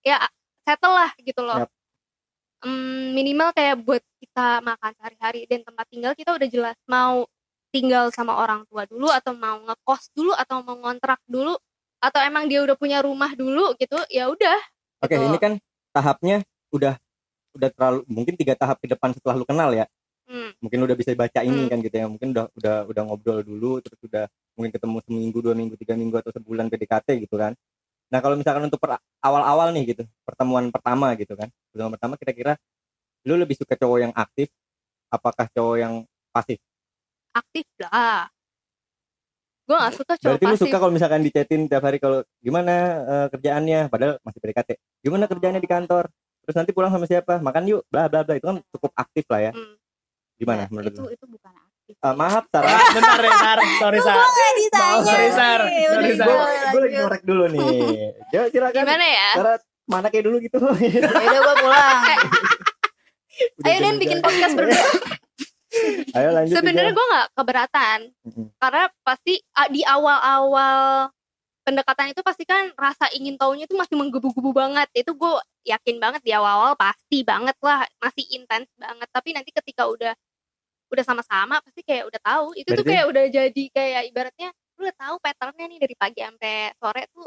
ya 0.00 0.16
settle 0.64 0.94
lah 0.94 1.10
gitu 1.20 1.40
loh 1.40 1.60
Yap. 1.62 1.70
Hmm, 2.64 3.12
minimal 3.12 3.52
kayak 3.52 3.76
buat 3.84 4.00
kita 4.18 4.64
makan 4.64 4.92
sehari-hari 4.96 5.44
dan 5.44 5.60
tempat 5.60 5.84
tinggal 5.92 6.12
kita 6.16 6.32
udah 6.32 6.48
jelas 6.48 6.76
mau 6.88 7.28
tinggal 7.68 8.08
sama 8.08 8.40
orang 8.40 8.64
tua 8.72 8.88
dulu 8.88 9.12
atau 9.12 9.36
mau 9.36 9.60
ngekos 9.60 10.08
dulu 10.16 10.32
atau 10.32 10.64
mau 10.64 10.76
ngontrak 10.80 11.20
dulu 11.28 11.60
atau 12.00 12.20
emang 12.24 12.48
dia 12.48 12.64
udah 12.64 12.72
punya 12.72 13.04
rumah 13.04 13.36
dulu 13.36 13.76
gitu 13.76 14.00
ya 14.08 14.32
udah 14.32 14.56
oke 15.04 15.12
Gitu. 15.12 15.20
ini 15.20 15.36
kan 15.36 15.52
tahapnya 15.92 16.40
udah 16.72 16.96
udah 17.52 17.68
terlalu 17.68 18.00
mungkin 18.08 18.34
tiga 18.34 18.56
tahap 18.56 18.80
ke 18.80 18.88
depan 18.88 19.12
setelah 19.12 19.36
lu 19.36 19.44
kenal 19.44 19.68
ya 19.76 19.84
hmm, 20.24 20.56
mungkin 20.64 20.78
udah 20.88 20.96
bisa 20.96 21.12
baca 21.12 21.44
ini 21.44 21.68
Hmm. 21.68 21.70
kan 21.70 21.78
gitu 21.84 21.96
ya 22.00 22.06
mungkin 22.08 22.32
udah 22.32 22.44
udah 22.56 22.76
udah 22.88 23.02
ngobrol 23.04 23.44
dulu 23.44 23.84
terus 23.84 24.00
udah 24.00 24.24
mungkin 24.56 24.72
ketemu 24.72 24.96
seminggu 25.04 25.38
dua 25.44 25.52
minggu 25.52 25.76
tiga 25.76 25.92
minggu 26.00 26.16
atau 26.16 26.32
sebulan 26.32 26.72
PDKT 26.72 27.28
gitu 27.28 27.36
kan 27.36 27.52
nah 28.12 28.18
kalau 28.20 28.36
misalkan 28.36 28.68
untuk 28.68 28.80
awal-awal 29.24 29.72
nih 29.74 29.96
gitu 29.96 30.04
pertemuan 30.22 30.68
pertama 30.68 31.12
gitu 31.16 31.34
kan 31.34 31.48
pertemuan 31.72 31.92
pertama 31.96 32.14
kira-kira 32.20 32.52
lu 33.24 33.40
lebih 33.40 33.56
suka 33.56 33.74
cowok 33.74 33.98
yang 34.04 34.12
aktif 34.12 34.52
apakah 35.14 35.46
cowok 35.54 35.76
yang 35.78 35.94
pasif? 36.34 36.58
Aktif 37.30 37.66
lah. 37.78 38.26
Gue 39.64 39.76
gak 39.80 39.94
suka 39.96 40.12
cowok 40.18 40.30
berarti 40.36 40.44
lu 40.44 40.56
pasif. 40.58 40.64
suka 40.66 40.76
kalau 40.76 40.92
misalkan 40.92 41.22
dicetin 41.24 41.62
tiap 41.70 41.82
hari 41.86 42.02
kalau 42.02 42.20
gimana 42.42 42.74
eh, 43.06 43.26
kerjaannya? 43.30 43.80
Padahal 43.88 44.18
masih 44.26 44.38
PDKT 44.42 44.70
gimana 45.06 45.24
kerjaannya 45.30 45.62
di 45.62 45.70
kantor? 45.70 46.10
Terus 46.44 46.56
nanti 46.60 46.70
pulang 46.76 46.92
sama 46.92 47.06
siapa? 47.08 47.40
Makan 47.40 47.62
yuk 47.70 47.80
bla 47.88 48.10
bla 48.10 48.26
bla. 48.26 48.34
Itu 48.36 48.46
kan 48.50 48.58
cukup 48.74 48.90
aktif 48.98 49.24
lah 49.30 49.50
ya. 49.50 49.52
Hmm. 49.54 49.78
gimana 50.34 50.66
Nah, 50.66 50.68
menurut 50.74 50.90
itu 50.90 50.98
lu? 50.98 51.08
itu 51.14 51.26
bukan 51.30 51.52
Eh, 51.84 52.14
maaf 52.16 52.48
Sarah 52.48 52.80
Ah, 52.80 52.88
bentar 52.96 53.20
ya 53.20 53.32
Sar 53.36 53.58
sorry 53.76 54.00
Sar. 54.00 54.18
ditanya 54.56 55.04
Sorry, 55.04 55.28
Sar. 55.36 55.60
Sorry, 55.68 56.10
Sar. 56.16 56.28
gue 56.72 56.80
lagi 56.80 56.96
ngorek 56.96 57.22
dulu 57.28 57.44
nih. 57.52 57.60
Ya 58.32 58.42
silakan. 58.48 58.88
Gimana 58.88 59.04
ya? 59.04 59.28
Sarah 59.36 59.56
mana 59.84 60.08
kayak 60.08 60.24
dulu 60.24 60.36
gitu. 60.40 60.56
Ya 60.80 61.28
udah 61.28 61.40
gue 61.44 61.54
pulang 61.60 61.98
ayo 63.60 63.78
Den 63.84 63.96
bikin 64.00 64.18
podcast 64.24 64.54
berdua. 64.56 64.80
Ayo 66.14 66.28
lanjut 66.32 66.54
sebenarnya 66.56 66.88
Ijal. 66.88 66.96
gue 66.96 67.06
nggak 67.12 67.26
keberatan. 67.36 67.98
Karena 68.56 68.84
pasti 69.04 69.34
di 69.68 69.82
awal-awal 69.84 71.12
pendekatan 71.64 72.16
itu 72.16 72.20
pasti 72.24 72.48
kan 72.48 72.72
rasa 72.76 73.12
ingin 73.12 73.36
taunya 73.36 73.68
itu 73.68 73.76
masih 73.76 74.00
menggebu-gebu 74.00 74.56
banget. 74.56 74.88
Itu 74.96 75.12
gue 75.12 75.36
yakin 75.68 76.00
banget 76.00 76.24
di 76.24 76.32
awal-awal 76.32 76.80
pasti 76.80 77.20
banget 77.20 77.60
lah 77.60 77.84
masih 78.00 78.24
intens 78.32 78.72
banget. 78.80 79.08
Tapi 79.12 79.36
nanti 79.36 79.52
ketika 79.52 79.84
udah 79.84 80.16
udah 80.90 81.04
sama-sama 81.04 81.60
pasti 81.64 81.80
kayak 81.84 82.08
udah 82.08 82.20
tahu. 82.20 82.46
Itu 82.58 82.68
tuh 82.70 82.82
Berarti- 82.82 82.90
kayak 82.90 83.06
udah 83.08 83.24
jadi 83.30 83.64
kayak 83.72 84.02
ibaratnya 84.12 84.48
lu 84.74 84.80
udah 84.90 84.96
tahu 84.98 85.14
patternnya 85.22 85.66
nih 85.70 85.78
dari 85.78 85.94
pagi 85.94 86.20
sampai 86.20 86.54
sore 86.76 87.02
tuh 87.14 87.26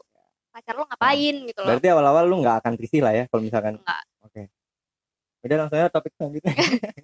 pacar 0.51 0.73
lo 0.75 0.83
ngapain? 0.89 1.35
Gitu 1.47 1.59
loh. 1.61 1.69
berarti 1.69 1.87
awal-awal 1.93 2.23
lu 2.25 2.35
nggak 2.41 2.57
akan 2.65 2.73
risih 2.75 3.01
lah 3.05 3.13
ya 3.13 3.23
kalau 3.29 3.41
misalkan? 3.45 3.73
Nggak. 3.79 4.01
oke. 4.25 4.41
Udah 5.47 5.55
langsung 5.63 5.77
aja 5.79 5.89
topik 5.93 6.13
selanjutnya. 6.17 6.53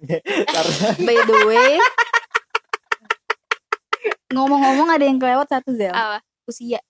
Karena 0.54 0.88
by 1.08 1.18
the 1.24 1.38
way 1.46 1.72
ngomong-ngomong 4.34 4.88
ada 4.90 5.04
yang 5.06 5.18
kelewat 5.22 5.46
satu 5.46 5.70
Zel. 5.78 5.94
Apa? 5.94 6.18
Usia. 6.50 6.82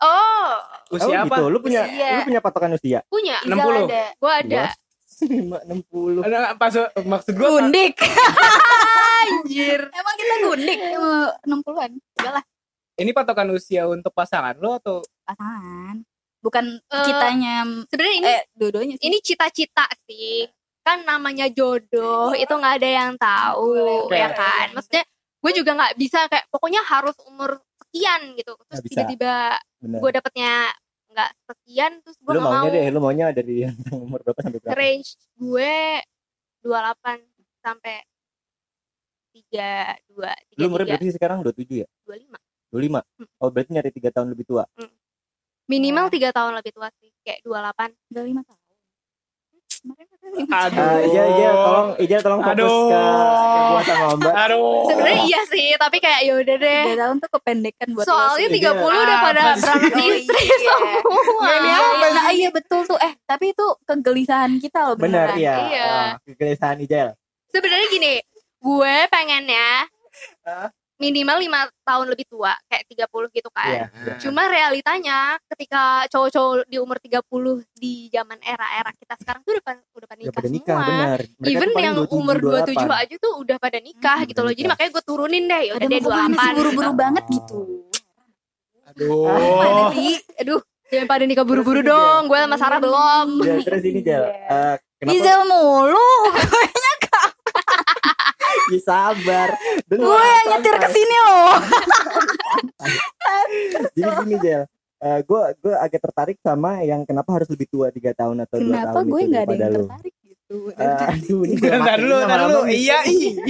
Oh. 0.00 0.52
Usia 0.92 1.24
oh, 1.24 1.24
apa? 1.24 1.36
Gitu 1.40 1.44
lu 1.48 1.58
punya 1.64 1.82
Usia. 1.88 2.10
lu 2.12 2.20
punya 2.28 2.40
patokan 2.44 2.70
usia? 2.76 3.00
Punya. 3.08 3.40
60. 3.44 3.56
Izal 3.56 3.70
ada. 3.88 4.04
Gue 4.20 4.32
ada. 4.32 4.62
Lima 5.20 5.58
enam 5.68 5.80
puluh. 5.84 6.20
Pas 6.60 6.72
maksud 7.04 7.32
gue 7.36 7.48
gundik 7.48 7.96
anjir. 9.32 9.80
Emang 9.88 10.14
kita 10.16 10.34
gundik 10.42 10.78
enam 11.40 11.58
puluhan. 11.60 11.90
Enggak 12.16 12.34
lah 12.34 12.44
ini 12.96 13.10
patokan 13.10 13.48
usia 13.48 13.88
untuk 13.88 14.12
pasangan 14.12 14.52
lo 14.56 14.76
atau? 14.76 15.00
Pasangan. 15.24 16.04
Bukan 16.40 16.64
Eh, 16.80 17.04
kitanya 17.04 17.64
sebenarnya 17.86 18.14
ini 18.14 18.26
eh 18.26 18.42
sih. 18.44 18.96
ini 19.00 19.16
cita-cita 19.20 19.88
sih. 20.04 20.44
Kan 20.80 21.04
namanya 21.04 21.48
jodoh 21.48 22.32
itu 22.32 22.48
nggak 22.50 22.76
ada 22.76 22.88
yang 22.90 23.12
tahu 23.16 23.72
Boleh, 24.04 24.20
ya 24.20 24.28
boleh. 24.28 24.36
kan? 24.36 24.66
Maksudnya 24.72 25.04
gue 25.40 25.52
juga 25.56 25.70
nggak 25.74 25.94
bisa 25.96 26.28
kayak 26.28 26.44
pokoknya 26.48 26.80
harus 26.82 27.16
umur 27.24 27.56
sekian 27.80 28.36
gitu. 28.36 28.52
Terus 28.68 28.80
tiba-tiba 28.84 29.56
gue 29.80 30.10
dapetnya 30.10 30.68
nggak 31.10 31.30
sekian 31.42 31.92
terus 32.00 32.16
gue 32.16 32.32
lu 32.32 32.40
maunya 32.40 32.60
mau. 32.60 32.68
deh 32.70 32.86
lu 32.86 32.98
maunya 33.00 33.26
dari 33.32 33.56
umur 33.96 34.20
berapa 34.20 34.40
sampai 34.40 34.58
berapa? 34.60 34.76
Range 34.76 35.08
gue 35.36 35.74
28 36.60 37.24
sampai 37.60 37.96
32 39.32 40.58
lu 40.58 40.64
umurnya 40.66 40.86
33 40.86 40.92
berarti 40.92 41.08
sekarang 41.12 41.38
27 41.40 41.82
ya 41.82 41.88
25 42.04 42.38
25 42.70 43.02
Hmm. 43.18 43.28
oh 43.36 43.48
berarti 43.48 43.70
nyari 43.72 43.90
tiga 43.90 44.10
tahun 44.10 44.28
lebih 44.30 44.44
tua 44.44 44.64
minimal 45.66 46.06
tiga 46.08 46.30
tahun 46.30 46.52
lebih 46.56 46.72
tua 46.72 46.88
sih 46.96 47.10
kayak 47.20 47.40
28 47.42 47.94
udah 48.10 48.24
lima 48.24 48.42
tahun 48.42 48.58
lima 48.60 49.94
Aduh. 50.52 50.76
Ah, 50.76 51.00
Ijal, 51.00 51.26
Ijal, 51.32 51.54
tolong, 51.56 51.88
Ijal, 51.96 52.20
tolong 52.20 52.40
fokus 52.42 52.52
Aduh. 52.52 52.84
ke, 52.84 53.00
gua 53.64 53.80
sama 53.82 54.06
Mbak. 54.12 54.34
aduh 54.36 54.76
sebenarnya 54.84 55.20
iya 55.24 55.40
sih 55.46 55.68
tapi 55.74 55.96
kayak 55.98 56.20
yaudah 56.22 56.56
deh 56.58 56.82
tiga 56.84 56.98
tahun 57.00 57.16
tuh 57.16 57.30
kependekan 57.32 57.88
buat 57.90 58.04
soalnya 58.04 58.46
sih. 58.46 58.60
30 58.60 58.76
udah 58.76 59.00
Ah, 59.10 59.22
pada 59.24 59.42
beranak 59.56 59.94
Oh, 59.96 60.10
istri 60.12 60.42
iya. 60.44 60.74
semua 60.76 61.48
apa 61.72 62.06
nah 62.12 62.28
iya 62.30 62.48
betul 62.50 62.80
tuh 62.84 62.98
eh 62.98 63.16
tapi 63.24 63.50
itu 63.50 63.66
kegelisahan 63.82 64.52
kita 64.58 64.78
loh 64.84 64.94
Benar, 64.94 65.32
beneran 65.32 65.36
iya. 65.38 65.54
Iya. 65.64 65.86
Ah, 65.88 66.12
kegelisahan 66.22 66.78
Ijal. 66.78 67.08
sebenarnya 67.48 67.86
gini 67.88 68.12
gue 68.60 68.96
pengennya 69.08 69.88
Hah? 70.42 70.68
minimal 70.96 71.40
lima 71.40 71.64
tahun 71.80 72.12
lebih 72.12 72.28
tua 72.28 72.52
kayak 72.66 72.84
30 73.08 73.08
gitu 73.32 73.48
kan. 73.48 73.88
Iya. 73.88 74.20
cuma 74.20 74.44
realitanya 74.46 75.18
ketika 75.48 76.04
cowok-cowok 76.06 76.68
di 76.68 76.76
umur 76.76 77.00
30 77.00 77.24
di 77.74 77.92
zaman 78.08 78.36
era-era 78.38 78.92
kita 78.92 79.16
sekarang 79.16 79.40
tuh 79.40 79.56
udah 79.56 79.64
pada, 79.64 79.80
udah 79.90 80.04
pada 80.06 80.20
Udah 80.20 80.28
nikah, 80.28 80.36
pada 80.36 80.48
nikah, 80.52 80.76
semua. 80.76 81.08
Mereka 81.40 81.48
even 81.48 81.70
yang 81.74 81.96
27, 81.98 82.12
umur 82.12 82.36
27 82.36 82.84
28. 82.84 83.00
aja 83.00 83.14
tuh 83.16 83.32
udah 83.34 83.56
pada 83.56 83.78
nikah 83.80 84.18
Hmm, 84.18 84.28
gitu 84.28 84.38
loh. 84.38 84.46
Udah 84.46 84.58
jadi 84.58 84.68
makanya 84.68 84.90
gue 84.90 85.02
turunin 85.02 85.44
deh 85.44 85.56
ada 85.56 85.64
yaudah 85.64 85.88
deh 85.88 85.98
mau 85.98 86.04
ke 86.04 86.12
mana 86.12 86.36
sih 86.36 86.50
28 86.52 86.58
buru-buru 86.60 86.92
banget 86.94 87.24
gitu. 87.30 87.58
Aduh. 88.86 89.24
Sih 89.90 90.14
aduh 90.36 90.60
jangan 90.90 91.06
pada 91.08 91.24
nikah 91.24 91.46
buru-buru 91.46 91.80
dong 91.80 92.20
gue 92.26 92.38
sama 92.38 92.56
Sarah 92.56 92.76
belum. 92.76 93.28
Ya, 93.40 93.56
terus 93.62 93.82
ini 93.82 94.00
Jal, 94.02 94.20
Iya. 94.20 94.36
eh, 94.52 94.74
kenapa? 94.98 95.12
Diesel 95.14 95.40
mulu 95.46 96.08
Ya, 98.70 98.78
sabar. 98.80 99.48
Dengar, 99.84 100.06
gue 100.06 100.22
yang 100.22 100.46
nyetir 100.48 100.76
ke 100.76 100.88
sini 100.88 101.16
loh 101.20 101.50
Jadi 103.90 104.10
gini 104.20 104.36
Jel, 104.38 104.62
Eh, 105.00 105.20
gue 105.22 105.40
gue 105.58 105.72
agak 105.74 106.00
tertarik 106.02 106.36
sama 106.38 106.80
yang 106.80 107.02
kenapa 107.02 107.32
harus 107.32 107.48
lebih 107.48 107.64
tua 107.66 107.88
tiga 107.88 108.12
tahun 108.12 108.44
atau 108.44 108.60
dua 108.60 108.68
kenapa 108.76 108.88
tahun 108.94 109.06
gue 109.08 109.20
nggak 109.26 109.42
ada 109.42 109.54
yang 109.56 109.72
lu. 109.72 109.80
tertarik 109.82 110.14
gitu 110.20 110.56
Eh, 110.70 111.06
aduh, 111.08 111.40
ini 111.42 111.56
Ntar 111.56 111.98
dulu, 111.98 112.16
ntar 112.20 112.38
dulu. 112.44 112.60
Iya. 112.68 112.98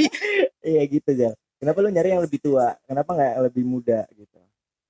Iya 0.71 0.83
gitu 0.87 1.11
Jel. 1.11 1.35
Kenapa 1.57 1.79
lu 1.79 1.91
nyari 1.91 2.09
yang 2.11 2.23
lebih 2.23 2.39
tua? 2.39 2.79
Kenapa 2.85 3.11
nggak 3.11 3.31
yang 3.35 3.45
lebih 3.45 3.65
muda 3.65 4.01
gitu? 4.13 4.39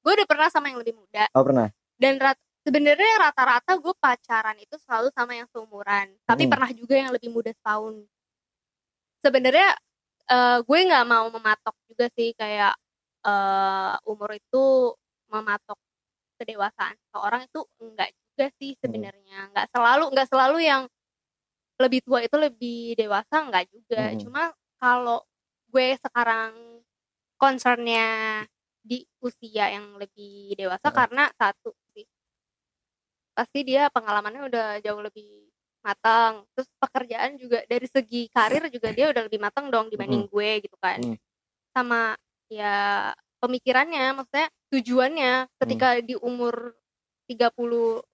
gue 0.01 0.13
udah 0.15 0.25
pernah 0.25 0.49
sama 0.49 0.67
yang 0.67 0.79
lebih 0.79 0.97
muda 0.97 1.29
Oh 1.31 1.41
pernah? 1.43 1.69
dan 1.97 2.17
rat- 2.17 2.41
sebenarnya 2.61 3.21
rata-rata 3.21 3.77
gue 3.77 3.93
pacaran 3.95 4.57
itu 4.57 4.73
selalu 4.79 5.09
sama 5.11 5.33
yang 5.33 5.45
seumuran 5.47 6.09
tapi 6.25 6.45
Hmm. 6.45 6.53
pernah 6.53 6.71
juga 6.71 6.95
yang 6.95 7.09
lebih 7.11 7.29
muda 7.29 7.53
setahun 7.53 8.01
sebenarnya 9.21 9.77
eh, 10.31 10.59
gue 10.67 10.79
nggak 10.89 11.05
mau 11.09 11.27
mematok 11.35 11.75
juga 11.91 12.07
sih 12.17 12.33
kayak 12.39 12.75
eh, 13.27 13.93
umur 14.11 14.31
itu 14.37 14.95
mematok 15.31 15.79
kedewasaan 16.41 16.97
seorang 17.13 17.43
itu 17.47 17.61
enggak 17.83 18.11
juga 18.17 18.47
sih 18.59 18.73
sebenarnya 18.81 19.53
nggak 19.55 19.69
selalu 19.75 20.05
nggak 20.15 20.29
selalu 20.31 20.59
yang 20.65 20.83
lebih 21.81 22.01
tua 22.05 22.21
itu 22.25 22.37
lebih 22.37 22.95
dewasa 22.97 23.45
enggak 23.45 23.67
juga 23.73 24.13
Hmm. 24.13 24.21
cuma 24.21 24.43
kalau 24.81 25.21
gue 25.71 25.97
sekarang 26.01 26.53
concernnya 27.41 28.45
di 28.81 29.05
usia 29.21 29.73
yang 29.77 29.97
lebih 30.01 30.57
dewasa 30.57 30.89
Heeh. 30.89 30.97
karena 30.97 31.25
satu 31.37 31.73
sih 31.93 32.07
pasti 33.37 33.63
dia 33.65 33.89
pengalamannya 33.93 34.43
udah 34.51 34.67
jauh 34.85 35.01
lebih 35.01 35.50
matang 35.81 36.45
terus 36.53 36.69
pekerjaan 36.77 37.41
juga 37.41 37.65
dari 37.65 37.89
segi 37.89 38.29
karir 38.29 38.69
juga 38.69 38.93
dia 38.93 39.09
udah 39.11 39.23
lebih 39.27 39.41
matang 39.41 39.73
dong 39.73 39.89
dibanding 39.89 40.29
gue 40.29 40.51
gitu 40.65 40.77
kan 40.77 41.01
Mm. 41.01 41.17
sama 41.73 42.15
ya 42.53 43.11
pemikirannya 43.41 44.13
maksudnya 44.13 44.49
tujuannya 44.69 45.33
ketika 45.57 45.89
Mm. 45.97 46.05
di 46.05 46.15
umur 46.21 46.77
30 47.31 48.05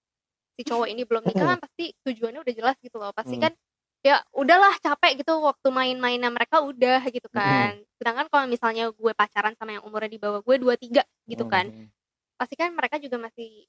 si 0.57 0.61
cowok 0.65 0.87
ini 0.89 1.03
belum 1.05 1.21
nikah 1.27 1.53
kan 1.53 1.59
pasti 1.61 1.93
tujuannya 2.01 2.41
udah 2.41 2.53
jelas 2.55 2.75
gitu 2.81 2.97
loh 2.97 3.13
pasti 3.13 3.37
Hmm. 3.37 3.49
kan 3.49 3.53
ya 4.01 4.17
udahlah 4.33 4.73
capek 4.81 5.21
gitu 5.21 5.37
waktu 5.41 5.67
main-mainnya 5.69 6.33
mereka 6.33 6.61
udah 6.65 7.01
gitu 7.09 7.29
kan 7.29 7.77
sedangkan 8.01 8.25
kalau 8.29 8.45
misalnya 8.49 8.89
gue 8.89 9.13
pacaran 9.13 9.53
sama 9.57 9.77
yang 9.77 9.83
umurnya 9.85 10.09
di 10.09 10.17
bawah 10.21 10.41
gue 10.41 10.55
23 10.57 11.01
gitu 11.29 11.45
kan 11.45 11.69
Hmm. 11.69 11.89
pasti 12.37 12.53
kan 12.57 12.73
mereka 12.73 12.97
juga 12.97 13.17
masih 13.21 13.65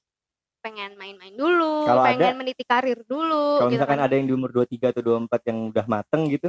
pengen 0.59 0.91
main-main 0.93 1.31
dulu 1.31 1.83
Kalau 1.83 2.03
pengen 2.03 2.21
ada- 2.25 2.37
meniti 2.37 2.63
karir 2.63 2.99
dulu 3.03 3.57
Kalau 3.57 3.67
gitu 3.67 3.79
misalkan 3.79 3.97
kan. 3.97 4.05
ada 4.05 4.13
yang 4.13 4.25
di 4.25 4.33
umur 4.33 4.49
23 4.51 4.91
atau 4.91 5.01
24 5.01 5.41
yang 5.45 5.59
udah 5.69 5.85
mateng 5.85 6.21
gitu, 6.27 6.47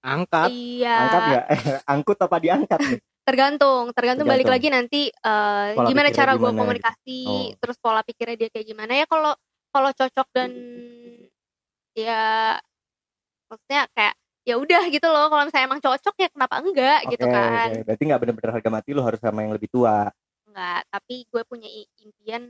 angkat 0.00 0.50
iya 0.50 0.96
angkat 1.00 1.20
nggak? 1.22 1.44
Angkut 1.92 2.18
apa 2.18 2.36
diangkat 2.38 2.80
nih? 2.82 3.00
tergantung 3.22 3.84
tergantung 3.92 4.26
balik 4.26 4.44
Tergantung. 4.44 4.50
lagi 4.50 4.68
nanti 4.68 5.00
eh, 5.08 5.68
Pola 5.72 5.86
gimana 5.86 6.08
cara 6.10 6.32
gue 6.34 6.50
komunikasi 6.52 7.20
Oh. 7.22 7.54
terus 7.56 7.78
pola 7.78 8.02
pikirnya 8.02 8.34
dia 8.36 8.48
kayak 8.50 8.66
gimana 8.66 8.92
ya 8.94 9.06
kalau 9.06 9.30
kalau 9.70 9.90
cocok 9.90 10.26
dan 10.32 10.50
ya 11.92 12.58
maksudnya 13.46 13.86
kayak 13.90 14.14
ya 14.42 14.58
udah 14.58 14.82
gitu 14.88 15.06
loh 15.06 15.30
kalau 15.30 15.46
misalnya 15.46 15.66
emang 15.66 15.78
cocok 15.78 16.14
ya 16.18 16.28
kenapa 16.28 16.54
enggak 16.58 17.00
gitu 17.06 17.22
Oke, 17.22 17.30
kan 17.30 17.68
oke. 17.70 17.82
Berarti 17.86 18.02
nggak 18.02 18.20
bener-bener 18.20 18.50
harga 18.52 18.70
mati 18.70 18.88
lu 18.90 19.00
harus 19.00 19.20
sama 19.22 19.38
yang 19.40 19.54
lebih 19.54 19.70
tua. 19.70 20.10
enggak 20.44 20.80
tapi 20.90 21.14
gue 21.24 21.42
punya 21.46 21.68
impian 21.96 22.42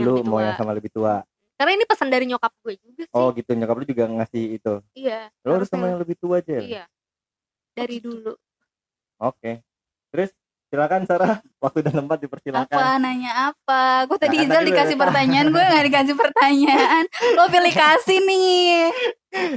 yang 0.00 0.06
Lu 0.06 0.12
lebih 0.16 0.24
mau 0.24 0.34
tua. 0.34 0.42
yang 0.42 0.56
sama 0.56 0.72
lebih 0.72 0.90
tua. 0.90 1.14
karena 1.54 1.72
ini 1.72 1.84
pesan 1.84 2.08
dari 2.08 2.24
nyokap 2.24 2.52
gue 2.58 2.74
juga 2.74 3.02
sih 3.02 3.12
Oh 3.12 3.28
gitu, 3.30 3.50
nyokap 3.52 3.76
lu 3.76 3.84
juga 3.84 4.04
ngasih 4.08 4.44
itu. 4.56 4.74
iya 4.94 5.28
Lu 5.40 5.50
harus 5.52 5.68
sama 5.68 5.86
yang 5.86 5.98
lebih 5.98 6.16
tua 6.16 6.40
aja. 6.40 6.56
iya 6.56 6.84
dari 7.70 7.96
dulu 7.98 8.32
Oke. 9.18 9.60
Terus 10.08 10.32
silakan 10.66 11.04
Sarah, 11.04 11.38
waktu 11.62 11.82
dan 11.82 11.94
tempat 11.94 12.18
dipersilakan. 12.18 12.72
Apa 12.72 12.96
nanya 12.96 13.52
apa? 13.52 14.06
Gue 14.06 14.16
tadi 14.16 14.32
Nah, 14.34 14.40
kan 14.40 14.48
Izal 14.48 14.56
tadi 14.56 14.68
dikasih 14.70 14.88
udah- 14.90 15.02
pertanyaan, 15.04 15.46
gue 15.46 15.60
gak 15.62 15.84
dikasih 15.84 16.14
pertanyaan. 16.16 17.04
Lo 17.36 17.44
pilih 17.46 17.74
kasih 17.74 18.18
nih. 18.18 18.88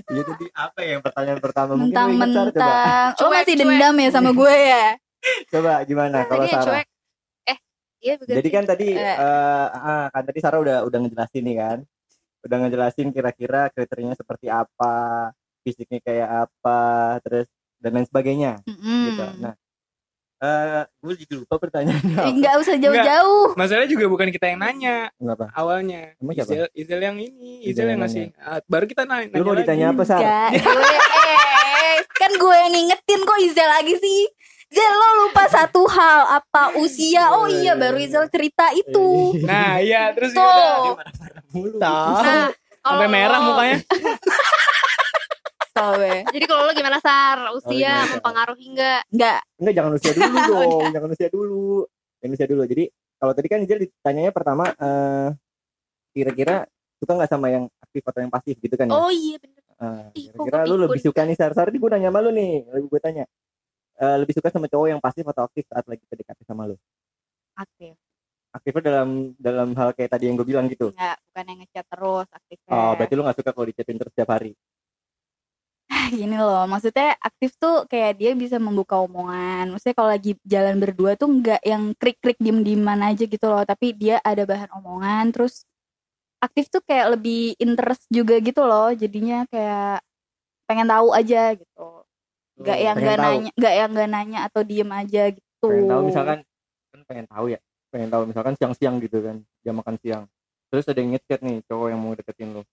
Iya 0.03 0.21
jadi 0.27 0.45
apa 0.53 0.77
ya 0.77 0.89
yang 0.91 1.01
pertanyaan 1.01 1.39
pertama. 1.39 1.71
Mentang-mentang. 1.73 2.51
Lo 3.15 3.15
Cuek, 3.15 3.31
masih 3.33 3.55
cuek. 3.55 3.61
dendam 3.63 3.95
ya 3.95 4.09
sama 4.11 4.29
gue 4.29 4.51
ya? 4.53 4.85
Coba 5.53 5.79
gimana 5.83 6.17
kalau 6.23 6.43
tadi 6.43 6.51
Sarah? 6.51 6.65
cuek 6.67 6.87
iya 8.03 8.13
begitu 8.15 8.35
Jadi 8.35 8.49
kan 8.49 8.63
tadi 8.63 8.87
Eh. 8.91 9.15
eh, 9.15 9.67
ah, 9.71 10.05
kan 10.09 10.23
tadi 10.23 10.39
Sarah 10.39 10.59
udah 10.59 10.77
udah 10.83 10.97
ngejelasin 10.99 11.41
nih 11.41 11.57
kan. 11.57 11.77
Udah 12.41 12.57
ngejelasin 12.59 13.07
kira-kira 13.09 13.71
kriterianya 13.71 14.13
seperti 14.13 14.51
apa, 14.51 15.31
fisiknya 15.61 15.97
kayak 15.97 16.29
apa, 16.43 16.81
terus 17.19 17.47
dan 17.79 17.91
lain 17.93 18.03
sebagainya 18.03 18.59
Mm-mm. 18.61 19.03
gitu. 19.07 19.23
Nah, 19.39 19.53
eh 20.37 20.83
gue 20.97 21.13
jadi 21.17 21.33
lupa 21.37 21.55
pertanyaannya. 21.57 22.03
Eh, 22.13 22.19
apa. 22.21 22.35
Nggak 22.35 22.55
usah 22.59 22.75
jauh-jauh. 22.77 23.55
masalahnya 23.55 23.87
juga 23.87 24.05
bukan 24.05 24.27
kita 24.27 24.45
yang 24.45 24.59
nanya 24.59 25.07
Kenapa? 25.13 25.47
awalnya 25.53 26.11
Emang 26.17 26.33
siapa? 26.33 26.51
Izel, 26.51 26.67
Izel 26.73 26.99
yang 27.01 27.15
ini 27.15 27.63
Izel 27.63 27.71
Izel 27.79 27.87
yang 27.89 27.99
ngasih 28.01 28.25
Ah, 28.37 28.59
baru 28.61 28.85
kita 28.85 29.03
nanya, 29.03 29.31
Lu 29.31 29.43
mau 29.43 29.55
ditanya 29.55 29.87
lagi. 29.89 29.95
apa, 29.95 30.03
Sar? 30.03 30.19
Enggak, 30.19 30.49
gue 30.59 30.91
eh 31.79 31.97
kan 32.13 32.31
gue 32.33 32.55
yang 32.57 32.71
ngingetin 32.71 33.21
kok 33.21 33.39
Izal 33.41 33.69
lagi 33.69 33.95
sih. 33.97 34.21
Zel 34.73 34.89
lo 34.91 35.09
lupa 35.23 35.43
satu 35.47 35.85
hal 35.85 36.19
apa 36.35 36.73
usia? 36.75 37.29
Oh 37.31 37.45
iya 37.45 37.73
baru 37.73 37.95
Izal 37.95 38.25
cerita 38.27 38.73
itu. 38.73 39.37
nah 39.45 39.77
iya 39.77 40.09
terus 40.11 40.33
Tuh. 40.33 40.41
gimana? 40.41 41.11
Mulu. 41.53 41.77
Tahu. 41.77 42.13
nah 42.17 42.49
sampai 42.83 43.07
merah 43.07 43.39
mukanya 43.39 43.77
Soalnya 45.73 46.21
jadi 46.29 46.45
kalau 46.45 46.65
lo 46.65 46.73
gimana 46.73 46.97
sar 46.99 47.37
gimana, 47.39 47.55
usia 47.55 47.93
Sar? 47.95 48.09
mempengaruhi 48.13 48.65
enggak 48.69 49.01
enggak 49.09 49.39
Enggak, 49.57 49.73
jangan 49.73 49.91
usia 49.93 50.11
dulu 50.13 50.37
dong, 50.51 50.81
jangan 50.91 51.09
usia 51.09 51.29
dulu. 51.29 51.65
Jangan 52.19 52.33
usia 52.33 52.47
dulu. 52.47 52.61
Jadi 52.63 52.83
kalau 53.17 53.33
tadi 53.33 53.47
kan 53.47 53.59
Ijel 53.59 53.79
ditanyanya 53.81 54.31
pertama 54.31 54.65
eh 54.69 55.29
kira-kira 56.11 56.65
suka 56.97 57.11
nggak 57.13 57.31
sama 57.31 57.47
yang 57.49 57.65
aktif 57.81 58.03
atau 58.05 58.19
yang 58.21 58.29
pasif 58.29 58.55
gitu 58.57 58.75
kan 58.77 58.85
ya? 58.85 58.93
oh 58.93 59.09
iya 59.09 59.37
bener 59.37 59.61
Eh, 59.73 60.05
ih, 60.15 60.25
kok 60.31 60.45
kira-kira 60.47 60.69
lu 60.69 60.75
lebih 60.79 61.01
suka 61.01 61.25
nih 61.25 61.35
Sar-Sar 61.35 61.67
ini 61.67 61.81
gue 61.81 61.89
nanya 61.91 62.07
sama 62.13 62.19
lu 62.23 62.31
nih, 62.31 62.53
lebih 62.71 62.87
gue 62.87 63.01
tanya. 63.03 63.25
Eh, 64.03 64.17
lebih 64.19 64.35
suka 64.35 64.51
sama 64.51 64.67
cowok 64.67 64.87
yang 64.91 64.99
pasif 64.99 65.23
atau 65.23 65.47
aktif 65.47 65.63
saat 65.71 65.87
lagi 65.87 66.03
PDKT 66.11 66.43
sama 66.43 66.67
lu? 66.67 66.75
aktif. 67.55 67.95
Aktifnya 68.51 68.83
dalam 68.85 69.09
dalam 69.39 69.69
hal 69.79 69.95
kayak 69.95 70.11
tadi 70.11 70.27
yang 70.27 70.35
gue 70.35 70.45
bilang 70.45 70.67
gitu. 70.67 70.91
Enggak, 70.91 71.17
bukan 71.31 71.45
yang 71.47 71.59
ngechat 71.63 71.85
terus 71.87 72.27
aktifnya. 72.29 72.71
Oh, 72.75 72.91
berarti 72.99 73.13
lu 73.15 73.23
nggak 73.23 73.37
suka 73.39 73.51
kalau 73.55 73.65
dichatin 73.69 73.97
terus 73.97 74.11
setiap 74.11 74.29
hari. 74.35 74.53
gini 76.19 76.35
loh 76.35 76.65
maksudnya 76.67 77.15
aktif 77.21 77.55
tuh 77.55 77.85
kayak 77.87 78.19
dia 78.19 78.31
bisa 78.35 78.57
membuka 78.57 78.97
omongan 79.01 79.71
maksudnya 79.71 79.95
kalau 79.95 80.11
lagi 80.11 80.31
jalan 80.43 80.77
berdua 80.81 81.15
tuh 81.15 81.29
nggak 81.29 81.61
yang 81.63 81.93
krik 81.95 82.17
krik 82.19 82.39
diem 82.41 82.65
dieman 82.65 82.99
aja 83.01 83.23
gitu 83.23 83.45
loh 83.47 83.63
tapi 83.63 83.93
dia 83.95 84.17
ada 84.21 84.43
bahan 84.43 84.69
omongan 84.73 85.31
terus 85.31 85.63
aktif 86.41 86.67
tuh 86.69 86.81
kayak 86.83 87.17
lebih 87.17 87.55
interest 87.61 88.03
juga 88.09 88.35
gitu 88.41 88.61
loh 88.65 88.91
jadinya 88.93 89.47
kayak 89.47 90.01
pengen 90.67 90.87
tahu 90.89 91.13
aja 91.13 91.55
gitu 91.55 91.87
nggak 92.63 92.79
yang 92.79 92.95
nggak 92.95 93.17
nanya 93.19 93.51
nggak 93.59 93.73
yang 93.75 93.89
nggak 93.91 94.09
nanya 94.09 94.39
atau 94.47 94.61
diem 94.63 94.89
aja 94.89 95.23
gitu. 95.35 95.67
Pengen 95.67 95.91
tahu 95.91 96.01
misalkan 96.07 96.37
kan 96.93 97.01
pengen 97.05 97.25
tahu 97.27 97.45
ya 97.51 97.59
pengen 97.91 98.09
tahu 98.09 98.23
misalkan 98.25 98.53
siang-siang 98.57 98.95
gitu 99.03 99.17
kan 99.19 99.35
jam 99.61 99.75
makan 99.77 99.95
siang. 99.99 100.23
Terus 100.71 100.89
ada 100.89 100.97
yang 100.97 101.11
ngechat 101.13 101.39
nih 101.43 101.61
cowok 101.69 101.87
yang 101.91 101.99
mau 102.01 102.15
deketin 102.15 102.49
lo 102.55 102.63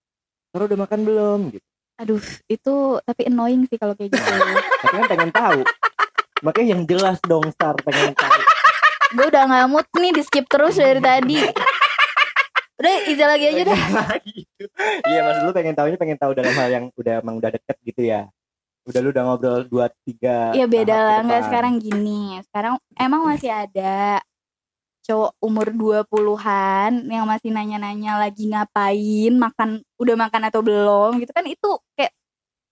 Sarah 0.51 0.67
udah 0.67 0.79
makan 0.83 0.99
belum? 1.05 1.39
Gitu. 1.53 1.67
Aduh 2.01 2.23
itu 2.49 2.75
tapi 3.05 3.21
annoying 3.29 3.63
sih 3.69 3.77
kalau 3.77 3.93
kayak 3.93 4.15
gitu. 4.15 4.23
Tapi 4.81 4.95
kan 4.97 5.07
pengen 5.11 5.31
tahu. 5.31 5.59
Makanya 6.41 6.67
yang 6.73 6.83
jelas 6.89 7.17
dong 7.23 7.45
Star 7.53 7.77
pengen 7.85 8.17
tahu. 8.17 8.39
Gue 9.11 9.25
udah 9.29 9.43
nggak 9.45 9.67
mood 9.69 9.87
nih 9.99 10.11
di 10.15 10.21
skip 10.25 10.49
terus 10.49 10.79
dari 10.79 10.99
tadi. 11.13 11.39
Udah 12.81 12.95
Iza 13.05 13.25
lagi 13.29 13.45
aja 13.45 13.61
dah 13.69 13.77
gitu. 14.25 14.65
iya 15.05 15.21
maksud 15.21 15.43
lu 15.45 15.53
pengen 15.53 15.77
tahunya 15.77 15.97
pengen 16.01 16.17
tahu 16.17 16.33
dalam 16.33 16.49
hal 16.57 16.69
yang 16.73 16.85
udah 16.97 17.21
emang 17.21 17.37
udah 17.37 17.53
deket 17.53 17.77
gitu 17.85 18.01
ya 18.09 18.25
udah 18.91 19.01
lu 19.01 19.09
udah 19.09 19.23
ngobrol 19.25 19.61
dua 19.63 19.85
tiga 20.01 20.51
Iya 20.51 20.65
beda 20.65 20.93
lah, 20.93 21.17
nggak 21.21 21.37
depan. 21.37 21.47
sekarang 21.47 21.73
gini. 21.77 22.21
Sekarang 22.43 22.73
emang 22.93 23.21
masih 23.25 23.49
ada 23.49 24.19
cowok 25.01 25.31
umur 25.39 25.67
20-an 25.71 26.91
yang 27.05 27.25
masih 27.25 27.49
nanya-nanya 27.49 28.15
lagi 28.17 28.45
ngapain, 28.45 29.33
makan 29.33 29.69
udah 29.95 30.15
makan 30.15 30.41
atau 30.45 30.61
belum 30.61 31.17
gitu 31.17 31.31
kan 31.31 31.41
itu 31.43 31.69
kayak 31.91 32.13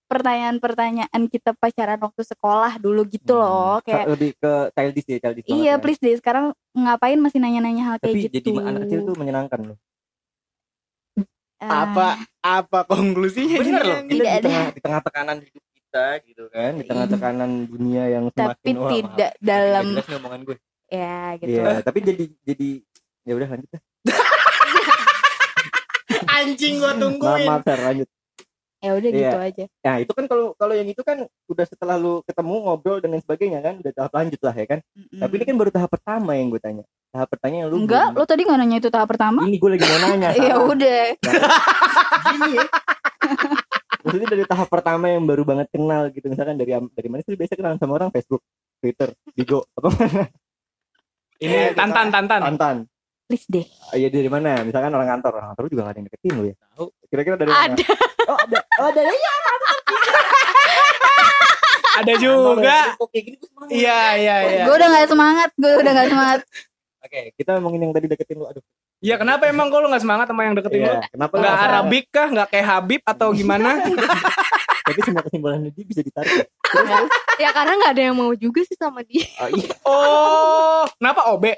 pertanyaan-pertanyaan 0.05 1.21
kita 1.25 1.53
pacaran 1.53 1.97
waktu 1.97 2.21
sekolah 2.23 2.77
dulu 2.77 3.05
gitu 3.07 3.33
Hmm. 3.33 3.41
loh 3.41 3.77
kayak 3.79 4.05
lebih 4.09 4.31
ke 4.35 4.51
childish 4.71 5.05
ya 5.07 5.17
childish 5.19 5.45
banget 5.45 5.53
iya 5.55 5.69
ya. 5.69 5.77
please 5.77 5.97
deh 5.97 6.15
sekarang 6.15 6.45
ngapain 6.71 7.17
masih 7.17 7.37
nanya-nanya 7.37 7.83
hal 7.83 7.95
kayak 7.97 8.09
tapi 8.09 8.21
gitu 8.23 8.33
jadi 8.49 8.49
anak 8.63 8.79
kecil 8.83 8.99
tuh 9.03 9.15
menyenangkan 9.15 9.59
loh 9.65 9.77
Ah, 11.59 11.83
apa 11.85 12.07
apa 12.41 12.79
konklusinya 12.87 13.59
bener 13.59 13.83
loh 13.83 13.97
yang- 13.97 14.07
kita 14.07 14.15
Tidak 14.15 14.25
di 14.25 14.31
ada. 14.31 14.47
tengah 14.47 14.65
di 14.71 14.79
tengah 14.79 15.01
tekanan 15.03 15.37
hidup 15.43 15.63
kita 15.89 16.05
gitu 16.23 16.43
kan 16.47 16.71
di 16.71 16.83
tengah 16.85 17.05
tekanan 17.07 17.65
dunia 17.65 18.03
yang 18.07 18.23
tapi 18.29 18.53
semakin 18.61 18.75
wah, 18.75 18.79
maaf. 18.79 18.91
tidak 18.93 19.31
Nggak 19.33 19.41
dalam 19.41 19.85
jelas 19.89 20.05
nih 20.05 20.15
omongan 20.15 20.41
gue 20.45 20.55
ya 20.87 21.19
gitu 21.35 21.51
Iya, 21.51 21.81
tapi 21.81 21.97
jadi 21.99 22.23
jadi 22.43 22.67
ya 23.23 23.33
udah 23.33 23.47
lanjut 23.47 23.69
dah. 23.69 23.81
anjing 26.35 26.73
gua 26.77 26.87
Maaf, 26.87 26.99
tungguin 26.99 27.47
maaf 27.47 27.61
Sar, 27.63 27.79
lanjut. 27.83 28.07
ya 28.79 28.89
udah 28.91 29.09
Iya. 29.09 29.19
gitu 29.25 29.37
aja 29.41 29.63
Nah, 29.81 29.95
itu 29.97 30.11
kan 30.13 30.23
kalau 30.25 30.45
kalau 30.53 30.71
yang 30.71 30.87
itu 30.87 31.01
kan 31.01 31.17
udah 31.47 31.65
setelah 31.65 31.95
lu 31.95 32.21
ketemu 32.21 32.53
ngobrol 32.61 32.97
dan 32.99 33.09
lain 33.09 33.19
sebagainya 33.19 33.59
kan 33.59 33.73
udah 33.75 33.91
tahap 33.91 34.11
lanjut 34.13 34.39
lah 34.39 34.53
ya 34.53 34.65
kan. 34.67 34.79
Mm-mm. 34.93 35.19
Tapi 35.19 35.31
ini 35.33 35.43
kan 35.43 35.55
baru 35.57 35.69
tahap 35.69 35.89
pertama 35.89 36.31
yang 36.33 36.47
gue 36.47 36.59
tanya. 36.59 36.83
Tahap 37.09 37.27
pertama 37.27 37.51
yang 37.55 37.67
lu 37.67 37.75
enggak 37.79 38.07
belum- 38.07 38.15
lo 38.15 38.23
tadi 38.23 38.41
nggak 38.43 38.57
nanya 38.57 38.75
itu 38.77 38.87
tahap 38.87 39.07
pertama 39.07 39.39
Ini 39.43 39.55
gue 39.57 39.69
lagi 39.73 39.83
mau 39.83 39.99
nanya. 40.05 40.27
ya 40.43 40.53
udah 40.55 41.01
Gini 42.29 42.49
ya. 42.53 42.63
Maksudnya 43.99 44.27
dari 44.29 44.43
tahap 44.43 44.67
pertama 44.67 45.07
yang 45.07 45.23
baru 45.23 45.43
banget 45.43 45.67
kenal 45.69 46.07
gitu 46.09 46.25
misalkan 46.25 46.55
dari 46.55 46.71
dari 46.71 47.07
mana 47.07 47.19
sih 47.19 47.33
biasa 47.33 47.53
kenalan 47.53 47.75
sama 47.75 47.95
orang 47.95 48.09
Facebook, 48.09 48.39
Twitter, 48.79 49.07
Bigo, 49.31 49.63
apa 49.73 49.87
mana? 49.89 50.21
ini 51.37 51.71
tantan 51.71 52.07
tantan 52.07 52.39
Tantan. 52.45 52.75
please 53.25 53.45
deh 53.45 53.65
Oh, 53.89 53.93
Iya 53.93 54.07
dari 54.07 54.27
mana? 54.27 54.61
Misalkan 54.61 54.89
orang 54.89 55.07
kantor, 55.09 55.31
orang 55.35 55.47
kantor 55.51 55.63
juga 55.67 55.79
gak 55.81 55.89
ada 55.89 55.97
yang 55.97 56.07
deketin 56.07 56.31
lu 56.33 56.43
ya. 56.45 56.53
Tahu. 56.73 56.85
Kira-kira 57.07 57.33
dari 57.35 57.49
mana? 57.49 57.61
ada 57.65 57.83
Oh 58.25 58.37
ada, 58.37 58.57
oh 58.77 58.85
ada. 58.85 58.99
Iya. 59.03 59.33
ada 61.99 62.11
juga 62.15 62.35
semangat. 62.39 62.87
iya 63.69 63.99
iya 64.15 64.35
iya 64.41 64.63
gue 64.63 64.73
udah 64.73 64.87
nggak 64.87 65.07
semangat 65.09 65.49
gue 65.53 65.71
udah 65.75 65.91
nggak 65.91 66.09
semangat 66.09 66.39
Oke, 66.99 67.19
kita 67.33 67.49
ngomongin 67.55 67.79
yang 67.81 67.93
tadi 67.95 68.05
deketin 68.05 68.35
lu. 68.35 68.45
Aduh. 68.45 68.59
Iya 68.99 69.15
kenapa 69.15 69.47
emang 69.47 69.71
kok 69.71 69.79
lu 69.79 69.87
gak 69.87 70.03
semangat 70.03 70.27
sama 70.27 70.43
yang 70.43 70.59
deketin 70.59 70.83
lu? 70.83 70.91
Iya, 70.91 71.07
kenapa 71.07 71.33
lu 71.39 71.39
Gak 71.39 71.47
nggak 71.47 71.63
Arabik 71.71 72.05
kah? 72.11 72.27
Gak 72.35 72.47
kayak 72.51 72.67
Habib 72.67 73.01
atau 73.07 73.27
gimana? 73.31 73.69
Tapi 74.89 74.99
semua 75.07 75.21
kesimpulan 75.23 75.63
dia 75.71 75.85
bisa 75.87 76.01
ditarik. 76.03 76.33
ya. 76.35 76.43
Terus, 76.43 76.87
terus. 76.89 77.09
ya 77.39 77.49
karena 77.55 77.73
nggak 77.79 77.91
ada 77.95 78.03
yang 78.11 78.15
mau 78.17 78.31
juga 78.35 78.61
sih 78.65 78.75
sama 78.75 78.99
dia 79.05 79.23
Oh, 79.39 79.49
iya. 79.55 79.73
Oh, 79.87 80.83
kenapa 80.99 81.21
OB? 81.31 81.45
Iya, 81.47 81.55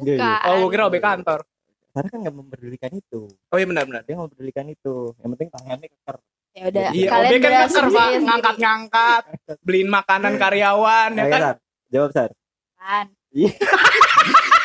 iya. 0.00 0.16
bukan 0.40 0.48
Oh, 0.48 0.54
gue 0.64 0.70
kira 0.72 0.84
OB 0.88 0.96
kantor. 1.02 1.40
Sarah 1.90 2.08
kan 2.08 2.18
nggak 2.22 2.36
memperdulikan 2.38 2.92
itu. 2.96 3.20
Oh 3.28 3.56
iya 3.60 3.66
benar-benar. 3.68 4.00
Dia 4.06 4.14
nggak 4.16 4.26
memperdulikan 4.32 4.66
itu. 4.70 4.94
Yang 5.20 5.30
penting 5.36 5.48
tangannya 5.52 5.88
keker. 5.90 6.16
ya 6.50 6.62
udah 6.66 6.82
Iya, 6.96 7.08
kalian 7.12 7.28
OB 7.28 7.42
kan 7.44 7.52
keker, 7.68 7.86
Pak. 7.92 8.08
Ngangkat-ngangkat, 8.24 9.22
beliin 9.60 9.90
makanan 9.92 10.32
karyawan, 10.40 11.10
ya 11.12 11.24
kan? 11.28 11.40
Sar. 11.42 11.56
Jawab 11.92 12.10
Sar. 12.16 12.30
Kan. 12.80 13.06
Iya. 13.36 13.52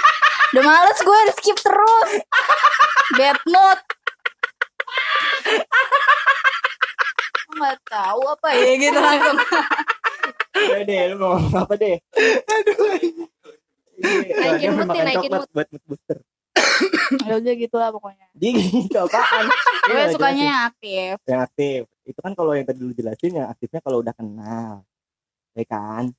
Udah 0.55 0.63
males 0.63 0.99
gue 1.03 1.19
skip 1.35 1.57
terus. 1.59 2.11
Bad 3.19 3.39
mood. 3.43 3.79
Nggak 7.55 7.77
tahu 7.87 8.21
apa 8.23 8.47
ya 8.55 8.71
gitu 8.79 8.95
langsung. 8.95 9.37
Udah 10.55 10.81
deh, 10.87 11.01
lu 11.11 11.15
mau 11.19 11.35
ngomong 11.35 11.59
apa 11.59 11.73
deh? 11.75 11.95
Aduh. 12.47 13.27
Naikin 14.31 14.71
mood 14.75 14.87
nih, 14.91 15.01
naikin 15.03 15.31
mood. 15.31 15.47
buat 15.51 15.67
mood 15.67 15.83
booster. 15.83 16.17
Ya 17.23 17.35
udah 17.35 17.53
gitu 17.55 17.75
lah 17.75 17.91
pokoknya. 17.91 18.27
Jadi 18.35 18.49
gitu 18.59 18.95
apaan? 18.99 19.45
Gue 19.85 20.03
sukanya 20.11 20.43
yang 20.43 20.61
aktif. 20.67 21.15
yang 21.27 21.41
aktif. 21.43 21.79
Itu 22.07 22.19
kan 22.23 22.31
kalau 22.31 22.55
yang 22.55 22.63
tadi 22.63 22.79
lu 22.79 22.95
jelasin 22.95 23.43
yang 23.43 23.47
aktifnya 23.47 23.83
kalau 23.83 23.99
udah 23.99 24.15
kenal. 24.15 24.87
Ya 25.51 25.63
kan? 25.67 26.15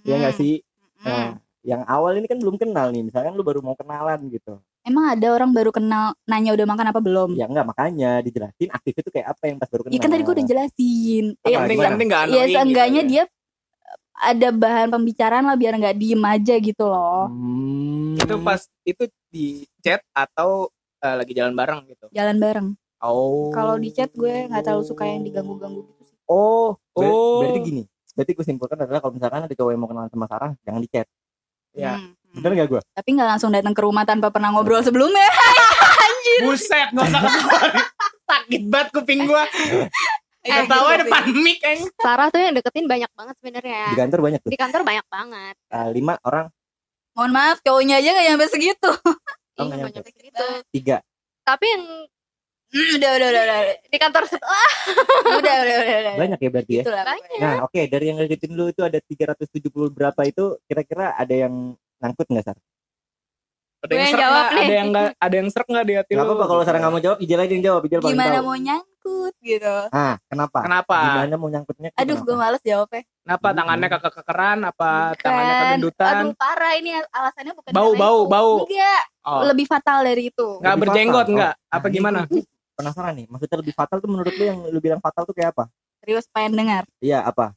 Iya 0.00 0.14
Hmm. 0.16 0.20
nggak 0.24 0.34
sih? 0.36 0.54
Hmm. 1.00 1.08
Nah, 1.08 1.28
yang 1.66 1.82
awal 1.84 2.14
ini 2.14 2.24
kan 2.24 2.38
belum 2.38 2.54
kenal 2.54 2.88
nih. 2.88 3.02
Misalkan 3.02 3.34
lu 3.34 3.42
baru 3.42 3.58
mau 3.58 3.74
kenalan 3.74 4.30
gitu. 4.30 4.62
Emang 4.80 5.10
ada 5.10 5.26
orang 5.28 5.50
baru 5.50 5.74
kenal 5.74 6.14
nanya 6.22 6.54
udah 6.54 6.62
makan 6.64 6.86
apa 6.88 7.00
belum? 7.02 7.34
Ya 7.34 7.44
enggak 7.44 7.66
makanya 7.66 8.22
dijelasin 8.22 8.70
aktif 8.70 8.94
itu 8.94 9.10
kayak 9.10 9.34
apa 9.34 9.42
yang 9.44 9.58
pas 9.58 9.66
baru 9.66 9.82
kenal. 9.82 9.92
Iya 9.92 10.00
kan 10.00 10.10
tadi 10.10 10.22
gue 10.22 10.34
udah 10.38 10.46
jelasin. 10.46 11.24
Ya, 11.36 11.48
yang 11.50 11.60
penting 11.60 11.74
gimana? 11.74 11.82
yang 11.82 11.92
penting 11.92 12.08
nggak 12.08 12.22
ya 12.22 12.26
annoying 12.30 12.54
seenggaknya 12.54 13.02
gitu 13.02 13.10
ya. 13.10 13.10
dia 13.10 13.24
ada 14.16 14.48
bahan 14.48 14.88
pembicaraan 14.88 15.44
lah 15.44 15.56
biar 15.58 15.72
nggak 15.74 15.96
diem 15.96 16.22
aja 16.22 16.54
gitu 16.56 16.84
loh. 16.86 17.26
Hmm. 17.26 18.14
itu 18.16 18.34
pas 18.40 18.60
itu 18.82 19.02
di 19.28 19.46
chat 19.78 20.00
atau 20.10 20.70
eh, 20.98 21.14
lagi 21.14 21.34
jalan 21.34 21.52
bareng 21.52 21.84
gitu 21.86 22.06
Jalan 22.10 22.36
bareng. 22.38 22.68
oh 22.98 23.50
Kalau 23.50 23.76
di 23.76 23.90
chat 23.90 24.08
gue 24.10 24.46
nggak 24.46 24.62
terlalu 24.62 24.82
suka 24.82 25.04
yang 25.04 25.20
diganggu-ganggu 25.20 25.82
gitu 25.84 26.02
sih. 26.06 26.16
Oh, 26.24 26.78
ber- 26.94 27.10
Oh. 27.10 27.42
berarti 27.42 27.60
gini. 27.60 27.82
Berarti 28.14 28.32
gue 28.32 28.46
simpulkan 28.46 28.78
adalah 28.80 28.98
kalau 28.98 29.12
misalkan 29.12 29.44
ada 29.44 29.52
cowok 29.52 29.70
yang 29.70 29.80
mau 29.82 29.90
kenalan 29.90 30.08
sama 30.08 30.24
Sarah, 30.24 30.52
jangan 30.62 30.80
di 30.80 30.88
chat. 30.88 31.04
Ya 31.76 32.00
Hmm. 32.00 32.12
Bener 32.36 32.52
gak 32.52 32.68
gue? 32.68 32.80
Tapi 32.92 33.08
nggak 33.16 33.28
langsung 33.32 33.48
datang 33.48 33.72
ke 33.72 33.80
rumah 33.80 34.04
tanpa 34.04 34.28
pernah 34.28 34.52
ngobrol 34.52 34.84
sebelumnya. 34.84 35.24
buset 36.44 36.92
nggak 36.92 37.06
usah 37.06 37.20
ketawa 37.22 37.60
sakit 38.26 38.62
banget 38.66 38.88
kuping 38.92 39.24
gua 39.24 39.44
Eh, 40.44 40.62
ketawa 40.62 40.94
gitu 40.94 41.00
depan 41.02 41.22
mic 41.42 41.58
kan 41.58 41.78
Sarah 41.98 42.28
tuh 42.30 42.38
yang 42.38 42.54
deketin 42.54 42.86
banyak 42.86 43.10
banget 43.18 43.34
sebenarnya. 43.42 43.82
Di 43.90 43.98
kantor 43.98 44.20
banyak 44.22 44.40
tuh. 44.46 44.50
Di 44.52 44.58
kantor 44.58 44.82
banyak 44.86 45.06
banget. 45.10 45.54
Eh, 45.58 45.88
lima 45.90 46.14
orang, 46.22 46.46
Mohon 47.18 47.32
maaf, 47.32 47.58
cowoknya 47.64 47.98
aja 47.98 48.14
nggak 48.14 48.26
nyampe 48.30 48.46
segitu. 48.46 48.90
Oh, 49.56 49.66
banyak 49.66 49.90
nyampe. 49.90 50.06
segitu. 50.06 50.46
tiga. 50.70 51.02
Tapi 51.42 51.64
yang 51.66 51.82
Hmm, 51.82 52.04
udah, 52.76 53.10
udah, 53.12 53.28
udah, 53.28 53.42
udah, 53.42 53.58
di 53.84 53.98
kantor 53.98 54.22
setelah 54.26 54.68
udah, 55.38 55.54
udah, 55.56 55.76
udah, 55.78 55.96
udah. 56.02 56.14
Banyak 56.16 56.38
ya 56.38 56.48
berarti 56.50 56.72
ya. 56.72 56.82
Gitu 56.82 56.92
lah, 56.92 57.04
banyak. 57.04 57.38
Nah, 57.38 57.54
oke 57.62 57.80
dari 57.86 58.04
yang 58.04 58.16
ngedeketin 58.16 58.52
lu 58.52 58.64
itu 58.66 58.80
ada 58.80 58.98
370 58.98 59.48
berapa 59.90 60.20
itu 60.22 60.44
kira-kira 60.64 61.12
ada 61.12 61.34
yang 61.36 61.54
nangkut 61.96 62.26
nggak 62.26 62.44
Sar? 62.44 62.58
ada 63.78 63.92
yang 63.92 64.00
yang 64.00 64.10
serak 64.10 64.22
jawab 64.24 64.34
nggak 64.34 64.50
nih. 64.50 64.58
ada 64.58 64.74
yang 64.74 64.88
nggak 64.88 65.08
ada 65.16 65.34
yang 65.36 65.48
serak 65.48 65.66
nggak 65.68 65.84
di 65.84 65.94
hati 65.94 66.10
Gak 66.10 66.18
lu 66.18 66.24
apa-apa 66.26 66.44
kalau 66.44 66.62
Sarah 66.64 66.78
nggak 66.80 66.90
mau 66.90 66.98
jawab, 66.98 67.18
Ijal 67.20 67.38
aja 67.38 67.52
yang 67.52 67.64
jawab. 67.64 67.80
Paling 67.84 68.02
Gimana 68.08 68.34
tahu. 68.34 68.42
mau 68.42 68.56
nyangkut 68.58 69.34
gitu. 69.38 69.76
Ah, 69.88 70.14
kenapa? 70.26 70.58
kenapa 70.58 70.96
Gimana 70.98 71.34
mau 71.36 71.48
nyangkutnya? 71.48 71.88
Aduh, 71.94 72.18
gue 72.18 72.36
males 72.36 72.62
jawabnya. 72.64 73.02
kenapa 73.20 73.48
tangannya 73.52 73.88
ke 73.88 73.98
kekeran 74.10 74.58
apa 74.64 74.90
tangannya 75.16 75.46
Bukan. 75.46 75.62
kegendutan 75.62 76.14
Aduh, 76.16 76.34
parah 76.34 76.72
ini 76.74 76.90
alasannya 77.06 77.52
bukan 77.54 77.70
Bau, 77.70 77.90
bau, 77.94 78.18
itu. 78.18 78.26
bau. 78.28 78.52
Enggak, 78.64 79.02
oh 79.22 79.42
lebih 79.44 79.66
fatal 79.66 79.98
dari 80.02 80.22
itu. 80.26 80.48
nggak 80.58 80.76
berjenggot 80.76 81.26
nggak 81.28 81.54
Oh. 81.54 81.76
apa 81.76 81.86
gimana 81.86 82.18
Penasaran 82.76 83.14
nih, 83.14 83.24
maksudnya 83.26 83.56
lebih 83.56 83.72
fatal 83.72 83.98
tuh 83.98 84.06
menurut 84.06 84.30
lu 84.30 84.44
yang 84.44 84.58
lu 84.68 84.78
bilang 84.78 85.00
fatal 85.00 85.24
tuh 85.24 85.32
kayak 85.32 85.50
apa? 85.50 85.64
Serius 85.98 86.28
pengen 86.28 86.54
dengar. 86.54 86.82
Iya, 87.00 87.22
apa? 87.22 87.52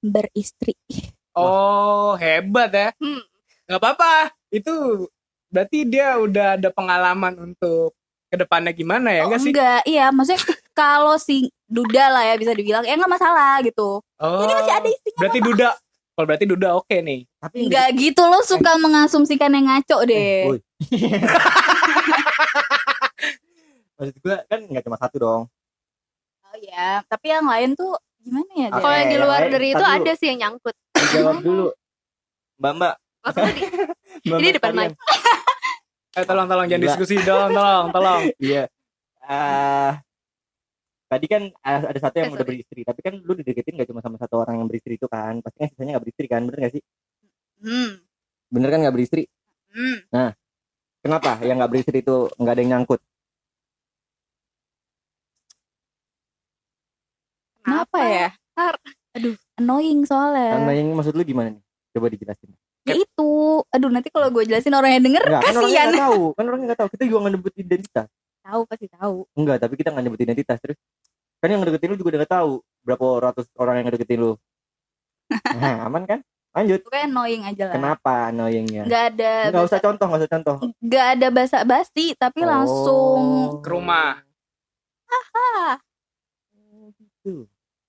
Beristri. 0.00 0.72
oh 1.32 2.14
hebat 2.14 2.70
ya 2.70 2.88
Hmm. 2.94 3.18
nggak 3.64 3.76
apa-apa 3.76 4.30
itu 4.48 4.70
berarti 5.48 5.82
dia 5.82 6.14
udah 6.14 6.54
ada 6.54 6.68
pengalaman 6.68 7.32
untuk 7.42 7.90
ke 8.26 8.36
depannya 8.36 8.70
gimana 8.70 9.08
ya 9.08 9.20
Oh, 9.20 9.24
enggak 9.26 9.38
sih 9.40 9.50
enggak, 9.50 9.78
iya, 9.84 10.04
maksudnya 10.08 10.40
kalau 10.72 11.16
si 11.16 11.48
Duda 11.64 12.08
lah 12.08 12.22
ya 12.24 12.34
bisa 12.34 12.52
dibilang, 12.52 12.82
ya 12.82 12.92
enggak 12.92 13.10
masalah 13.10 13.58
gitu. 13.60 13.98
oh 13.98 14.38
Ini 14.40 14.52
masih 14.54 14.72
ada 14.74 14.86
istrinya. 14.86 15.18
berarti 15.18 15.38
duda 15.40 15.68
kalau 16.08 16.24
berarti 16.24 16.44
duda 16.46 16.68
oke 16.76 16.94
nih 16.96 17.20
Tapi 17.36 17.56
Enggak 17.62 17.86
gitu 17.96 18.20
lo 18.22 18.38
suka 18.40 18.70
mengasumsikan 18.76 19.50
yang 19.50 19.64
ngaco 19.66 19.96
Eh, 20.00 20.06
deh. 20.06 20.38
Maksud 23.94 24.16
gue 24.18 24.36
kan 24.50 24.60
nggak 24.66 24.84
cuma 24.84 24.98
satu 24.98 25.16
dong. 25.22 25.42
Oh 26.44 26.56
iya, 26.58 27.02
tapi 27.06 27.30
yang 27.30 27.46
lain 27.46 27.78
tuh 27.78 27.94
gimana 28.22 28.52
ya? 28.58 28.68
Kalau 28.74 28.94
yang 28.94 29.08
di 29.10 29.16
yang 29.18 29.24
luar 29.26 29.40
lain, 29.46 29.52
dari 29.54 29.66
itu 29.70 29.84
dulu. 29.84 29.94
ada 29.98 30.12
sih 30.18 30.26
yang 30.30 30.38
nyangkut. 30.42 30.74
Dijawab 30.94 31.36
dulu. 31.42 31.66
Mbak 32.58 32.72
Mbak. 32.78 32.94
Mbak 34.26 34.38
Ini 34.38 34.48
depan 34.54 34.70
sekalian. 34.74 34.92
eh 36.18 36.22
tolong 36.22 36.46
tolong 36.46 36.66
jangan 36.70 36.82
Gila. 36.82 36.88
diskusi 36.94 37.14
tolong 37.26 37.50
tolong 37.50 37.86
tolong 37.90 38.22
Iya. 38.42 38.70
Ah, 39.24 39.98
tadi 41.10 41.26
kan 41.26 41.42
ada 41.64 41.98
satu 41.98 42.16
yang 42.22 42.30
Eh, 42.30 42.36
udah 42.36 42.46
beristri, 42.46 42.80
tapi 42.84 43.00
kan 43.00 43.14
lu 43.18 43.32
dideketin 43.34 43.80
gak 43.80 43.88
cuma 43.88 44.04
sama 44.04 44.20
satu 44.20 44.36
orang 44.44 44.60
yang 44.60 44.68
beristri 44.68 45.00
itu 45.00 45.08
kan, 45.08 45.40
pasti 45.40 45.64
kan 45.64 45.68
sisanya 45.72 45.96
gak 45.96 46.04
beristri 46.04 46.26
kan, 46.28 46.44
bener 46.44 46.58
gak 46.68 46.74
sih? 46.76 46.82
Hmm. 47.64 48.04
Bener 48.52 48.68
kan 48.68 48.78
gak 48.84 48.94
beristri? 48.94 49.24
Hmm. 49.72 50.30
Kenapa 51.00 51.40
yang 51.40 51.56
gak 51.56 51.72
beristri 51.72 52.04
itu 52.04 52.28
nggak 52.36 52.52
ada 52.52 52.60
yang 52.60 52.70
nyangkut? 52.78 53.00
Kenapa 57.64 57.98
ya? 58.00 58.28
Har. 58.54 58.74
Aduh, 59.14 59.34
annoying 59.56 60.04
soalnya. 60.04 60.58
Karena 60.58 60.72
yang 60.74 60.92
maksud 60.92 61.14
lu 61.14 61.22
gimana 61.22 61.48
nih? 61.50 61.62
Coba 61.90 62.06
dijelasin. 62.08 62.50
Ya 62.84 62.94
itu. 62.94 63.30
Aduh, 63.70 63.88
nanti 63.88 64.08
kalau 64.08 64.28
gue 64.28 64.44
jelasin 64.44 64.70
orang 64.70 64.92
yang 64.92 65.04
denger 65.04 65.22
Enggak, 65.24 65.40
kan 65.40 65.54
orangnya 65.54 65.64
kasihan. 65.70 65.88
nggak 65.88 66.04
tahu, 66.04 66.22
kan 66.30 66.44
orangnya 66.44 66.66
nggak 66.66 66.80
tahu. 66.82 66.88
Kita 66.90 67.02
juga 67.04 67.18
nggak 67.18 67.32
nyebut 67.32 67.54
identitas. 67.56 68.08
Tahu 68.44 68.60
pasti 68.66 68.86
tahu. 68.90 69.16
Enggak, 69.32 69.56
tapi 69.58 69.74
kita 69.74 69.88
nggak 69.88 70.04
nyebut 70.04 70.20
identitas 70.20 70.58
terus. 70.58 70.78
Kan 71.38 71.48
yang 71.48 71.60
ngedeketin 71.60 71.88
lu 71.88 71.96
juga 71.96 72.08
udah 72.10 72.20
nggak 72.20 72.34
tahu 72.34 72.52
berapa 72.82 73.06
ratus 73.22 73.46
orang 73.54 73.74
yang 73.80 73.86
ngedeketin 73.88 74.20
lu. 74.20 74.32
Nah, 75.56 75.88
aman 75.88 76.04
kan? 76.04 76.20
Lanjut. 76.52 76.84
Pokoknya 76.84 77.06
annoying 77.08 77.42
aja 77.42 77.62
lah. 77.66 77.74
Kenapa 77.74 78.12
annoyingnya? 78.28 78.82
Nggak 78.84 79.04
ada 79.10 79.32
Nggak 79.50 79.64
usah 79.64 79.80
contoh, 79.80 80.04
nggak 80.06 80.20
usah 80.20 80.30
contoh. 80.30 80.56
nggak 80.78 81.06
ada 81.16 81.26
basa-basi 81.30 82.06
tapi 82.14 82.40
langsung 82.44 83.18
Oh. 83.48 83.58
ke 83.58 83.68
rumah 83.70 84.20
ah 85.34 85.78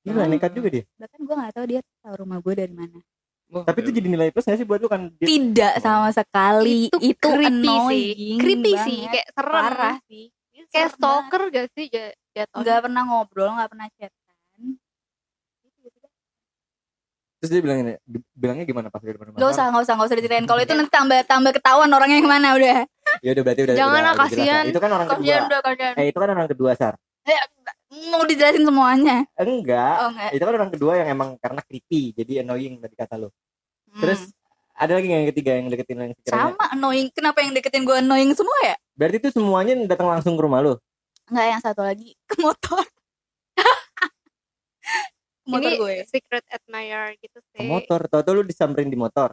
Gila, 0.06 0.24
nekat 0.26 0.52
juga 0.54 0.70
dia. 0.70 0.84
bahkan 0.96 1.20
gue 1.20 1.36
nggak 1.36 1.52
tahu 1.52 1.66
dia 1.66 1.82
tahu 2.00 2.16
rumah 2.16 2.38
gue 2.40 2.54
dari 2.56 2.72
mana 2.72 3.00
Wah, 3.46 3.62
Tapi 3.62 3.78
itu 3.80 3.92
jadi 3.92 4.08
nilai 4.08 4.30
plus 4.30 4.42
nggak 4.42 4.58
sih 4.58 4.66
buat 4.66 4.78
lu 4.78 4.86
kan? 4.86 5.10
Dia- 5.16 5.28
tidak 5.28 5.74
sama 5.78 6.10
sekali 6.10 6.90
Itu 6.90 6.98
itu, 7.00 7.14
creepy 7.20 7.74
sih. 7.88 8.08
creepy 8.36 8.72
banget. 8.72 8.86
sih, 8.86 9.00
kayak 9.08 9.28
serem. 9.32 9.54
parah 9.56 9.98
sih 10.04 10.26
Kayak 10.66 10.70
Serem 10.72 10.90
stalker 10.92 11.42
gak 11.48 11.68
sih 11.72 11.86
ja- 11.88 12.10
banget. 12.10 12.34
jatuhnya? 12.36 12.64
nggak 12.64 12.82
pernah 12.82 13.04
ngobrol 13.04 13.50
nggak 13.52 13.70
pernah 13.70 13.88
chatan 13.92 14.22
Terus 17.36 17.52
dia 17.52 17.62
bilang 17.62 17.78
ini, 17.80 17.94
bilangnya 18.34 18.66
gimana 18.66 18.88
pas 18.90 18.98
di 19.00 19.12
depan 19.12 19.30
Gak 19.30 19.38
usah, 19.46 19.70
gak 19.70 19.84
usah, 19.86 19.94
gak 19.94 20.08
usah 20.08 20.18
diceritain. 20.18 20.48
Kalau 20.50 20.58
itu 20.58 20.74
nanti 20.74 20.90
tambah 20.90 21.20
tambah 21.24 21.52
ketahuan 21.54 21.92
orangnya 21.92 22.18
yang 22.18 22.32
mana 22.32 22.58
udah. 22.58 22.90
Ya 23.22 23.30
udah 23.32 23.44
berarti 23.46 23.62
udah. 23.62 23.76
Jangan 23.76 23.94
udah, 23.94 24.02
lah, 24.02 24.14
kasihan. 24.18 24.64
Itu 24.66 24.80
kan 24.80 24.90
orang 24.90 25.06
kedua. 25.06 25.20
Kasian 25.22 25.42
udah 25.46 25.60
kasian. 25.62 25.94
Eh 25.94 26.06
itu 26.10 26.18
kan 26.18 26.30
orang 26.32 26.48
kedua 26.50 26.72
sar. 26.74 26.94
Mau 28.06 28.24
dijelasin 28.24 28.64
semuanya. 28.64 29.24
Enggak. 29.36 29.96
Oh 29.98 30.10
enggak. 30.12 30.30
Itu 30.32 30.44
kan 30.44 30.54
orang 30.56 30.72
kedua 30.72 30.94
yang 31.00 31.08
emang 31.10 31.30
karena 31.38 31.62
creepy, 31.62 32.12
jadi 32.12 32.44
annoying 32.44 32.78
tadi 32.78 32.94
kata 32.94 33.16
lu. 33.18 33.30
Hmm. 33.90 34.02
Terus 34.04 34.22
ada 34.76 35.00
lagi 35.00 35.08
yang 35.08 35.24
ketiga 35.32 35.52
yang 35.56 35.72
deketin 35.72 35.98
yang 35.98 36.12
sekiranya? 36.14 36.52
sama 36.52 36.66
annoying. 36.70 37.08
Kenapa 37.10 37.40
yang 37.40 37.56
deketin 37.56 37.84
gue 37.84 37.96
annoying 37.96 38.36
semua 38.36 38.58
ya? 38.62 38.76
Berarti 38.94 39.18
itu 39.18 39.30
semuanya 39.32 39.74
datang 39.88 40.10
langsung 40.10 40.36
ke 40.36 40.42
rumah 40.44 40.60
lu. 40.60 40.76
Enggak 41.26 41.46
yang 41.48 41.62
satu 41.64 41.82
lagi 41.82 42.12
ke 42.30 42.36
motor. 42.38 42.84
ke 43.56 43.64
motor 45.52 45.72
Ini 45.72 45.80
gue. 45.80 45.96
secret 46.06 46.46
admirer 46.50 47.16
gitu 47.18 47.40
Ke 47.40 47.64
sih. 47.64 47.66
motor. 47.66 48.04
Tahu-tahu 48.06 48.34
lu 48.36 48.44
disamperin 48.44 48.92
di 48.92 49.00
motor. 49.00 49.32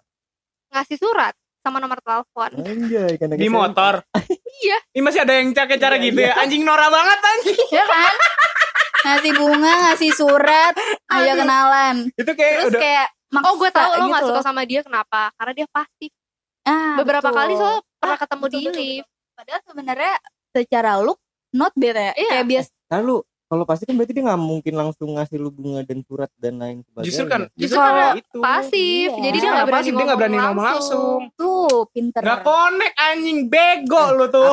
Ngasih 0.70 0.96
surat 0.96 1.34
sama 1.62 1.78
nomor 1.78 1.98
telepon. 1.98 2.50
Anjay, 2.58 3.14
kan 3.16 3.30
di 3.32 3.48
motor 3.48 3.94
Iya. 4.62 4.78
ini 4.92 5.00
masih 5.00 5.20
ada 5.22 5.34
yang 5.34 5.50
cara-cara 5.50 5.94
Iya, 5.94 6.04
gitu 6.04 6.20
ya 6.20 6.32
anjing 6.36 6.62
Nora 6.62 6.86
banget 6.88 7.18
anjing 7.18 7.58
Ya 7.70 7.84
kan? 7.84 8.14
Ngasih 9.02 9.32
bunga, 9.34 9.72
ngasih 9.84 10.10
surat, 10.12 10.74
ayo 11.08 11.32
kenalan. 11.34 11.96
itu 12.12 12.32
kayak 12.32 12.54
Terus 12.56 12.68
udah 12.68 12.80
kayak 12.80 13.06
maksa 13.28 13.44
Oh 13.44 13.54
gue 13.56 13.70
tahu 13.72 13.90
lo 13.90 13.98
gitu 13.98 14.12
gak 14.12 14.22
suka 14.22 14.34
loh. 14.36 14.44
sama 14.44 14.62
dia 14.62 14.80
kenapa? 14.80 15.20
Karena 15.34 15.52
dia 15.52 15.66
pasif. 15.68 16.12
Ah, 16.62 16.94
Beberapa 16.94 17.26
betul. 17.26 17.38
kali 17.40 17.52
soal 17.56 17.76
pernah 17.96 18.14
Ah, 18.14 18.20
ketemu 18.20 18.44
betul, 18.44 18.52
di 18.52 18.60
betul, 18.60 18.78
lift. 18.78 19.02
betul. 19.02 19.32
Padahal 19.32 19.60
sebenarnya 19.64 20.12
secara 20.52 20.92
look 20.98 21.18
not 21.50 21.72
bad 21.74 21.96
ya. 21.96 22.12
Iya. 22.12 22.30
Kayak 22.30 22.46
biasa. 22.46 22.70
Lalu 22.92 23.16
kalau 23.52 23.68
pasti 23.68 23.84
kan 23.84 23.92
berarti 23.92 24.16
dia 24.16 24.24
nggak 24.24 24.40
mungkin 24.40 24.72
langsung 24.72 25.12
ngasih 25.12 25.36
lu 25.36 25.52
bunga 25.52 25.84
dan 25.84 26.00
surat 26.08 26.32
dan 26.40 26.56
lain 26.56 26.80
sebagainya. 26.88 27.04
justru 27.04 27.24
kan 27.28 27.40
justru 27.52 27.76
karena 27.76 28.06
itu 28.16 28.38
Pasif. 28.40 29.08
Iya. 29.12 29.20
Jadi 29.20 29.36
dia 29.36 29.44
Karena 29.44 29.52
gak 29.52 29.66
berani, 29.68 29.76
pasif, 29.76 29.92
dia 29.92 30.04
nggak 30.08 30.18
berani 30.24 30.36
ngomong 30.40 30.66
langsung 30.72 31.18
Tuh, 31.36 31.78
pinter. 31.92 32.20
nggak 32.24 32.40
connect 32.40 32.96
anjing 32.96 33.38
bego 33.52 34.04
lu 34.16 34.26
tuh 34.26 34.52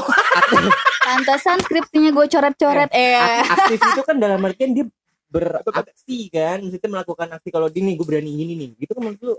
Pantesan 1.08 1.58
skripsinya 1.64 2.12
gue 2.12 2.26
coret-coret 2.28 2.91
eh. 2.91 3.16
Ak- 3.16 3.72
aktif 3.72 3.80
itu 3.80 4.02
kan 4.04 4.16
dalam 4.20 4.43
artian 4.43 4.76
dia 4.76 4.86
beraksi 5.32 6.20
kan, 6.28 6.60
maksudnya 6.60 6.89
melakukan 6.91 7.28
aksi 7.32 7.50
kalau 7.50 7.72
gini 7.72 7.95
gue 7.95 8.04
berani 8.04 8.36
ini 8.36 8.54
nih, 8.58 8.70
gitu 8.82 8.97
kan 8.97 9.02
menurut 9.08 9.22
lu 9.24 9.34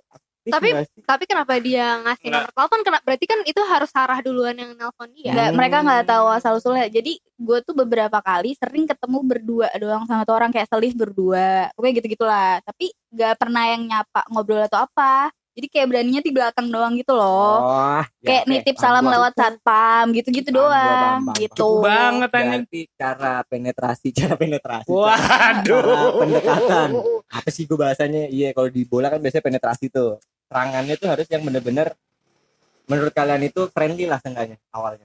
Tapi- 0.49 0.73
sih? 0.73 1.03
Tapi 1.05 1.25
kenapa 1.29 1.53
dia 1.61 2.01
ngasih 2.01 2.27
Nggak. 2.33 2.41
nomor 2.41 2.53
telepon? 2.57 2.81
Kena, 2.81 2.99
berarti 3.05 3.27
kan 3.29 3.39
itu 3.45 3.61
harus 3.69 3.91
Sarah 3.93 4.21
duluan 4.25 4.57
yang 4.57 4.73
nelpon 4.73 5.13
dia. 5.13 5.37
Nggak, 5.37 5.49
Hmm. 5.53 5.57
mereka 5.61 5.77
nggak 5.85 6.05
tahu 6.09 6.27
asal 6.33 6.53
usulnya. 6.57 6.87
Jadi 6.89 7.13
gue 7.21 7.59
tuh 7.61 7.75
beberapa 7.77 8.19
kali 8.25 8.57
sering 8.57 8.89
ketemu 8.89 9.19
berdua 9.21 9.69
doang 9.77 10.09
sama 10.09 10.25
tuh 10.25 10.37
orang 10.37 10.49
kayak 10.49 10.69
selif 10.73 10.97
berdua, 10.97 11.69
pokoknya 11.77 11.95
gitu 12.01 12.09
gitulah. 12.17 12.61
Tapi 12.65 12.89
nggak 13.13 13.35
pernah 13.37 13.65
yang 13.69 13.83
nyapa 13.85 14.21
ngobrol 14.33 14.65
atau 14.65 14.81
apa. 14.81 15.29
Jadi 15.61 15.69
kayak 15.77 15.87
beraninya 15.93 16.25
di 16.25 16.33
belakang 16.33 16.73
doang 16.73 16.97
gitu 16.97 17.13
loh. 17.13 17.61
Oh, 17.61 18.01
ya, 18.25 18.25
kayak 18.25 18.45
oke. 18.49 18.53
nitip 18.57 18.77
salam 18.81 19.05
gua. 19.05 19.13
lewat 19.13 19.33
satpam 19.37 20.05
gitu-gitu 20.17 20.49
gua, 20.57 20.65
doang 20.73 21.21
paham, 21.29 21.37
gitu. 21.37 21.53
Cukup 21.61 21.85
banget 21.85 22.31
anjing. 22.33 22.49
Berarti 22.65 22.81
cara 22.97 23.33
penetrasi, 23.45 24.09
cara 24.17 24.35
penetrasi. 24.41 24.89
Waduh. 24.89 25.85
cara 25.85 26.09
pendekatan. 26.17 26.89
Apa 27.29 27.49
sih 27.53 27.69
gue 27.69 27.77
bahasanya? 27.77 28.33
Iya, 28.33 28.57
kalau 28.57 28.73
di 28.73 28.89
bola 28.89 29.13
kan 29.13 29.21
biasanya 29.21 29.45
penetrasi 29.45 29.93
tuh. 29.93 30.17
Serangannya 30.49 30.97
tuh 30.97 31.09
harus 31.13 31.29
yang 31.29 31.45
bener-bener 31.45 31.93
menurut 32.89 33.13
kalian 33.13 33.45
itu 33.45 33.69
friendly 33.69 34.09
lah 34.09 34.17
seenggaknya 34.25 34.57
awalnya. 34.73 35.05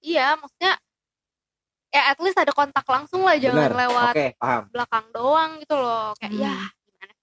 Iya, 0.00 0.34
maksudnya 0.40 0.80
ya 1.92 2.02
at 2.08 2.18
least 2.24 2.40
ada 2.40 2.56
kontak 2.56 2.88
langsung 2.88 3.20
lah, 3.20 3.36
jangan 3.36 3.68
Bener. 3.68 3.74
lewat 3.84 4.12
Oke, 4.16 4.26
paham. 4.40 4.62
belakang 4.72 5.06
doang 5.12 5.50
gitu 5.60 5.76
loh. 5.76 6.16
Kayak 6.16 6.32
Hmm. 6.32 6.42
ya 6.42 6.56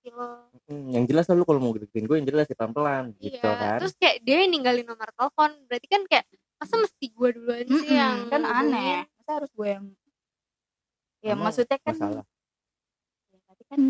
lo? 0.10 0.50
Hmm, 0.64 0.88
yang 0.92 1.06
jelas 1.06 1.26
lah 1.26 1.36
lu 1.36 1.44
kalau 1.44 1.58
mau 1.58 1.72
deketin 1.72 2.04
gue 2.04 2.16
yang 2.16 2.28
jelas 2.28 2.46
ya 2.46 2.56
pelan-pelan 2.56 3.14
gitu 3.18 3.40
iya. 3.40 3.54
kan. 3.56 3.78
Terus 3.80 3.94
kayak 3.96 4.18
dia 4.22 4.36
yang 4.42 4.52
ninggalin 4.52 4.84
nomor 4.84 5.10
telepon, 5.12 5.52
berarti 5.66 5.88
kan 5.88 6.02
kayak 6.06 6.26
masa 6.56 6.76
mesti 6.76 7.06
gue 7.08 7.30
duluan 7.32 7.66
sih 7.66 7.86
Mm-mm, 7.86 7.96
yang 7.96 8.16
kan 8.28 8.42
aneh. 8.42 9.06
Masa 9.16 9.32
harus 9.36 9.52
gue 9.52 9.70
yang 9.70 9.86
Ya 11.20 11.34
Emang 11.34 11.50
maksudnya 11.50 11.78
kan 11.80 11.96
Masalah. 11.96 12.26
ya, 13.28 13.40
tapi 13.46 13.64
kan 13.66 13.82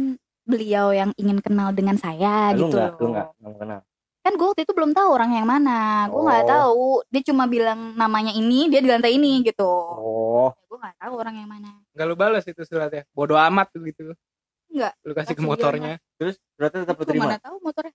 beliau 0.42 0.88
yang 0.90 1.12
ingin 1.16 1.40
kenal 1.40 1.70
dengan 1.70 1.96
saya 1.96 2.54
lu 2.54 2.64
gitu 2.64 2.78
enggak, 2.78 2.92
loh. 2.92 2.96
lu 2.96 3.08
enggak, 3.10 3.28
enggak 3.34 3.44
mau 3.44 3.56
kenal. 3.58 3.80
kan 4.22 4.34
gue 4.34 4.48
waktu 4.48 4.62
itu 4.64 4.74
belum 4.74 4.92
tahu 4.92 5.10
orang 5.12 5.32
yang 5.34 5.46
mana 5.46 5.78
gue 6.08 6.18
nggak 6.18 6.42
Oh. 6.42 6.50
tahu 6.50 6.82
dia 7.08 7.22
cuma 7.24 7.46
bilang 7.46 7.94
namanya 7.94 8.32
ini 8.32 8.66
dia 8.68 8.80
di 8.80 8.88
lantai 8.88 9.14
ini 9.14 9.44
gitu 9.44 9.66
Oh, 9.68 10.50
gue 10.66 10.78
nggak 10.78 10.98
tahu 10.98 11.14
orang 11.16 11.36
yang 11.36 11.46
mana 11.48 11.70
Nggak 11.92 12.06
lu 12.06 12.16
balas 12.16 12.44
itu 12.44 12.62
suratnya. 12.62 13.04
Bodoh 13.12 13.36
amat 13.38 13.68
tuh 13.70 13.84
gitu. 13.84 14.16
Nggak. 14.76 14.94
Lu 15.02 15.14
kasih 15.14 15.34
ke 15.34 15.44
motornya. 15.44 15.94
terus 16.16 16.36
berarti 16.54 16.76
tetap 16.82 16.96
lu 16.96 17.06
terima. 17.06 17.24
mana 17.26 17.40
tahu 17.40 17.58
motornya 17.60 17.94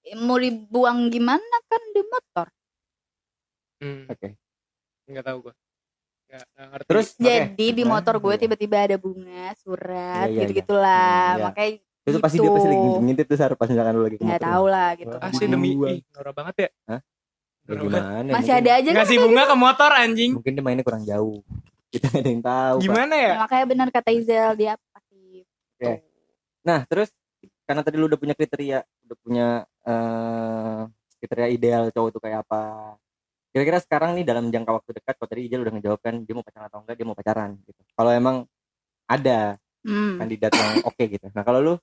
Ya, 0.00 0.14
mau 0.22 0.36
dibuang 0.36 1.08
gimana 1.08 1.42
kan 1.64 1.82
di 1.90 2.02
motor 2.02 2.46
Hmm. 3.76 4.04
Oke. 4.06 4.36
Nggak 5.06 5.24
tahu 5.24 5.38
gua. 5.42 5.54
Nggak, 6.26 6.44
ngerti. 6.46 6.86
Terus 6.86 7.08
jadi 7.16 7.48
di 7.66 7.66
Gimana? 7.74 7.90
motor 7.96 8.14
gue 8.18 8.30
Iya. 8.30 8.40
tiba-tiba 8.40 8.76
ada 8.78 8.96
bunga 8.96 9.46
surat 9.56 10.26
Iya, 10.26 10.30
iya, 10.30 10.38
gitu 10.38 10.52
iya. 10.52 10.60
gitulah 10.60 11.16
Hmm, 11.26 11.34
iya. 11.34 11.44
makanya 11.44 11.70
itu 12.02 12.18
pasti 12.18 12.36
dia 12.36 12.50
pasti 12.50 12.68
lagi 12.68 12.86
ngintip 13.00 13.26
tuh 13.26 13.36
Sar 13.36 13.52
pas 13.54 13.66
misalkan 13.66 13.92
lu 13.92 14.02
lagi 14.02 14.16
ke 14.16 14.22
nggak 14.22 14.36
motor. 14.36 14.48
tahu 14.48 14.64
lah 14.66 14.88
gitu 14.94 15.10
Wah, 15.12 15.26
Asli 15.26 15.46
demi 15.46 15.70
norak 15.74 16.34
banget 16.34 16.54
ya. 16.56 16.68
Hah? 16.86 17.00
Ya, 17.62 17.72
gimana? 17.76 18.30
masih 18.30 18.52
ada 18.54 18.70
aja 18.74 18.88
kan 18.88 18.96
Ngasih 19.00 19.16
bunga 19.18 19.42
ke 19.44 19.56
motor 19.56 19.90
anjing. 19.92 20.30
Mungkin 20.34 20.52
dia 20.52 20.62
mainnya 20.62 20.82
kurang 20.82 21.02
jauh. 21.02 21.40
Kita 21.92 22.06
nggak 22.06 22.20
ada 22.20 22.30
yang 22.30 22.44
tahu. 22.44 22.76
Pak. 22.76 22.84
Gimana 22.84 23.14
ya? 23.16 23.26
Ya, 23.26 23.38
makanya 23.40 23.64
benar 23.66 23.88
kata 23.88 24.10
Izel 24.10 24.50
dia 24.54 24.72
pasti 25.80 25.88
Oke. 25.88 26.04
Nah, 26.60 26.84
terus 26.84 27.08
karena 27.64 27.80
tadi 27.80 27.96
lu 27.96 28.04
udah 28.04 28.20
punya 28.20 28.34
kriteria, 28.36 28.84
udah 29.08 29.16
punya 29.24 29.46
eh 29.88 30.80
kriteria 31.20 31.48
ideal 31.48 31.82
cowok 31.88 32.08
itu 32.12 32.20
kayak 32.20 32.38
apa. 32.44 32.60
Kira-kira 33.50 33.78
sekarang 33.82 34.14
nih 34.14 34.24
dalam 34.28 34.52
jangka 34.52 34.70
waktu 34.76 34.90
dekat, 35.00 35.14
kalau 35.18 35.28
tadi 35.28 35.42
Ijal 35.48 35.64
udah 35.64 35.74
ngejawab 35.74 36.00
kan 36.04 36.14
dia 36.22 36.34
mau 36.36 36.44
pacaran 36.44 36.68
atau 36.70 36.78
enggak, 36.84 36.96
dia 37.00 37.06
mau 37.08 37.16
pacaran 37.16 37.50
gitu. 37.66 37.80
Kalau 37.96 38.10
emang 38.14 38.36
ada 39.10 39.58
hmm. 39.82 40.16
kandidat 40.22 40.52
yang 40.54 40.70
oke 40.92 41.02
gitu. 41.02 41.26
Nah, 41.32 41.42
kalau 41.42 41.60
lu 41.64 41.74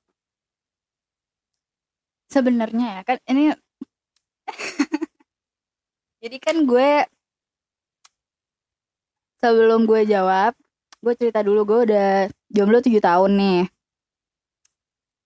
sebenarnya 2.27 2.99
ya 2.99 3.01
kan 3.07 3.17
ini 3.31 3.55
jadi 6.23 6.37
kan 6.43 6.67
gue 6.67 7.07
sebelum 9.39 9.87
gue 9.87 10.03
jawab 10.03 10.51
gue 10.99 11.13
cerita 11.15 11.39
dulu 11.39 11.63
gue 11.63 11.79
udah 11.87 12.11
jomblo 12.51 12.83
7 12.83 12.99
tahun 12.99 13.31
nih 13.37 13.61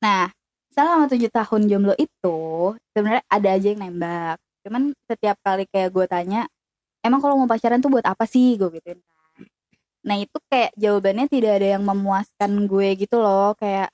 nah 0.01 0.33
selama 0.71 1.05
tujuh 1.11 1.29
tahun 1.29 1.61
jomblo 1.67 1.93
itu 1.99 2.39
sebenarnya 2.95 3.23
ada 3.27 3.49
aja 3.53 3.67
yang 3.75 3.81
nembak. 3.83 4.37
Cuman 4.63 4.95
setiap 5.05 5.37
kali 5.43 5.67
kayak 5.67 5.91
gue 5.91 6.05
tanya 6.07 6.47
emang 7.03 7.19
kalau 7.19 7.35
mau 7.37 7.49
pacaran 7.49 7.83
tuh 7.83 7.91
buat 7.91 8.07
apa 8.07 8.23
sih? 8.25 8.55
Gue 8.55 8.79
gituin 8.79 8.99
kan. 9.03 9.45
Nah 10.07 10.15
itu 10.17 10.37
kayak 10.49 10.71
jawabannya 10.79 11.27
tidak 11.29 11.61
ada 11.61 11.67
yang 11.77 11.83
memuaskan 11.83 12.51
gue 12.65 12.89
gitu 12.97 13.19
loh. 13.19 13.53
Kayak 13.59 13.91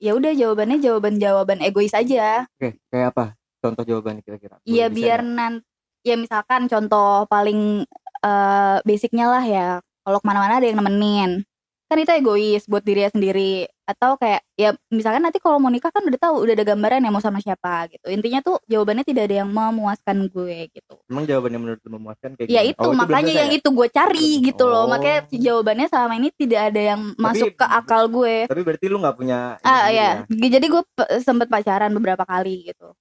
ya 0.00 0.16
udah 0.16 0.32
jawabannya 0.32 0.78
jawaban 0.80 1.16
jawaban 1.16 1.58
egois 1.64 1.96
aja. 1.96 2.44
Oke 2.60 2.76
kayak 2.92 3.16
apa? 3.16 3.24
Contoh 3.60 3.84
jawabannya 3.84 4.22
kira-kira. 4.22 4.60
Iya 4.68 4.92
biar 4.92 5.24
nanti 5.24 5.64
ya 6.00 6.16
misalkan 6.16 6.68
contoh 6.68 7.28
paling 7.28 7.84
eh, 8.20 8.76
basicnya 8.84 9.26
lah 9.32 9.44
ya. 9.44 9.68
Kalau 10.04 10.18
ke 10.20 10.26
mana-mana 10.28 10.60
ada 10.60 10.68
yang 10.68 10.80
nemenin. 10.80 11.44
Kan 11.90 11.98
itu 11.98 12.12
egois 12.14 12.64
buat 12.70 12.86
dirinya 12.86 13.10
sendiri 13.10 13.66
atau 13.90 14.14
kayak 14.14 14.46
ya 14.54 14.70
misalkan 14.88 15.20
nanti 15.20 15.42
kalau 15.42 15.58
mau 15.58 15.66
nikah 15.66 15.90
kan 15.90 16.00
udah 16.00 16.20
tahu 16.20 16.46
udah 16.46 16.54
ada 16.54 16.62
gambaran 16.62 17.02
ya 17.02 17.10
mau 17.10 17.18
sama 17.18 17.42
siapa 17.42 17.90
gitu. 17.90 18.06
Intinya 18.06 18.38
tuh 18.40 18.62
jawabannya 18.64 19.02
tidak 19.02 19.26
ada 19.26 19.42
yang 19.42 19.50
memuaskan 19.50 20.30
gue 20.30 20.70
gitu. 20.70 20.94
Emang 21.10 21.26
jawabannya 21.26 21.58
menurut 21.58 21.80
lu 21.82 21.90
memuaskan 21.98 22.38
kayak 22.38 22.46
ya 22.46 22.62
gimana? 22.62 22.70
itu 22.70 22.86
Oh, 22.86 22.94
makanya 22.94 23.22
selesai 23.26 23.40
yang 23.42 23.50
ya? 23.50 23.58
itu 23.58 23.68
gue 23.68 23.88
cari 23.90 24.30
gitu 24.46 24.64
loh. 24.64 24.82
Oh. 24.84 24.88
makanya 24.88 25.20
jawabannya 25.28 25.86
selama 25.90 26.14
ini 26.16 26.28
tidak 26.32 26.60
ada 26.70 26.80
yang 26.94 27.00
masuk 27.18 27.50
ke 27.52 27.66
akal 27.66 28.02
gue. 28.06 28.36
Tapi 28.46 28.62
berarti 28.62 28.86
lu 28.86 28.96
nggak 29.02 29.16
punya 29.18 29.38
ah 29.60 29.90
sendiri 29.90 29.98
ya? 29.98 30.50
Jadi 30.54 30.66
gue 30.70 30.82
pe- 30.86 31.10
sempet 31.18 31.48
pacaran 31.50 31.90
beberapa 31.90 32.22
kali 32.22 32.70
gitu. 32.70 32.94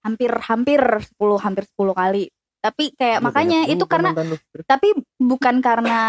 Hampir 0.00 0.32
hampir 0.48 0.80
10 0.80 1.44
hampir 1.44 1.64
10 1.76 1.92
kali. 1.92 2.24
Tapi 2.60 2.92
kayak 2.92 3.18
Lu 3.20 3.32
makanya 3.32 3.60
itu 3.72 3.84
karena 3.88 4.12
tapi 4.68 4.92
bukan 5.16 5.64
karena 5.64 6.00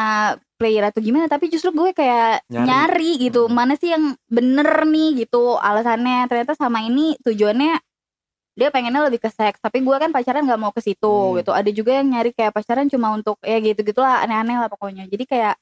player 0.61 0.85
atau 0.85 1.01
gimana 1.01 1.25
tapi 1.25 1.49
justru 1.49 1.73
gue 1.73 1.89
kayak 1.91 2.45
Nyari. 2.53 2.67
nyari, 2.69 3.11
gitu 3.17 3.49
Hmm. 3.49 3.57
mana 3.57 3.73
sih 3.73 3.89
yang 3.89 4.13
bener 4.29 4.85
nih 4.85 5.25
gitu 5.25 5.57
alasannya 5.57 6.29
ternyata 6.29 6.53
sama 6.53 6.85
ini 6.85 7.17
tujuannya 7.25 7.81
dia 8.53 8.69
pengennya 8.69 9.09
lebih 9.09 9.25
ke 9.25 9.33
seks 9.33 9.57
tapi 9.57 9.81
gue 9.81 9.95
kan 9.97 10.13
pacaran 10.13 10.45
nggak 10.45 10.61
mau 10.61 10.69
ke 10.69 10.85
situ 10.85 11.09
Hmm. 11.09 11.41
gitu 11.41 11.49
ada 11.49 11.69
juga 11.73 11.97
yang 11.97 12.13
nyari 12.13 12.29
kayak 12.29 12.53
pacaran 12.53 12.85
cuma 12.85 13.09
untuk 13.09 13.41
ya 13.41 13.57
gitu 13.57 13.81
gitulah 13.81 14.21
aneh-aneh 14.21 14.61
lah 14.61 14.69
pokoknya 14.69 15.09
jadi 15.09 15.25
kayak 15.25 15.53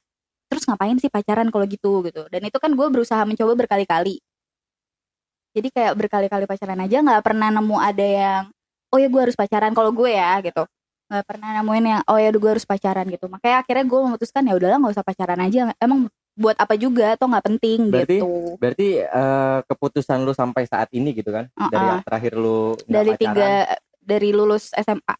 terus 0.52 0.68
ngapain 0.68 0.98
sih 1.00 1.08
pacaran 1.08 1.48
kalau 1.48 1.64
gitu 1.64 2.04
gitu 2.04 2.28
dan 2.28 2.42
itu 2.44 2.58
kan 2.60 2.76
gue 2.76 2.88
berusaha 2.92 3.24
mencoba 3.24 3.56
berkali-kali 3.56 4.20
jadi 5.56 5.68
kayak 5.72 5.94
berkali-kali 5.98 6.46
pacaran 6.46 6.82
aja 6.84 6.98
nggak 7.00 7.22
pernah 7.24 7.50
nemu 7.54 7.78
ada 7.78 8.06
yang 8.06 8.44
oh 8.90 8.98
ya 8.98 9.08
gue 9.08 9.22
harus 9.22 9.38
pacaran 9.38 9.74
kalau 9.78 9.94
gue 9.94 10.10
ya 10.10 10.42
gitu 10.42 10.66
nggak 11.10 11.26
pernah 11.26 11.50
nemuin 11.58 11.86
yang 11.86 12.02
oh 12.06 12.16
ya 12.16 12.30
gue 12.30 12.50
harus 12.50 12.64
pacaran 12.64 13.06
gitu. 13.10 13.26
Makanya 13.26 13.66
akhirnya 13.66 13.86
gue 13.86 14.00
memutuskan 14.00 14.46
ya 14.46 14.54
udahlah 14.54 14.78
nggak 14.78 14.94
usah 14.94 15.06
pacaran 15.06 15.40
aja. 15.42 15.74
Emang 15.78 16.06
buat 16.40 16.56
apa 16.56 16.80
juga 16.80 17.20
atau 17.20 17.28
nggak 17.28 17.46
penting 17.52 17.92
Berarti 17.92 18.24
gitu. 18.24 18.56
berarti 18.56 18.88
eh, 19.02 19.60
keputusan 19.68 20.24
lu 20.24 20.32
sampai 20.32 20.64
saat 20.64 20.88
ini 20.94 21.12
gitu 21.12 21.34
kan? 21.34 21.50
Dari 21.52 21.84
Uh-uh. 21.84 22.02
terakhir 22.06 22.34
lu 22.34 22.78
dari 22.86 23.12
pacaran, 23.12 23.20
tiga 23.36 23.50
dari 24.00 24.30
lulus 24.32 24.72
SMA 24.72 25.16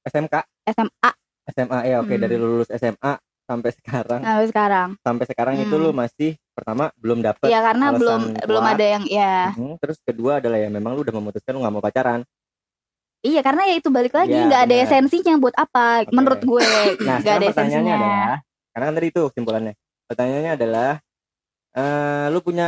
SMK, 0.00 0.34
SMA 0.70 1.10
SMA 1.50 1.78
ya 1.84 1.96
oke. 1.98 2.08
Hmm. 2.08 2.22
dari 2.22 2.36
lulus 2.38 2.68
SMA 2.70 3.12
sampai 3.44 3.70
sekarang. 3.74 4.20
Sampai 4.22 4.46
sekarang. 4.46 4.88
Sampai 5.02 5.24
sekarang 5.26 5.54
itu 5.58 5.74
Hmm. 5.74 5.82
lu 5.82 5.90
masih 5.90 6.30
pertama 6.54 6.92
belum 6.94 7.18
dapet 7.18 7.48
ya 7.48 7.64
karena 7.64 7.86
belum 7.90 8.20
kuat. 8.30 8.46
belum 8.46 8.64
ada 8.68 8.84
yang 8.84 9.04
ya 9.08 9.50
Mhm, 9.56 9.80
terus 9.80 9.98
kedua 10.04 10.38
adalah 10.38 10.60
ya 10.60 10.68
memang 10.68 10.92
lu 10.92 11.00
udah 11.02 11.14
memutuskan 11.16 11.56
lu 11.56 11.64
nggak 11.64 11.72
mau 11.72 11.80
pacaran 11.80 12.20
iya 13.20 13.40
karena 13.40 13.62
ya 13.68 13.74
itu 13.76 13.88
balik 13.88 14.12
lagi 14.12 14.32
Iya, 14.32 14.46
nggak 14.48 14.62
ada 14.64 14.74
benar. 14.74 14.86
esensinya 14.88 15.34
buat 15.36 15.54
apa 15.54 15.84
Oke. 16.04 16.12
menurut 16.12 16.40
gue. 16.40 16.64
Nah 17.04 17.16
nggak 17.20 17.34
ada 17.36 17.46
sekarang 17.46 17.48
pertanyaannya 17.52 17.92
esensinya 17.92 17.94
adalah 17.96 18.36
karena 18.70 18.84
kan 18.86 18.94
tadi 18.96 19.06
itu 19.10 19.20
kesimpulannya 19.28 19.74
pertanyaannya 20.06 20.52
adalah 20.54 20.90
eh 21.70 22.26
lu 22.28 22.40
punya 22.40 22.66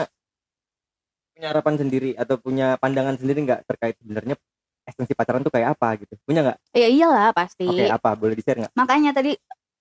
punya 1.33 1.47
harapan 1.51 1.75
sendiri 1.75 2.11
atau 2.15 2.37
punya 2.37 2.77
pandangan 2.77 3.17
sendiri 3.17 3.39
nggak 3.43 3.61
terkait 3.65 3.97
sebenarnya 3.99 4.37
esensi 4.83 5.15
pacaran 5.15 5.41
tuh 5.41 5.51
kayak 5.51 5.79
apa 5.79 5.95
gitu? 5.95 6.15
Punya 6.27 6.43
nggak? 6.43 6.59
Ya 6.75 6.89
iyalah 6.91 7.31
pasti. 7.31 7.65
Oke 7.65 7.87
apa? 7.87 8.13
Boleh 8.19 8.35
di 8.35 8.43
share 8.43 8.59
nggak? 8.61 8.75
Makanya 8.75 9.11
tadi 9.15 9.33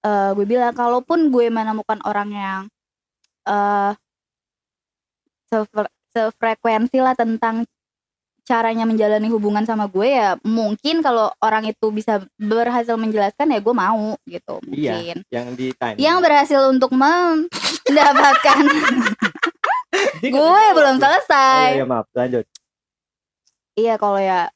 eh, 0.01 0.29
gue 0.31 0.45
bilang 0.45 0.71
kalaupun 0.71 1.29
gue 1.29 1.49
menemukan 1.49 1.99
orang 2.05 2.29
yang 2.31 2.61
eh 3.45 3.91
sefre- 5.49 5.93
sefrekuensi 6.13 6.97
lah 7.01 7.17
tentang 7.17 7.65
caranya 8.41 8.89
menjalani 8.89 9.29
hubungan 9.29 9.63
sama 9.63 9.85
gue 9.85 10.17
ya 10.17 10.33
mungkin 10.41 11.05
kalau 11.05 11.29
orang 11.39 11.69
itu 11.69 11.87
bisa 11.93 12.25
berhasil 12.35 12.97
menjelaskan 12.97 13.53
ya 13.53 13.59
gue 13.61 13.75
mau 13.75 14.17
gitu 14.25 14.57
Iya. 14.67 14.91
mungkin. 14.97 15.17
yang 15.29 15.47
di 15.53 15.67
time. 15.77 15.97
Yang 16.01 16.17
berhasil 16.25 16.61
untuk 16.73 16.91
mendapatkan. 16.97 18.63
Gue 20.23 20.63
belum 20.71 20.95
oh, 20.97 21.01
selesai 21.03 21.75
iya, 21.75 21.83
iya, 21.83 21.85
maaf 21.85 22.07
lanjut. 22.15 22.45
Iya 23.75 23.95
kalau 23.99 24.19
ya 24.19 24.51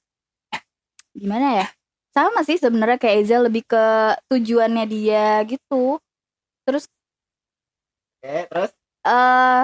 gimana 1.16 1.64
ya? 1.64 1.68
Sama 2.16 2.48
sih 2.48 2.56
sebenarnya 2.56 2.96
kayak 2.96 3.18
Eza 3.28 3.38
lebih 3.44 3.68
ke 3.68 3.86
tujuannya 4.32 4.86
dia 4.88 5.44
gitu. 5.44 6.00
Oke 8.26 8.48
terus? 8.48 8.72
Eh 9.04 9.64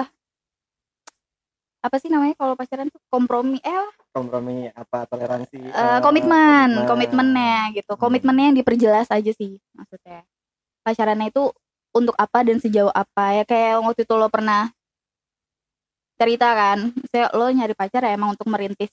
apa 1.82 1.96
sih 1.98 2.08
namanya 2.08 2.38
kalau 2.38 2.54
pacaran 2.54 2.86
tuh? 2.86 3.02
Kompromi 3.10 3.58
eh 3.58 3.88
kompromi 4.12 4.70
apa? 4.70 5.04
Toleransi. 5.04 5.58
Eh, 5.58 5.72
eh, 5.72 5.98
komitmen. 5.98 6.84
komitmen. 6.84 6.86
komitmennya 6.86 7.58
gitu. 7.74 7.92
Hmm. 7.92 8.00
komitmennya 8.00 8.44
yang 8.52 8.56
diperjelas 8.56 9.08
aja 9.08 9.32
sih 9.32 9.58
maksudnya. 9.72 10.22
Pacarannya 10.82 11.28
itu 11.28 11.50
untuk 11.92 12.14
apa 12.16 12.38
dan 12.42 12.58
sejauh 12.58 12.90
apa? 12.90 13.36
Ya 13.36 13.44
kayak 13.44 13.82
waktu 13.82 14.04
itu 14.04 14.14
lo 14.14 14.28
pernah 14.28 14.70
cerita 16.14 16.54
kan 16.54 16.78
saya 17.10 17.26
lo 17.34 17.50
nyari 17.50 17.74
pacar 17.74 18.06
ya 18.06 18.14
emang 18.14 18.38
untuk 18.38 18.46
merintis 18.46 18.92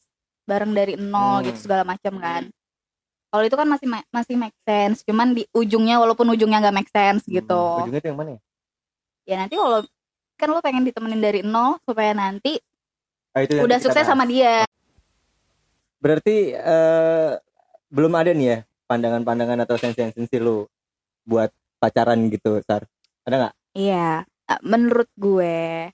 bareng 0.49 0.73
dari 0.73 0.97
nol 0.97 1.39
Hmm. 1.39 1.45
gitu 1.45 1.69
segala 1.69 1.85
macam 1.85 2.17
kan. 2.17 2.49
Kalau 3.29 3.43
itu 3.45 3.53
kan 3.53 3.67
masih 3.69 3.85
ma- 3.85 4.09
masih 4.09 4.33
make 4.33 4.57
sense 4.65 5.05
cuman 5.05 5.37
di 5.37 5.45
ujungnya 5.53 6.01
walaupun 6.01 6.25
ujungnya 6.33 6.57
nggak 6.57 6.73
make 6.73 6.89
sense 6.89 7.29
Hmm, 7.29 7.37
gitu. 7.37 7.85
ujungnya 7.85 8.01
tuh 8.01 8.09
yang 8.09 8.17
mana 8.17 8.29
ya? 8.33 8.39
Ya 9.29 9.35
nanti 9.45 9.53
kalau 9.53 9.85
kan 10.39 10.47
lo 10.49 10.63
pengen 10.65 10.81
ditemenin 10.81 11.21
dari 11.21 11.45
nol 11.45 11.77
supaya 11.85 12.17
nanti 12.17 12.57
Ah, 13.39 13.43
itu 13.47 13.55
udah 13.55 13.79
sukses 13.79 14.03
bahas. 14.03 14.11
sama 14.11 14.27
dia 14.27 14.67
berarti 15.99 16.51
eh, 16.55 17.31
belum 17.87 18.13
ada 18.15 18.31
nih 18.31 18.47
ya 18.47 18.57
pandangan-pandangan 18.85 19.63
atau 19.63 19.75
sensi-sensi 19.75 20.37
lu 20.39 20.67
buat 21.23 21.51
pacaran 21.79 22.19
gitu 22.27 22.59
sar 22.67 22.83
ada 23.23 23.35
nggak 23.47 23.55
Iya, 23.69 24.25
menurut 24.65 25.07
gue 25.15 25.87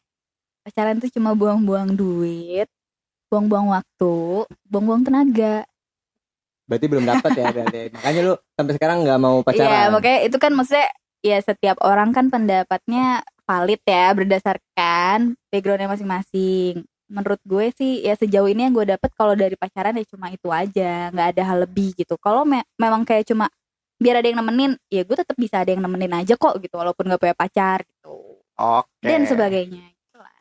pacaran 0.63 0.97
tuh 0.97 1.11
cuma 1.11 1.35
buang-buang 1.35 1.93
duit, 1.93 2.65
buang-buang 3.29 3.69
waktu, 3.69 4.47
buang-buang 4.65 5.03
tenaga. 5.05 5.67
berarti 6.65 6.85
belum 6.89 7.05
dapat 7.05 7.29
ya 7.37 7.45
berarti 7.53 7.77
makanya 7.93 8.21
lu 8.25 8.33
sampai 8.57 8.73
sekarang 8.73 8.97
nggak 9.05 9.19
mau 9.21 9.37
Iya, 9.37 9.45
pacaran 9.45 9.87
makanya 9.93 10.19
itu 10.25 10.37
kan 10.41 10.51
maksudnya 10.57 10.87
ya 11.21 11.37
setiap 11.41 11.77
orang 11.85 12.09
kan 12.09 12.33
pendapatnya 12.33 13.21
valid 13.45 13.81
ya 13.85 14.09
berdasarkan 14.17 15.37
backgroundnya 15.53 15.89
masing-masing. 15.93 16.81
Menurut 17.05 17.37
gue 17.45 17.69
sih 17.77 18.01
ya 18.01 18.17
sejauh 18.17 18.49
ini 18.49 18.65
yang 18.65 18.73
gue 18.73 18.85
dapet 18.89 19.13
kalau 19.13 19.37
dari 19.37 19.53
pacaran 19.53 19.93
ya 19.93 20.05
cuma 20.09 20.33
itu 20.33 20.49
aja, 20.49 21.13
nggak 21.13 21.27
ada 21.37 21.43
hal 21.45 21.57
lebih 21.69 21.93
gitu. 21.93 22.17
Kalau 22.17 22.41
me- 22.43 22.65
memang 22.75 23.05
kayak 23.05 23.29
cuma 23.29 23.45
biar 23.95 24.19
ada 24.19 24.27
yang 24.27 24.41
nemenin, 24.41 24.73
ya 24.89 25.05
gue 25.05 25.15
tetap 25.15 25.37
bisa 25.37 25.61
ada 25.61 25.69
yang 25.69 25.85
nemenin 25.85 26.11
aja 26.17 26.33
kok 26.35 26.57
gitu, 26.59 26.75
walaupun 26.75 27.07
gak 27.07 27.21
punya 27.21 27.37
pacar 27.37 27.85
gitu. 27.85 28.41
Oke. 28.57 29.05
Dan 29.05 29.23
sebagainya. 29.23 29.85
Itulah. 29.85 30.39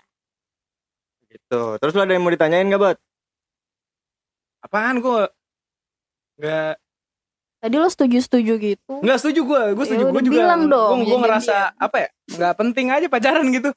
gitu. 1.29 1.63
Terus 1.79 1.93
lu 1.93 2.01
ada 2.03 2.13
yang 2.17 2.25
mau 2.25 2.33
ditanyain 2.33 2.67
nggak 2.67 2.81
bot? 2.81 2.99
Apaan 4.65 4.97
gue 5.05 5.23
nggak. 6.41 6.75
Tadi 7.61 7.77
lo 7.81 7.89
setuju-setuju 7.89 8.53
gitu. 8.61 8.95
nggak 9.01 9.19
setuju 9.21 9.41
gue 9.41 9.63
gue 9.73 9.85
Ya 9.85 9.89
setuju 9.89 10.05
gue 10.05 10.13
udah 10.13 10.25
juga 10.25 10.37
bilang 10.37 10.63
dong, 10.69 10.97
gue 11.01 11.09
jangan 11.09 11.23
ngerasa 11.25 11.57
apa 11.81 11.97
ya 11.97 12.09
nggak 12.37 12.55
penting 12.61 12.87
aja 12.93 13.07
pacaran 13.09 13.47
gitu 13.49 13.71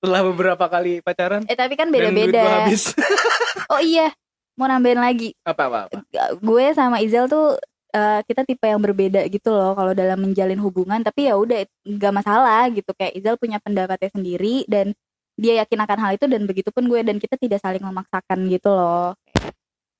setelah 0.00 0.24
beberapa 0.24 0.64
kali 0.64 1.04
pacaran 1.04 1.44
Eh 1.44 1.52
tapi 1.52 1.76
kan 1.76 1.92
beda-beda. 1.92 2.64
habis 2.64 2.96
Oh 3.70 3.78
iya, 3.78 4.08
mau 4.56 4.64
nambahin 4.64 4.96
lagi. 4.96 5.36
apa 5.44 5.68
apa 5.68 5.78
apa 5.86 5.98
Gue 6.36 6.72
sama 6.72 6.98
Izel 6.98 7.28
tuh 7.28 7.54
eh, 7.90 8.20
kita 8.24 8.42
tipe 8.42 8.64
yang 8.64 8.80
berbeda 8.80 9.28
gitu 9.28 9.52
loh 9.52 9.76
kalau 9.76 9.92
dalam 9.92 10.16
menjalin 10.18 10.56
hubungan. 10.56 10.98
Tapi 11.00 11.28
ya 11.28 11.36
udah 11.36 11.62
nggak 11.84 12.12
masalah 12.12 12.66
gitu. 12.68 12.90
Kayak 12.92 13.12
Izel 13.14 13.36
punya 13.36 13.60
pendapatnya 13.60 14.08
sendiri 14.08 14.64
dan 14.64 14.96
dia 15.36 15.60
yakin 15.60 15.78
akan 15.78 15.98
hal 15.98 16.10
itu 16.14 16.24
dan 16.24 16.44
begitupun 16.44 16.84
gue 16.84 17.00
dan 17.00 17.16
kita 17.16 17.36
tidak 17.36 17.60
saling 17.60 17.80
memaksakan 17.80 18.48
gitu 18.48 18.72
loh. 18.72 19.12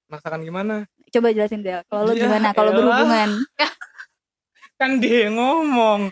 masakan 0.07 0.43
gimana 0.43 0.75
Coba 1.09 1.31
jelasin 1.31 1.61
Del. 1.61 1.85
Kalau 1.87 2.03
lo 2.05 2.13
Ya 2.13 2.25
gimana? 2.25 2.51
Kalau 2.51 2.73
elah. 2.73 2.79
berhubungan? 2.81 3.31
kan 4.81 4.97
dia 4.97 5.29
yang 5.29 5.37
ngomong 5.37 6.09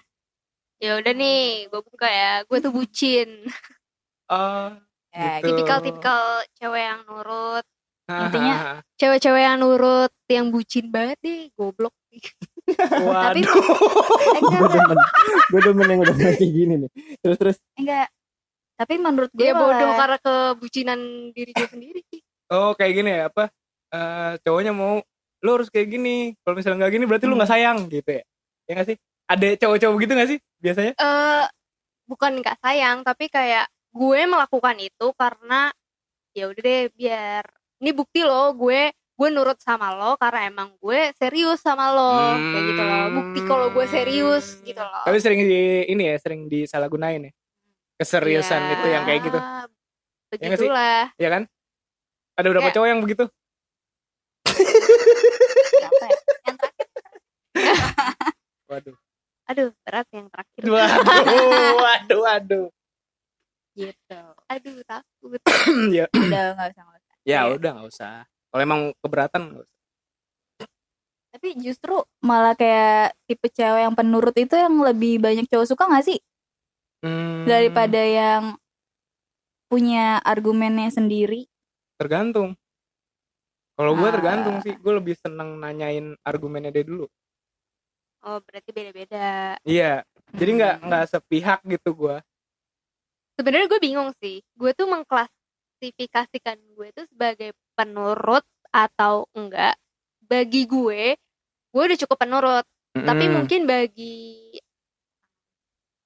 ya 0.76 1.00
udah 1.00 1.10
nih 1.10 1.66
gue 1.66 1.80
buka 1.82 2.04
ya 2.04 2.44
gue 2.44 2.58
tuh 2.60 2.68
bucin 2.68 3.48
ah 4.28 4.76
Ya, 5.08 5.40
Gitu. 5.40 5.50
tipikal-tipikal 5.50 6.20
cewek 6.54 6.82
yang 6.84 7.00
nurut. 7.02 7.64
Intinya- 8.06 8.84
cewek-cewek 8.94 9.42
yang 9.42 9.56
nurut 9.58 10.12
yang 10.26 10.46
bucin 10.48 10.88
banget 10.88 11.16
deh 11.18 11.48
goblok 11.52 11.92
waduh. 13.00 13.40
Eh, 13.40 13.44
gue 14.38 14.52
enggak, 14.52 14.70
demen. 14.70 14.98
gue 15.48 15.60
demen 15.62 15.86
yang 15.88 16.00
udah 16.00 16.14
kayak 16.14 16.38
gini 16.38 16.74
nih. 16.78 16.90
Terus 17.18 17.36
terus? 17.36 17.56
Enggak. 17.74 18.12
Tapi 18.76 18.94
menurut 18.96 19.32
gue 19.32 19.40
dia 19.42 19.52
bodoh 19.52 19.72
malah- 19.88 19.98
karena 19.98 20.18
kebucinan 20.20 21.00
diri 21.32 21.50
gue 21.52 21.68
sendiri. 21.68 22.02
Oh 22.48 22.72
kayak 22.72 22.92
gini 22.94 23.10
ya 23.12 23.28
apa 23.28 23.52
Eh 23.88 24.32
cowoknya 24.40 24.72
mau 24.72 25.00
lu 25.38 25.50
harus 25.50 25.68
kayak 25.68 25.88
gini. 25.90 26.32
Kalau 26.38 26.54
misalnya 26.54 26.80
nggak 26.80 26.92
gini 26.94 27.04
berarti 27.04 27.24
lu 27.24 27.36
nggak 27.36 27.48
sayang 27.50 27.88
gitu 27.88 28.08
ya. 28.10 28.22
Ya 28.64 28.72
nggak 28.72 28.88
sih? 28.88 28.96
Ada 29.24 29.46
cowok-cowok 29.58 29.96
gitu 29.98 30.12
nggak 30.12 30.28
sih 30.28 30.38
biasanya? 30.56 30.92
Eh 30.94 31.44
bukan 32.04 32.32
nggak 32.40 32.56
sayang 32.60 33.00
tapi 33.00 33.28
kayak 33.28 33.68
gue 33.98 34.20
melakukan 34.24 34.76
itu 34.78 35.06
karena 35.12 35.74
ya 36.30 36.46
udah 36.46 36.62
deh 36.62 36.82
biar 36.94 37.42
ini 37.78 37.90
bukti 37.90 38.22
lo 38.22 38.54
gue 38.54 38.94
gue 38.94 39.28
nurut 39.34 39.58
sama 39.58 39.90
lo 39.90 40.14
karena 40.14 40.46
emang 40.46 40.78
gue 40.78 41.10
serius 41.18 41.58
sama 41.58 41.90
lo 41.90 42.14
kayak 42.38 42.64
gitu 42.64 42.82
loh. 42.82 43.04
Bukti 43.18 43.40
kalau 43.42 43.66
gue 43.68 43.86
serius 43.90 44.62
gitu 44.62 44.78
loh. 44.78 45.02
Tapi 45.02 45.18
sering 45.18 45.42
di 45.42 45.60
ini 45.84 46.02
ya 46.06 46.16
sering 46.22 46.46
disalahgunain 46.46 47.26
ya. 47.26 47.32
Keseriusan 47.98 48.62
Iya, 48.62 48.72
itu 48.78 48.86
yang 48.86 49.02
kayak 49.02 49.20
gitu. 49.26 49.38
Sih? 49.38 50.38
begitulah. 50.38 51.10
Ya 51.18 51.28
kan? 51.28 51.42
Ada 52.38 52.46
berapa 52.46 52.70
Ya. 52.70 52.74
cowok 52.78 52.86
yang 52.86 53.00
begitu? 53.02 53.24
Ya? 55.74 55.88
Yang 56.46 56.56
terakhir? 56.56 56.86
Waduh. 58.70 58.96
Aduh 59.48 59.68
berat 59.82 60.06
yang 60.12 60.26
terakhir. 60.28 60.62
Waduh 60.62 61.74
waduh 61.80 62.20
waduh 62.22 62.66
gitu. 63.78 64.20
aduh 64.44 64.76
takut 64.82 65.40
ya 65.96 66.04
Udah 66.10 66.44
nggak 66.52 66.68
usah 66.74 66.82
nggak 66.82 66.98
usah. 66.98 67.14
ya 67.22 67.30
Iya. 67.38 67.40
udah 67.54 67.70
nggak 67.72 67.88
usah 67.88 68.14
kalau 68.50 68.62
emang 68.62 68.80
keberatan 68.98 69.42
nggak 69.46 69.62
usah 69.62 69.76
Tapi 71.28 71.48
justru 71.60 71.94
malah 72.18 72.56
kayak 72.56 73.14
tipe 73.28 73.46
cewek 73.48 73.84
yang 73.84 73.94
penurut 73.94 74.32
itu 74.34 74.56
yang 74.56 74.74
lebih 74.80 75.20
banyak 75.20 75.44
cowok 75.46 75.68
suka 75.68 75.84
gak 75.86 76.08
sih? 76.08 76.18
Hmm, 77.04 77.44
Daripada 77.44 78.00
yang 78.00 78.56
punya 79.68 80.18
argumennya 80.18 80.88
sendiri. 80.88 81.44
tergantung 81.94 82.56
kalau 83.74 83.92
gue 83.92 84.08
Ah. 84.08 84.14
tergantung 84.14 84.56
sih 84.62 84.72
gue 84.72 84.92
lebih 84.94 85.14
seneng 85.14 85.58
nanyain 85.58 86.16
argumennya 86.24 86.70
dia 86.70 86.82
dulu 86.82 87.06
oh 88.22 88.38
berarti 88.40 88.70
beda-beda 88.72 89.54
iya 89.62 90.02
jadi 90.32 90.50
nggak 90.54 90.74
Hmm. 90.78 90.86
nggak 90.86 91.04
sepihak 91.06 91.60
gitu 91.66 91.90
gue 91.92 92.16
sebenarnya 93.38 93.70
gue 93.70 93.80
bingung 93.80 94.10
sih 94.18 94.42
gue 94.58 94.70
tuh 94.74 94.90
mengklasifikasikan 94.90 96.58
gue 96.74 96.88
tuh 96.90 97.06
sebagai 97.06 97.54
penurut 97.78 98.42
atau 98.74 99.30
enggak 99.30 99.78
bagi 100.26 100.66
gue 100.66 101.14
gue 101.70 101.82
udah 101.86 101.98
cukup 102.02 102.18
penurut 102.18 102.66
tapi 102.98 103.24
Mm-mm. 103.30 103.34
mungkin 103.38 103.60
bagi 103.70 104.58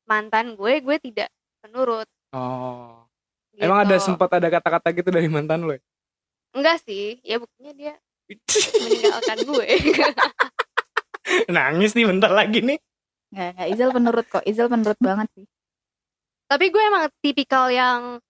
mantan 0.05 0.53
gue 0.61 0.85
gue 0.85 0.97
tidak 1.01 1.33
penurut 1.65 2.07
oh 2.37 3.09
gitu. 3.57 3.65
emang 3.65 3.89
ada 3.89 3.97
sempat 3.97 4.29
ada 4.37 4.53
kata-kata 4.53 4.93
gitu 4.93 5.09
dari 5.09 5.33
mantan 5.33 5.65
lo 5.65 5.73
ya? 5.73 5.81
enggak 6.53 6.85
sih 6.85 7.17
ya 7.25 7.41
buktinya 7.41 7.73
dia 7.73 7.95
meninggalkan 8.77 9.39
gue 9.49 9.69
nangis 11.49 11.97
nih 11.97 12.05
bentar 12.05 12.29
lagi 12.29 12.61
nih 12.61 12.79
Nggak, 13.33 13.49
nggak. 13.57 13.69
Izel 13.73 13.91
penurut 13.97 14.27
kok. 14.29 14.45
Izel 14.45 14.69
penurut 14.69 15.01
banget 15.01 15.29
sih. 15.33 15.47
Tapi 16.53 16.69
gue 16.69 16.83
emang 16.85 17.09
tipikal 17.25 17.73
yang 17.73 18.21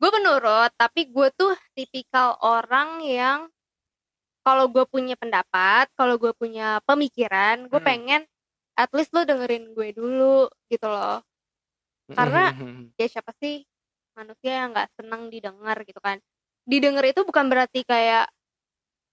gue 0.00 0.10
penurut 0.10 0.72
tapi 0.74 1.06
gue 1.06 1.28
tuh 1.30 1.54
tipikal 1.72 2.34
orang 2.42 2.98
yang 3.06 3.46
kalau 4.42 4.66
gue 4.66 4.82
punya 4.88 5.14
pendapat 5.14 5.86
kalau 5.94 6.18
gue 6.18 6.32
punya 6.34 6.82
pemikiran 6.88 7.70
gue 7.70 7.78
Hmm. 7.78 7.86
pengen 7.86 8.22
at 8.74 8.90
least 8.96 9.12
lo 9.12 9.22
dengerin 9.22 9.76
gue 9.76 9.92
dulu 9.92 10.48
gitu 10.66 10.88
loh. 10.88 11.20
Karena- 12.10 12.50
ya 12.96 13.06
siapa 13.06 13.30
sih 13.36 13.60
manusia 14.16 14.64
yang 14.64 14.72
nggak 14.72 14.90
senang 14.96 15.28
didengar 15.28 15.76
gitu 15.84 16.00
kan. 16.00 16.16
Didengar 16.64 17.04
itu 17.04 17.20
bukan 17.22 17.46
berarti 17.46 17.84
kayak 17.84 18.26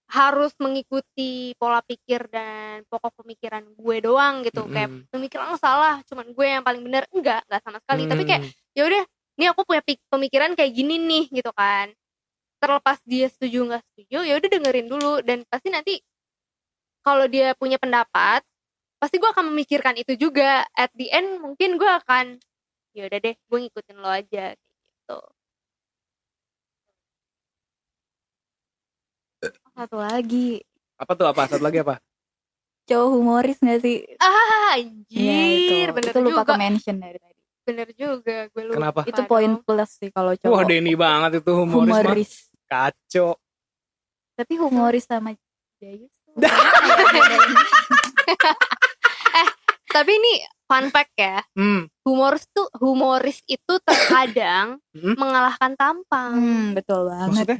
harus 0.08 0.56
mengikuti 0.56 1.52
pola 1.60 1.84
pikir 1.84 2.32
dan 2.32 2.80
pokok 2.88 3.20
pemikiran 3.20 3.60
gue 3.76 3.96
doang 4.00 4.40
gitu. 4.40 4.64
Kayak 4.72 4.88
Mm-mm. 4.88 5.12
pemikiran 5.12 5.52
lo 5.52 5.58
salah 5.60 6.00
cuman 6.08 6.32
gue 6.32 6.46
yang 6.48 6.64
paling 6.64 6.80
bener. 6.80 7.04
Enggak 7.12 7.44
enggak 7.44 7.60
sama 7.64 7.78
sekali. 7.84 8.08
Tapi 8.08 8.22
kayak 8.24 8.42
Hmm. 8.42 8.52
ya 8.72 8.82
udah 8.88 9.02
ini 9.38 9.44
aku 9.52 9.60
punya 9.68 9.82
pemikiran 9.84 10.50
kayak 10.56 10.72
gini 10.72 10.96
nih 10.96 11.24
gitu 11.28 11.52
kan. 11.52 11.92
Terlepas 12.58 12.98
dia 13.04 13.28
setuju 13.28 13.68
nggak 13.68 13.82
setuju 13.92 14.18
ya 14.24 14.34
udah 14.40 14.48
dengerin 14.48 14.86
dulu. 14.88 15.12
Dan 15.20 15.44
pasti 15.44 15.68
nanti 15.68 15.94
kalau 17.04 17.28
dia 17.28 17.52
punya 17.54 17.76
pendapat 17.76 18.40
pasti 18.98 19.20
gue 19.20 19.28
akan 19.28 19.52
memikirkan 19.52 19.94
itu 20.00 20.16
juga. 20.16 20.64
At 20.72 20.88
the 20.96 21.12
end 21.12 21.44
mungkin 21.44 21.76
gue 21.76 21.90
akan 22.02 22.40
ya 22.96 23.06
udah 23.06 23.18
deh 23.20 23.36
gue 23.36 23.58
ngikutin 23.60 23.96
lo 24.00 24.08
aja 24.08 24.56
kayak 24.56 24.80
gitu 24.88 25.20
Satu 29.78 29.96
lagi. 29.96 30.58
apa 30.94 31.14
tuh 31.14 31.24
apa 31.24 31.46
satu 31.46 31.62
lagi 31.62 31.78
apa 31.78 32.02
Cowok 32.84 33.08
humoris 33.14 33.58
gak 33.58 33.78
sih? 33.78 34.02
ah 34.18 34.74
Iya 35.06 35.38
itu. 35.46 35.70
anjir 35.70 35.88
bener 35.92 36.10
itu 36.10 36.18
lupa 36.20 36.42
juga 36.42 36.44
ke 36.44 36.54
mention 36.58 36.96
dari 36.98 37.14
tadi. 37.16 37.40
bener 37.62 37.88
juga 37.92 38.36
gue 38.48 38.62
lupa 38.64 38.76
Kenapa? 38.76 39.00
Itu 39.04 39.20
poin 39.24 39.52
plus 39.56 39.90
sih 39.94 40.08
kalau 40.08 40.34
cowok. 40.34 40.50
Wah 40.50 40.64
Denny 40.64 40.94
banget 40.94 41.38
itu 41.38 41.52
humoris, 41.54 41.86
mah. 41.86 42.00
humoris. 42.00 42.32
Kacau. 42.64 43.38
Tapi 44.34 44.54
humoris 44.56 45.04
sama 45.04 45.30
Jayus 45.78 46.10
tuh. 46.18 46.34
tapi 49.88 50.10
ini 50.12 50.32
fun 50.64 50.88
fact 50.88 51.14
ya 51.14 51.40
Hmm. 51.54 51.88
humoris 52.02 52.44
tuh 52.48 52.66
humoris 52.74 53.40
itu 53.44 53.74
terkadang 53.80 54.82
Hmm. 54.90 55.14
mengalahkan 55.14 55.72
tampang 55.74 56.34
Hmm, 56.34 56.66
betul 56.72 57.06
banget. 57.06 57.46
Maksudnya? 57.46 57.58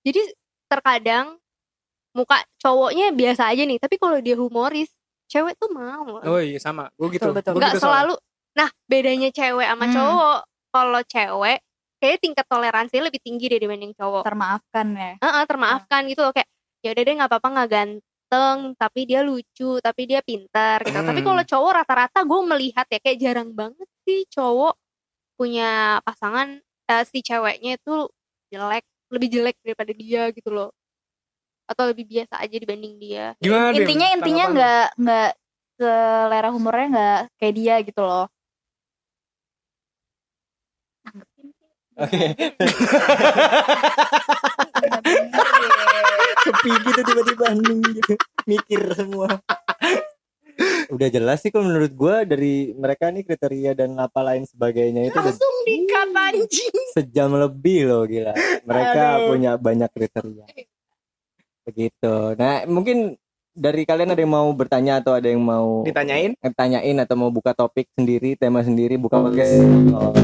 jadi 0.00 0.20
terkadang 0.66 1.26
muka 2.16 2.40
cowoknya 2.60 3.12
biasa 3.12 3.52
aja 3.52 3.62
nih 3.64 3.78
tapi 3.78 3.96
kalau 4.00 4.18
dia 4.20 4.34
humoris 4.34 4.90
cewek 5.28 5.54
tuh 5.60 5.68
mau 5.72 6.18
Oh 6.24 6.40
iya 6.40 6.56
sama. 6.56 6.88
Gue 6.96 7.12
gitu. 7.14 7.28
Betul, 7.30 7.36
betul. 7.36 7.52
Gua 7.56 7.60
nggak 7.60 7.74
gitu 7.76 7.80
soalnya. 7.84 7.92
selalu 7.92 8.14
nah 8.58 8.68
bedanya 8.90 9.28
cewek 9.30 9.66
sama 9.68 9.84
Hmm. 9.86 9.94
cowok 9.94 10.38
kalau 10.72 11.00
cewek 11.04 11.58
kayaknya 11.98 12.18
tingkat 12.22 12.46
toleransi 12.48 12.96
lebih 13.02 13.20
tinggi 13.22 13.44
deh 13.50 13.60
dibanding 13.60 13.92
cowok 13.94 14.22
Termaafkan 14.24 14.86
ya. 14.96 15.12
Heeh, 15.20 15.42
termaafkan 15.46 16.00
gitu 16.08 16.20
loh 16.24 16.32
kayak 16.32 16.48
ya 16.82 16.88
udah 16.94 17.02
deh 17.04 17.14
nggak 17.18 17.30
apa-apa 17.30 17.48
nggak 17.54 17.68
ganteng 17.70 18.58
tapi 18.78 19.00
dia 19.04 19.20
lucu 19.22 19.70
tapi 19.82 20.02
dia 20.06 20.20
pintar 20.22 20.78
gitu 20.86 20.94
tapi 21.02 21.20
Hmm. 21.22 21.28
kalau 21.28 21.42
cowok 21.44 21.70
rata-rata 21.84 22.18
gue 22.24 22.40
melihat 22.46 22.86
ya 22.88 22.98
kayak 23.02 23.18
jarang 23.18 23.50
banget 23.52 23.88
sih 24.06 24.24
cowok 24.30 24.74
punya 25.38 25.98
pasangan 26.02 26.58
eh, 26.88 27.04
si 27.06 27.20
ceweknya 27.22 27.78
itu 27.78 27.94
jelek 28.50 28.84
lebih 29.12 29.28
jelek 29.32 29.56
daripada 29.64 29.92
dia 29.94 30.22
gitu 30.32 30.50
loh 30.50 30.70
atau 31.68 31.84
lebih 31.92 32.08
biasa 32.08 32.40
aja 32.40 32.56
dibanding 32.56 32.96
dia 32.96 33.36
Gimana 33.38 33.76
intinya 33.76 34.08
intinya 34.16 34.44
Tanggapan 34.48 34.48
lu? 34.48 34.56
nggak 34.56 34.86
nggak 34.98 35.30
selera 35.78 36.48
humornya 36.50 36.86
nggak 36.90 37.20
kayak 37.38 37.54
dia 37.54 37.74
gitu 37.86 38.02
loh. 38.02 38.26
Oke. 41.98 42.30
Deh. 42.58 42.74
Sepi 46.46 46.70
gitu 46.70 47.00
tiba-tiba 47.02 47.44
hening 47.50 47.80
gitu. 47.98 48.14
Mikir 48.46 48.80
semua. 48.94 49.28
Udah 50.90 51.08
jelas 51.10 51.42
sih 51.42 51.50
kalau 51.54 51.70
menurut 51.70 51.92
gua 51.94 52.26
dari 52.26 52.74
mereka 52.74 53.10
nih 53.14 53.22
kriteria 53.22 53.78
dan 53.78 53.94
apa 53.98 54.18
lain 54.26 54.42
sebagainya 54.46 55.06
itu 55.06 55.14
udah 55.14 55.30
langsung 55.30 55.56
dikat 55.62 56.08
anjing 56.10 56.76
sejam 56.94 57.30
lebih 57.34 57.86
loh 57.86 58.02
gila. 58.06 58.34
Mereka 58.66 59.02
Aduh. 59.22 59.26
punya 59.34 59.52
banyak 59.58 59.90
kriteria. 59.94 60.46
Begitu. 61.68 62.14
Nah, 62.40 62.64
mungkin 62.64 63.20
dari 63.52 63.84
kalian 63.84 64.16
ada 64.16 64.22
yang 64.24 64.32
mau 64.32 64.48
bertanya 64.56 65.04
atau 65.04 65.12
ada 65.12 65.28
yang 65.28 65.44
mau 65.44 65.84
Ditanyain? 65.84 66.32
eh, 66.32 66.52
tanyain 66.56 66.96
atau 66.96 67.20
mau 67.20 67.28
buka 67.28 67.52
topik 67.52 67.92
sendiri, 67.92 68.40
tema 68.40 68.64
sendiri, 68.64 68.96
buka 68.96 69.20
podcast. 69.20 69.52
Oh. 69.92 70.16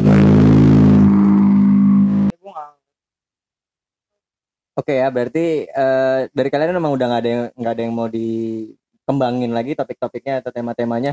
Oke 4.74 4.98
ya, 4.98 5.12
berarti 5.12 5.68
eh, 5.68 6.20
dari 6.32 6.48
kalian 6.48 6.80
memang 6.80 6.96
udah 6.96 7.06
nggak 7.12 7.22
ada 7.22 7.30
yang 7.30 7.44
nggak 7.54 7.72
ada 7.76 7.82
yang 7.84 7.94
mau 7.94 8.08
dikembangin 8.08 9.52
lagi 9.52 9.76
topik-topiknya 9.76 10.40
atau 10.40 10.50
tema-temanya? 10.50 11.12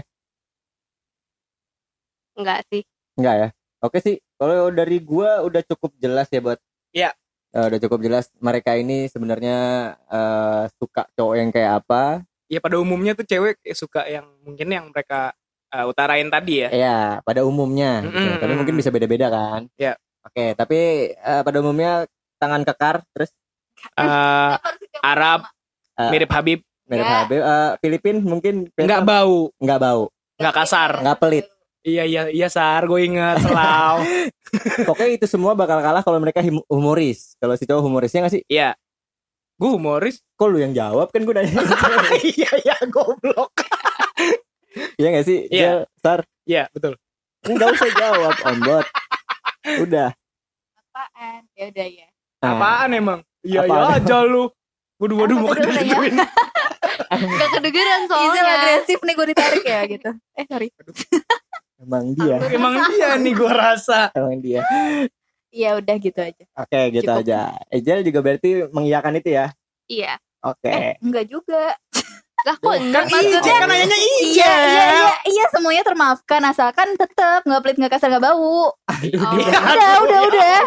enggak 2.31 2.63
sih 2.71 2.81
Enggak 3.19 3.35
ya? 3.35 3.47
Oke 3.83 3.99
sih, 3.99 4.17
kalau 4.39 4.71
dari 4.71 4.97
gua 5.03 5.43
udah 5.43 5.61
cukup 5.67 5.91
jelas 5.99 6.31
ya 6.31 6.39
buat. 6.39 6.57
Iya. 6.95 7.11
Eh, 7.51 7.65
udah 7.67 7.79
cukup 7.83 7.99
jelas 7.99 8.31
mereka 8.39 8.79
ini 8.79 9.11
sebenarnya 9.11 9.57
eh, 10.07 10.63
suka 10.79 11.03
cowok 11.13 11.35
yang 11.35 11.49
kayak 11.51 11.83
apa. 11.83 12.23
Ya 12.47 12.59
pada 12.59 12.79
umumnya 12.79 13.11
tuh 13.15 13.27
cewek 13.27 13.59
suka 13.71 14.07
yang 14.07 14.27
mungkin 14.43 14.67
yang 14.67 14.85
mereka 14.91 15.31
uh, 15.71 15.87
utarain 15.87 16.27
tadi 16.27 16.67
ya. 16.67 16.69
Ya, 16.71 16.99
pada 17.23 17.47
umumnya. 17.47 18.03
gitu. 18.03 18.11
Mm-mm. 18.11 18.39
Tapi 18.43 18.53
mungkin 18.59 18.75
bisa 18.75 18.91
beda-beda 18.91 19.31
kan. 19.31 19.71
Iya. 19.79 19.95
Oke, 20.21 20.51
tapi 20.59 20.79
eh, 21.15 21.41
pada 21.47 21.57
umumnya 21.63 22.05
tangan 22.37 22.67
kekar, 22.67 23.07
terus 23.15 23.31
Eh, 23.97 24.55
Arab 25.01 25.47
Eh, 25.97 26.11
mirip 26.13 26.29
Habib, 26.29 26.59
mirip 26.85 27.01
Ya. 27.03 27.17
Habib. 27.25 27.41
Eh, 27.41 27.71
Filipin 27.81 28.17
mungkin 28.21 28.69
nggak 28.69 29.01
bau, 29.03 29.49
nggak 29.57 29.79
bau, 29.81 30.03
nggak 30.37 30.55
kasar. 30.55 30.91
nggak 31.01 31.17
pelit. 31.17 31.45
Iya 31.81 32.03
iya 32.05 32.21
iya 32.29 32.47
Sar, 32.47 32.85
gue 32.85 32.99
inget 33.01 33.41
selalu. 33.41 34.05
Pokoknya 34.89 35.11
itu 35.17 35.25
semua 35.25 35.57
bakal 35.57 35.81
kalah 35.81 36.05
kalau 36.05 36.21
mereka 36.21 36.45
humoris. 36.69 37.33
Kalau 37.41 37.57
si 37.57 37.65
cowok 37.65 37.81
humorisnya 37.81 38.21
nggak 38.21 38.33
sih? 38.37 38.43
Iya. 38.45 38.77
Gue 39.57 39.69
humoris. 39.73 40.21
Kok 40.37 40.47
lu 40.53 40.61
yang 40.61 40.77
jawab 40.77 41.09
kan 41.09 41.25
gue 41.25 41.33
nanya. 41.33 41.57
Iya 42.21 42.51
iya 42.61 42.75
goblok. 42.85 43.65
Iya 45.01 45.07
nggak 45.09 45.25
sih? 45.25 45.49
Iya. 45.49 45.61
Jel, 45.61 45.79
Sar, 45.97 46.19
Iya 46.45 46.69
betul. 46.69 46.93
nggak 47.41 47.69
usah 47.73 47.91
jawab, 47.97 48.35
Om 48.45 48.59
Bot. 48.61 48.87
Udah. 49.81 50.09
Apaan? 50.77 51.41
Ya 51.57 51.65
udah 51.73 51.87
ya. 51.89 52.07
Nah, 52.45 52.49
Apaan 52.57 52.89
emang? 52.93 53.19
Iya 53.41 53.65
iya 53.65 53.81
aja 53.97 54.21
lu. 54.21 54.53
Waduh 55.01 55.17
waduh 55.17 55.37
mau 55.41 55.49
udah 55.49 55.65
digituin. 55.65 56.13
Gak 57.09 57.49
kedengeran 57.57 58.01
soalnya 58.09 58.41
agresif 58.45 59.01
nih 59.01 59.13
gue 59.17 59.27
ditarik 59.33 59.65
ya 59.65 59.81
gitu. 59.89 60.09
Eh 60.37 60.45
sorry. 60.45 60.69
Emang 61.81 62.13
dia, 62.13 62.37
Emang 62.53 62.77
dia 62.93 63.17
nih 63.17 63.33
gue 63.33 63.51
rasa. 63.51 64.09
emang 64.17 64.37
dia. 64.37 64.61
Ya 65.49 65.75
udah 65.81 65.95
gitu 65.97 66.19
aja. 66.21 66.43
Oke, 66.53 66.79
gitu 66.93 67.09
Cukup. 67.09 67.25
aja. 67.25 67.57
Ejel 67.73 68.05
juga 68.05 68.19
berarti 68.21 68.69
mengiyakan 68.69 69.17
itu 69.17 69.29
ya. 69.33 69.49
Iya 69.89 70.15
Oke. 70.41 70.69
Eh 70.69 70.93
enggak 71.01 71.25
juga. 71.29 71.77
Lah 72.41 72.55
kok 72.57 72.73
Kan 72.73 72.81
enggak 72.81 73.03
Ije 73.05 73.15
Maksudnya- 73.37 73.59
kan 73.61 73.67
nanyanya 73.69 73.97
Iya 74.01 74.49
iya 74.49 74.83
iya 74.89 75.13
iya 75.29 75.45
semuanya 75.53 75.83
termaafkan 75.85 76.41
asalkan 76.41 76.87
tetap 76.97 77.45
nggak 77.45 77.61
pelit 77.61 77.77
nggak 77.77 77.93
kasar 77.93 78.09
nggak 78.09 78.23
bau. 78.23 78.73
Oh. 78.73 78.73
Udah 78.81 79.91
udah 80.01 80.19
udah. 80.25 80.57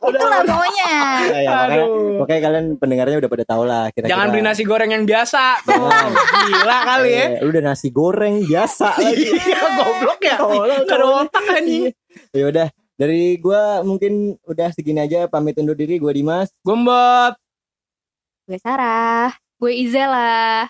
Itulah 0.00 0.40
maunya. 0.42 0.92
Ya, 1.20 1.38
ya, 1.44 1.50
makanya, 1.52 1.84
Aduh. 1.84 2.16
makanya 2.24 2.40
kalian 2.40 2.66
pendengarnya 2.76 3.16
udah 3.20 3.30
pada 3.30 3.44
tahu 3.44 3.62
lah 3.64 3.84
kira-kira. 3.92 4.10
Jangan 4.10 4.26
beli 4.32 4.42
nasi 4.42 4.62
goreng 4.64 4.90
yang 4.90 5.04
biasa. 5.04 5.44
Jangan. 5.64 6.08
Gila 6.48 6.78
kali 6.86 7.10
ya. 7.10 7.26
Eh, 7.36 7.44
udah 7.44 7.62
nasi 7.62 7.88
goreng 7.90 8.34
biasa 8.42 8.88
lagi. 8.96 9.26
Iya 9.28 9.60
goblok 9.76 10.20
ya. 10.24 10.36
Gak 10.84 10.96
ada 10.96 11.06
otak 11.20 11.44
anjing. 11.52 11.92
ya 12.34 12.44
udah, 12.48 12.66
dari 12.96 13.38
gua 13.38 13.84
mungkin 13.84 14.34
udah 14.42 14.68
segini 14.72 14.98
aja 15.00 15.28
pamit 15.28 15.54
undur 15.56 15.76
diri 15.76 16.00
gua 16.00 16.10
Dimas. 16.10 16.48
Gombot. 16.64 17.36
Gue 18.44 18.58
Sarah. 18.58 19.30
Gue 19.60 19.76
Izela 19.76 20.64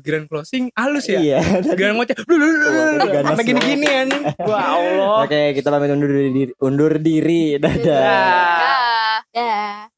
Grand 0.00 0.24
closing 0.24 0.72
halus 0.72 1.04
ya. 1.04 1.20
Iya. 1.20 1.40
Grand 1.78 2.00
ngoceh. 2.00 2.16
Sampai 2.16 3.44
gini-gini 3.44 3.84
anjing. 3.84 4.24
Wah 4.48 4.80
Allah. 4.80 5.28
Oke, 5.28 5.52
kita 5.52 5.68
pamit 5.68 5.92
undur 5.92 6.08
diri. 6.08 6.48
Undur 6.64 6.92
diri. 6.96 7.60
Dadah. 7.60 7.76
Ya. 7.76 8.16
Dah. 8.56 9.16
Dah. 9.36 9.91